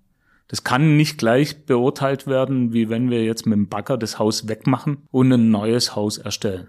Das 0.50 0.64
kann 0.64 0.98
nicht 0.98 1.20
gleich 1.20 1.66
beurteilt 1.66 2.28
werden, 2.28 2.74
wie 2.74 2.90
wenn 2.90 3.10
wir 3.10 3.24
jetzt 3.24 3.46
mit 3.46 3.56
dem 3.56 3.70
Bagger 3.70 3.98
das 3.98 4.20
Haus 4.20 4.48
wegmachen 4.50 5.08
und 5.12 5.32
ein 5.32 5.52
neues 5.52 5.96
Haus 5.96 6.18
erstellen. 6.18 6.68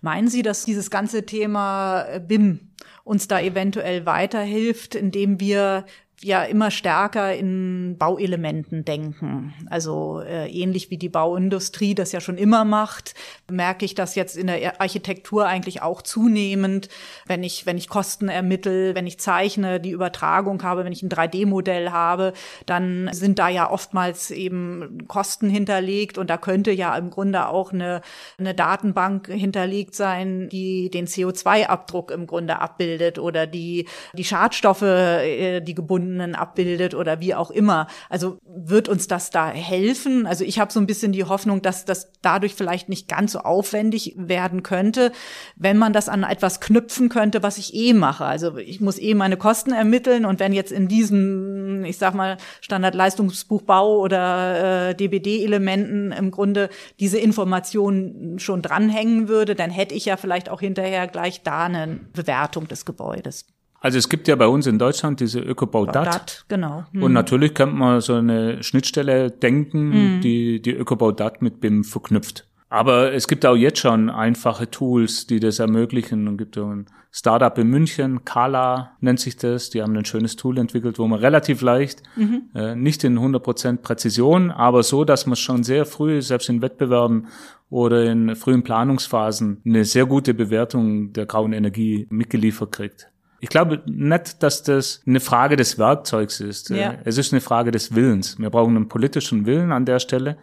Meinen 0.00 0.28
Sie, 0.28 0.42
dass 0.42 0.64
dieses 0.64 0.90
ganze 0.90 1.24
Thema 1.24 2.18
BIM 2.18 2.72
uns 3.04 3.28
da 3.28 3.40
eventuell 3.40 4.04
weiterhilft, 4.04 4.94
indem 4.94 5.38
wir 5.38 5.84
ja 6.24 6.42
immer 6.42 6.70
stärker 6.70 7.34
in 7.34 7.96
Bauelementen 7.98 8.84
denken. 8.84 9.52
Also 9.68 10.20
äh, 10.20 10.48
ähnlich 10.48 10.90
wie 10.90 10.96
die 10.96 11.10
Bauindustrie 11.10 11.94
das 11.94 12.12
ja 12.12 12.20
schon 12.20 12.38
immer 12.38 12.64
macht, 12.64 13.14
merke 13.50 13.84
ich 13.84 13.94
das 13.94 14.14
jetzt 14.14 14.36
in 14.36 14.46
der 14.46 14.80
Architektur 14.80 15.46
eigentlich 15.46 15.82
auch 15.82 16.00
zunehmend, 16.00 16.88
wenn 17.26 17.42
ich 17.42 17.66
wenn 17.66 17.76
ich 17.76 17.88
Kosten 17.88 18.28
ermittel, 18.28 18.94
wenn 18.94 19.06
ich 19.06 19.18
zeichne, 19.18 19.80
die 19.80 19.90
Übertragung 19.90 20.62
habe, 20.62 20.84
wenn 20.84 20.92
ich 20.92 21.02
ein 21.02 21.10
3D-Modell 21.10 21.90
habe, 21.90 22.32
dann 22.64 23.10
sind 23.12 23.38
da 23.38 23.48
ja 23.48 23.70
oftmals 23.70 24.30
eben 24.30 25.06
Kosten 25.06 25.50
hinterlegt 25.50 26.16
und 26.16 26.30
da 26.30 26.38
könnte 26.38 26.70
ja 26.70 26.96
im 26.96 27.10
Grunde 27.10 27.48
auch 27.48 27.72
eine 27.72 28.00
eine 28.38 28.54
Datenbank 28.54 29.28
hinterlegt 29.28 29.94
sein, 29.94 30.48
die 30.48 30.88
den 30.90 31.06
CO2-Abdruck 31.06 32.10
im 32.10 32.26
Grunde 32.26 32.60
abbildet 32.60 33.18
oder 33.18 33.46
die 33.46 33.86
die 34.14 34.24
Schadstoffe, 34.24 34.82
äh, 34.82 35.60
die 35.60 35.74
gebunden 35.74 36.13
Ebenen 36.14 36.34
abbildet 36.36 36.94
oder 36.94 37.20
wie 37.20 37.34
auch 37.34 37.50
immer. 37.50 37.88
Also 38.08 38.38
wird 38.46 38.88
uns 38.88 39.08
das 39.08 39.30
da 39.30 39.50
helfen? 39.50 40.26
Also 40.26 40.44
ich 40.44 40.60
habe 40.60 40.72
so 40.72 40.78
ein 40.78 40.86
bisschen 40.86 41.10
die 41.12 41.24
Hoffnung, 41.24 41.60
dass 41.60 41.84
das 41.84 42.12
dadurch 42.22 42.54
vielleicht 42.54 42.88
nicht 42.88 43.08
ganz 43.08 43.32
so 43.32 43.40
aufwendig 43.40 44.14
werden 44.16 44.62
könnte, 44.62 45.10
wenn 45.56 45.76
man 45.76 45.92
das 45.92 46.08
an 46.08 46.22
etwas 46.22 46.60
knüpfen 46.60 47.08
könnte, 47.08 47.42
was 47.42 47.58
ich 47.58 47.74
eh 47.74 47.92
mache. 47.92 48.24
Also 48.24 48.56
ich 48.56 48.80
muss 48.80 48.98
eh 48.98 49.14
meine 49.14 49.36
Kosten 49.36 49.72
ermitteln 49.72 50.24
und 50.24 50.38
wenn 50.38 50.52
jetzt 50.52 50.70
in 50.70 50.86
diesem, 50.86 51.84
ich 51.84 51.98
sag 51.98 52.14
mal, 52.14 52.36
Standardleistungsbuchbau 52.60 53.98
oder 53.98 54.90
äh, 54.90 54.94
DBD-Elementen 54.94 56.12
im 56.12 56.30
Grunde 56.30 56.68
diese 57.00 57.18
Information 57.18 58.36
schon 58.38 58.62
dranhängen 58.62 59.28
würde, 59.28 59.54
dann 59.56 59.70
hätte 59.70 59.94
ich 59.94 60.04
ja 60.04 60.16
vielleicht 60.16 60.48
auch 60.48 60.60
hinterher 60.60 61.08
gleich 61.08 61.42
da 61.42 61.64
eine 61.64 61.98
Bewertung 62.12 62.68
des 62.68 62.84
Gebäudes. 62.84 63.46
Also 63.84 63.98
es 63.98 64.08
gibt 64.08 64.28
ja 64.28 64.36
bei 64.36 64.46
uns 64.46 64.66
in 64.66 64.78
Deutschland 64.78 65.20
diese 65.20 65.40
Ökobaudat. 65.40 66.46
genau. 66.48 66.84
Hm. 66.92 67.02
Und 67.02 67.12
natürlich 67.12 67.52
könnte 67.52 67.76
man 67.76 68.00
so 68.00 68.14
eine 68.14 68.62
Schnittstelle 68.62 69.30
denken, 69.30 69.92
hm. 69.92 70.20
die 70.22 70.62
die 70.62 70.70
Ökobaudat 70.70 71.42
mit 71.42 71.60
BIM 71.60 71.84
verknüpft. 71.84 72.46
Aber 72.70 73.12
es 73.12 73.28
gibt 73.28 73.44
auch 73.44 73.54
jetzt 73.54 73.80
schon 73.80 74.08
einfache 74.08 74.70
Tools, 74.70 75.26
die 75.26 75.38
das 75.38 75.58
ermöglichen. 75.58 76.28
Und 76.28 76.38
gibt 76.38 76.56
ein 76.56 76.86
Startup 77.12 77.56
in 77.58 77.68
München, 77.68 78.24
Kala 78.24 78.92
nennt 79.00 79.20
sich 79.20 79.36
das. 79.36 79.68
Die 79.68 79.82
haben 79.82 79.94
ein 79.94 80.06
schönes 80.06 80.36
Tool 80.36 80.56
entwickelt, 80.56 80.98
wo 80.98 81.06
man 81.06 81.20
relativ 81.20 81.60
leicht, 81.60 82.02
mhm. 82.16 82.44
äh, 82.54 82.74
nicht 82.74 83.04
in 83.04 83.18
100% 83.18 83.82
Präzision, 83.82 84.50
aber 84.50 84.82
so, 84.82 85.04
dass 85.04 85.26
man 85.26 85.36
schon 85.36 85.62
sehr 85.62 85.84
früh, 85.84 86.22
selbst 86.22 86.48
in 86.48 86.62
Wettbewerben 86.62 87.26
oder 87.68 88.10
in 88.10 88.34
frühen 88.34 88.62
Planungsphasen, 88.62 89.60
eine 89.66 89.84
sehr 89.84 90.06
gute 90.06 90.32
Bewertung 90.32 91.12
der 91.12 91.26
grauen 91.26 91.52
Energie 91.52 92.06
mitgeliefert 92.08 92.72
kriegt. 92.72 93.10
Ich 93.44 93.50
glaube 93.50 93.82
nicht, 93.84 94.42
dass 94.42 94.62
das 94.62 95.02
eine 95.06 95.20
Frage 95.20 95.56
des 95.56 95.78
Werkzeugs 95.78 96.40
ist. 96.40 96.70
Ja. 96.70 96.94
Es 97.04 97.18
ist 97.18 97.30
eine 97.30 97.42
Frage 97.42 97.72
des 97.72 97.94
Willens. 97.94 98.38
Wir 98.38 98.48
brauchen 98.48 98.74
einen 98.74 98.88
politischen 98.88 99.44
Willen 99.44 99.70
an 99.70 99.84
der 99.84 99.98
Stelle 99.98 100.38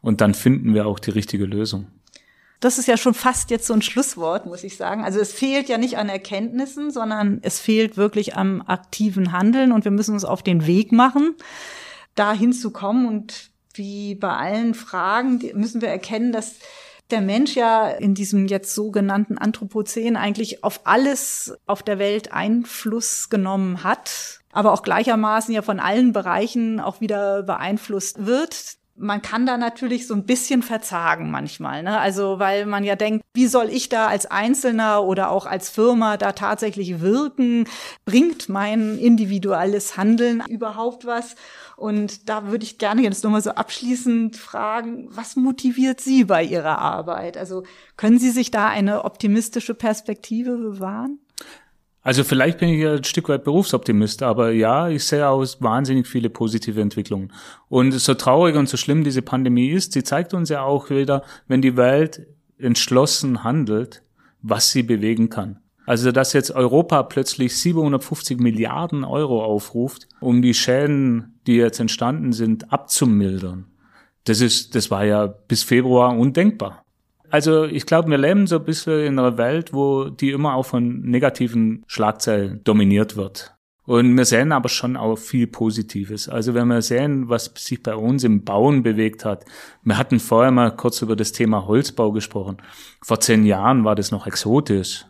und 0.00 0.22
dann 0.22 0.32
finden 0.32 0.72
wir 0.72 0.86
auch 0.86 0.98
die 0.98 1.10
richtige 1.10 1.44
Lösung. 1.44 1.88
Das 2.60 2.78
ist 2.78 2.88
ja 2.88 2.96
schon 2.96 3.12
fast 3.12 3.50
jetzt 3.50 3.66
so 3.66 3.74
ein 3.74 3.82
Schlusswort, 3.82 4.46
muss 4.46 4.64
ich 4.64 4.78
sagen. 4.78 5.04
Also 5.04 5.20
es 5.20 5.34
fehlt 5.34 5.68
ja 5.68 5.76
nicht 5.76 5.98
an 5.98 6.08
Erkenntnissen, 6.08 6.90
sondern 6.90 7.40
es 7.42 7.60
fehlt 7.60 7.98
wirklich 7.98 8.36
am 8.36 8.62
aktiven 8.62 9.32
Handeln 9.32 9.70
und 9.70 9.84
wir 9.84 9.92
müssen 9.92 10.14
uns 10.14 10.24
auf 10.24 10.42
den 10.42 10.66
Weg 10.66 10.92
machen, 10.92 11.34
da 12.14 12.32
hinzukommen 12.32 13.06
und 13.06 13.50
wie 13.74 14.14
bei 14.14 14.30
allen 14.30 14.72
Fragen 14.72 15.42
müssen 15.52 15.82
wir 15.82 15.90
erkennen, 15.90 16.32
dass 16.32 16.54
der 17.10 17.20
Mensch 17.20 17.54
ja 17.54 17.88
in 17.88 18.14
diesem 18.14 18.46
jetzt 18.46 18.74
sogenannten 18.74 19.38
Anthropozän 19.38 20.16
eigentlich 20.16 20.64
auf 20.64 20.80
alles 20.84 21.56
auf 21.66 21.82
der 21.82 21.98
Welt 21.98 22.32
Einfluss 22.32 23.28
genommen 23.28 23.84
hat, 23.84 24.40
aber 24.52 24.72
auch 24.72 24.82
gleichermaßen 24.82 25.54
ja 25.54 25.62
von 25.62 25.80
allen 25.80 26.12
Bereichen 26.12 26.80
auch 26.80 27.00
wieder 27.00 27.42
beeinflusst 27.42 28.26
wird 28.26 28.76
man 28.98 29.22
kann 29.22 29.46
da 29.46 29.56
natürlich 29.56 30.06
so 30.06 30.14
ein 30.14 30.24
bisschen 30.24 30.62
verzagen 30.62 31.30
manchmal. 31.30 31.82
Ne? 31.82 31.98
Also 31.98 32.38
weil 32.38 32.66
man 32.66 32.84
ja 32.84 32.96
denkt, 32.96 33.24
wie 33.34 33.46
soll 33.46 33.68
ich 33.68 33.88
da 33.88 34.06
als 34.06 34.26
Einzelner 34.26 35.04
oder 35.04 35.30
auch 35.30 35.46
als 35.46 35.68
Firma 35.68 36.16
da 36.16 36.32
tatsächlich 36.32 37.00
wirken? 37.00 37.68
Bringt 38.04 38.48
mein 38.48 38.98
individuelles 38.98 39.96
Handeln 39.96 40.42
überhaupt 40.48 41.04
was? 41.04 41.36
Und 41.76 42.28
da 42.28 42.46
würde 42.46 42.64
ich 42.64 42.78
gerne 42.78 43.02
jetzt 43.02 43.22
nochmal 43.22 43.42
so 43.42 43.50
abschließend 43.50 44.36
fragen, 44.36 45.08
was 45.10 45.36
motiviert 45.36 46.00
Sie 46.00 46.24
bei 46.24 46.42
Ihrer 46.42 46.78
Arbeit? 46.78 47.36
Also 47.36 47.64
können 47.96 48.18
Sie 48.18 48.30
sich 48.30 48.50
da 48.50 48.68
eine 48.68 49.04
optimistische 49.04 49.74
Perspektive 49.74 50.56
bewahren? 50.56 51.18
Also 52.06 52.22
vielleicht 52.22 52.58
bin 52.58 52.68
ich 52.68 52.78
ja 52.78 52.94
ein 52.94 53.02
Stück 53.02 53.28
weit 53.28 53.42
Berufsoptimist, 53.42 54.22
aber 54.22 54.52
ja, 54.52 54.88
ich 54.88 55.02
sehe 55.02 55.28
auch 55.28 55.44
wahnsinnig 55.58 56.06
viele 56.06 56.30
positive 56.30 56.80
Entwicklungen. 56.80 57.32
Und 57.68 57.90
so 57.90 58.14
traurig 58.14 58.54
und 58.54 58.68
so 58.68 58.76
schlimm 58.76 59.02
diese 59.02 59.22
Pandemie 59.22 59.70
ist, 59.70 59.92
sie 59.92 60.04
zeigt 60.04 60.32
uns 60.32 60.48
ja 60.48 60.62
auch 60.62 60.88
wieder, 60.88 61.24
wenn 61.48 61.62
die 61.62 61.76
Welt 61.76 62.24
entschlossen 62.58 63.42
handelt, 63.42 64.04
was 64.40 64.70
sie 64.70 64.84
bewegen 64.84 65.30
kann. 65.30 65.58
Also, 65.84 66.12
dass 66.12 66.32
jetzt 66.32 66.52
Europa 66.52 67.02
plötzlich 67.02 67.58
750 67.58 68.38
Milliarden 68.38 69.02
Euro 69.02 69.44
aufruft, 69.44 70.06
um 70.20 70.42
die 70.42 70.54
Schäden, 70.54 71.40
die 71.48 71.56
jetzt 71.56 71.80
entstanden 71.80 72.32
sind, 72.32 72.72
abzumildern. 72.72 73.64
Das 74.22 74.40
ist, 74.40 74.76
das 74.76 74.92
war 74.92 75.04
ja 75.04 75.26
bis 75.26 75.64
Februar 75.64 76.16
undenkbar. 76.16 76.85
Also, 77.30 77.64
ich 77.64 77.86
glaube, 77.86 78.10
wir 78.10 78.18
leben 78.18 78.46
so 78.46 78.56
ein 78.56 78.64
bisschen 78.64 79.00
in 79.00 79.18
einer 79.18 79.36
Welt, 79.36 79.72
wo 79.72 80.08
die 80.08 80.30
immer 80.30 80.54
auch 80.54 80.66
von 80.66 81.00
negativen 81.02 81.84
Schlagzeilen 81.86 82.62
dominiert 82.64 83.16
wird. 83.16 83.56
Und 83.86 84.16
wir 84.16 84.24
sehen 84.24 84.50
aber 84.50 84.68
schon 84.68 84.96
auch 84.96 85.16
viel 85.16 85.46
Positives. 85.46 86.28
Also 86.28 86.54
wenn 86.54 86.66
wir 86.66 86.82
sehen, 86.82 87.28
was 87.28 87.52
sich 87.54 87.82
bei 87.82 87.94
uns 87.94 88.24
im 88.24 88.42
Bauen 88.42 88.82
bewegt 88.82 89.24
hat. 89.24 89.44
Wir 89.84 89.96
hatten 89.96 90.18
vorher 90.18 90.50
mal 90.50 90.74
kurz 90.74 91.02
über 91.02 91.14
das 91.14 91.30
Thema 91.30 91.66
Holzbau 91.66 92.10
gesprochen. 92.10 92.56
Vor 93.00 93.20
zehn 93.20 93.44
Jahren 93.44 93.84
war 93.84 93.94
das 93.94 94.10
noch 94.10 94.26
exotisch. 94.26 95.06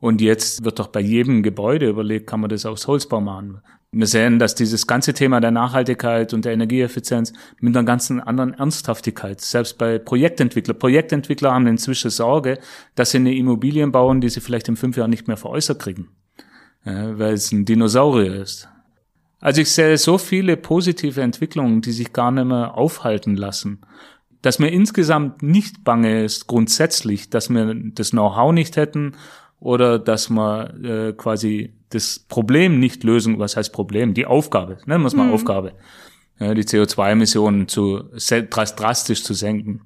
Und 0.00 0.20
jetzt 0.20 0.64
wird 0.64 0.80
doch 0.80 0.88
bei 0.88 1.00
jedem 1.00 1.44
Gebäude 1.44 1.88
überlegt, 1.88 2.26
kann 2.26 2.40
man 2.40 2.50
das 2.50 2.66
aus 2.66 2.88
Holzbau 2.88 3.20
machen. 3.20 3.60
Wir 3.92 4.06
sehen, 4.06 4.38
dass 4.38 4.54
dieses 4.54 4.86
ganze 4.86 5.14
Thema 5.14 5.40
der 5.40 5.50
Nachhaltigkeit 5.50 6.32
und 6.32 6.44
der 6.44 6.52
Energieeffizienz 6.52 7.32
mit 7.58 7.76
einer 7.76 7.84
ganzen 7.84 8.20
anderen 8.20 8.54
Ernsthaftigkeit, 8.54 9.40
selbst 9.40 9.78
bei 9.78 9.98
Projektentwicklern, 9.98 10.78
Projektentwickler 10.78 11.52
haben 11.52 11.66
inzwischen 11.66 12.10
Sorge, 12.10 12.60
dass 12.94 13.10
sie 13.10 13.18
eine 13.18 13.34
Immobilien 13.34 13.90
bauen, 13.90 14.20
die 14.20 14.28
sie 14.28 14.40
vielleicht 14.40 14.68
in 14.68 14.76
fünf 14.76 14.96
Jahren 14.96 15.10
nicht 15.10 15.26
mehr 15.26 15.36
veräußert 15.36 15.80
kriegen, 15.82 16.10
ja, 16.84 17.18
weil 17.18 17.32
es 17.32 17.50
ein 17.50 17.64
Dinosaurier 17.64 18.36
ist. 18.40 18.68
Also 19.40 19.60
ich 19.62 19.72
sehe 19.72 19.98
so 19.98 20.18
viele 20.18 20.56
positive 20.56 21.20
Entwicklungen, 21.22 21.80
die 21.80 21.92
sich 21.92 22.12
gar 22.12 22.30
nicht 22.30 22.44
mehr 22.44 22.76
aufhalten 22.76 23.36
lassen. 23.36 23.80
dass 24.42 24.58
mir 24.58 24.70
insgesamt 24.70 25.42
nicht 25.42 25.84
bange 25.84 26.24
ist, 26.24 26.46
grundsätzlich, 26.46 27.28
dass 27.28 27.50
wir 27.50 27.74
das 27.92 28.10
Know-how 28.12 28.52
nicht 28.52 28.76
hätten 28.76 29.14
oder 29.60 29.98
dass 29.98 30.30
wir 30.30 30.74
äh, 30.82 31.12
quasi 31.12 31.74
das 31.90 32.18
Problem 32.18 32.80
nicht 32.80 33.04
lösen, 33.04 33.38
was 33.38 33.56
heißt 33.56 33.72
Problem? 33.72 34.14
Die 34.14 34.26
Aufgabe, 34.26 34.78
nennen 34.86 35.02
wir 35.02 35.08
es 35.08 35.14
mal 35.14 35.26
mhm. 35.26 35.34
Aufgabe, 35.34 35.74
ja, 36.38 36.54
die 36.54 36.64
CO2-Emissionen 36.64 37.68
zu 37.68 38.04
drastisch 38.14 39.22
zu 39.22 39.34
senken. 39.34 39.82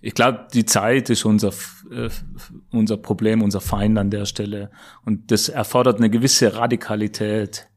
Ich 0.00 0.14
glaube, 0.14 0.46
die 0.54 0.64
Zeit 0.64 1.10
ist 1.10 1.24
unser, 1.24 1.52
äh, 1.90 2.08
unser 2.70 2.96
Problem, 2.96 3.42
unser 3.42 3.60
Feind 3.60 3.98
an 3.98 4.10
der 4.10 4.24
Stelle. 4.24 4.70
Und 5.04 5.30
das 5.30 5.48
erfordert 5.48 5.98
eine 5.98 6.08
gewisse 6.08 6.54
Radikalität. 6.54 7.68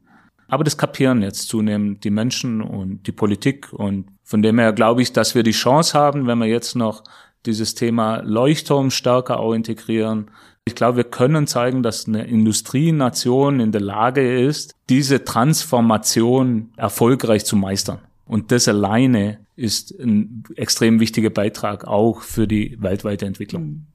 Aber 0.48 0.64
das 0.64 0.78
kapieren 0.78 1.24
jetzt 1.24 1.48
zunehmend 1.48 2.04
die 2.04 2.12
Menschen 2.12 2.62
und 2.62 3.08
die 3.08 3.12
Politik. 3.12 3.74
Und 3.74 4.08
von 4.24 4.42
dem 4.42 4.60
her 4.60 4.72
glaube 4.72 5.02
ich, 5.02 5.14
dass 5.14 5.34
wir 5.34 5.44
die 5.44 5.52
Chance 5.52 5.98
haben, 5.98 6.28
wenn 6.28 6.38
wir 6.38 6.46
jetzt 6.46 6.76
noch 6.76 7.04
dieses 7.46 7.74
Thema 7.74 8.18
Leuchtturm 8.18 8.92
stärker 8.92 9.40
auch 9.40 9.54
integrieren. 9.54 10.30
Ich 10.66 10.76
glaube, 10.76 10.98
wir 10.98 11.04
können 11.06 11.48
zeigen, 11.48 11.82
dass 11.82 12.08
eine 12.08 12.26
Industrienation 12.28 13.60
in 13.60 13.72
der 13.72 13.82
Lage 13.82 14.46
ist, 14.46 14.76
diese 14.90 15.24
Transformation 15.24 16.72
erfolgreich 16.78 17.46
zu 17.46 17.56
meistern. 17.56 18.00
Und 18.26 18.52
das 18.52 18.68
alleine 18.68 19.40
ist 19.56 19.92
ein 20.00 20.44
extrem 20.56 21.00
wichtiger 21.00 21.32
Beitrag 21.32 21.86
auch 21.86 22.22
für 22.22 22.48
die 22.48 22.78
weltweite 22.80 23.26
Entwicklung. 23.26 23.64
Mhm. 23.64 23.86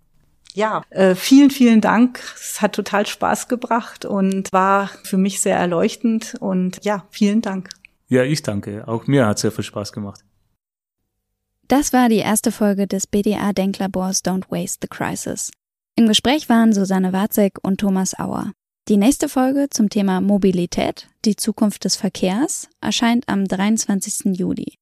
Ja, 0.54 0.82
äh, 0.88 1.14
vielen, 1.14 1.50
vielen 1.50 1.82
Dank. 1.82 2.18
Es 2.34 2.62
hat 2.62 2.74
total 2.74 3.06
Spaß 3.06 3.48
gebracht 3.48 4.06
und 4.06 4.52
war 4.52 4.88
für 5.04 5.18
mich 5.18 5.40
sehr 5.40 5.56
erleuchtend. 5.56 6.34
Und 6.40 6.82
ja, 6.82 7.06
vielen 7.10 7.42
Dank. 7.42 7.68
Ja, 8.08 8.22
ich 8.22 8.42
danke. 8.42 8.88
Auch 8.88 9.06
mir 9.06 9.26
hat 9.26 9.38
sehr 9.38 9.52
viel 9.52 9.64
Spaß 9.64 9.92
gemacht. 9.92 10.24
Das 11.68 11.92
war 11.92 12.08
die 12.08 12.18
erste 12.18 12.52
Folge 12.52 12.86
des 12.86 13.06
BDA 13.06 13.52
Denklabors 13.52 14.24
Don't 14.24 14.50
Waste 14.50 14.78
the 14.82 14.88
Crisis. 14.88 15.50
Im 15.98 16.06
Gespräch 16.06 16.50
waren 16.50 16.74
Susanne 16.74 17.14
Warzek 17.14 17.58
und 17.62 17.80
Thomas 17.80 18.18
Auer. 18.18 18.52
Die 18.86 18.98
nächste 18.98 19.30
Folge 19.30 19.68
zum 19.70 19.88
Thema 19.88 20.20
Mobilität, 20.20 21.08
die 21.24 21.36
Zukunft 21.36 21.86
des 21.86 21.96
Verkehrs, 21.96 22.68
erscheint 22.82 23.26
am 23.28 23.46
23. 23.46 24.36
Juli. 24.36 24.74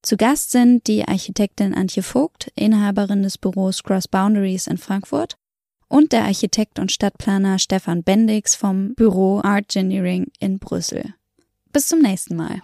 Zu 0.00 0.16
Gast 0.16 0.50
sind 0.50 0.86
die 0.86 1.06
Architektin 1.06 1.74
Antje 1.74 2.02
Vogt, 2.02 2.50
Inhaberin 2.56 3.22
des 3.22 3.36
Büros 3.36 3.82
Cross 3.82 4.08
Boundaries 4.08 4.66
in 4.66 4.78
Frankfurt, 4.78 5.36
und 5.88 6.12
der 6.12 6.24
Architekt 6.24 6.78
und 6.78 6.90
Stadtplaner 6.90 7.58
Stefan 7.58 8.02
Bendix 8.02 8.54
vom 8.54 8.94
Büro 8.94 9.42
Art 9.44 9.76
Engineering 9.76 10.28
in 10.40 10.58
Brüssel. 10.58 11.14
Bis 11.70 11.86
zum 11.86 12.00
nächsten 12.00 12.34
Mal. 12.34 12.62